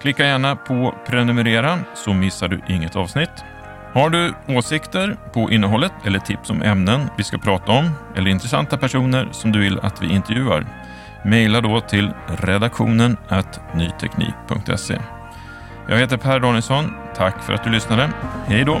Klicka 0.00 0.26
gärna 0.26 0.56
på 0.56 0.94
prenumerera 1.06 1.78
så 1.94 2.12
missar 2.12 2.48
du 2.48 2.60
inget 2.68 2.96
avsnitt. 2.96 3.44
Har 3.92 4.10
du 4.10 4.34
åsikter 4.48 5.16
på 5.32 5.50
innehållet 5.50 5.92
eller 6.04 6.18
tips 6.18 6.50
om 6.50 6.62
ämnen 6.62 7.10
vi 7.16 7.24
ska 7.24 7.38
prata 7.38 7.72
om 7.72 7.90
eller 8.16 8.30
intressanta 8.30 8.76
personer 8.76 9.28
som 9.32 9.52
du 9.52 9.60
vill 9.60 9.78
att 9.78 10.02
vi 10.02 10.12
intervjuar? 10.12 10.66
Mejla 11.24 11.60
då 11.60 11.80
till 11.80 12.10
redaktionen 12.26 13.16
nyteknik.se. 13.74 14.98
Jag 15.88 15.98
heter 15.98 16.16
Per 16.16 16.40
Danielsson. 16.40 16.94
Tack 17.16 17.42
för 17.42 17.52
att 17.52 17.64
du 17.64 17.70
lyssnade. 17.70 18.10
Hej 18.46 18.64
då! 18.64 18.80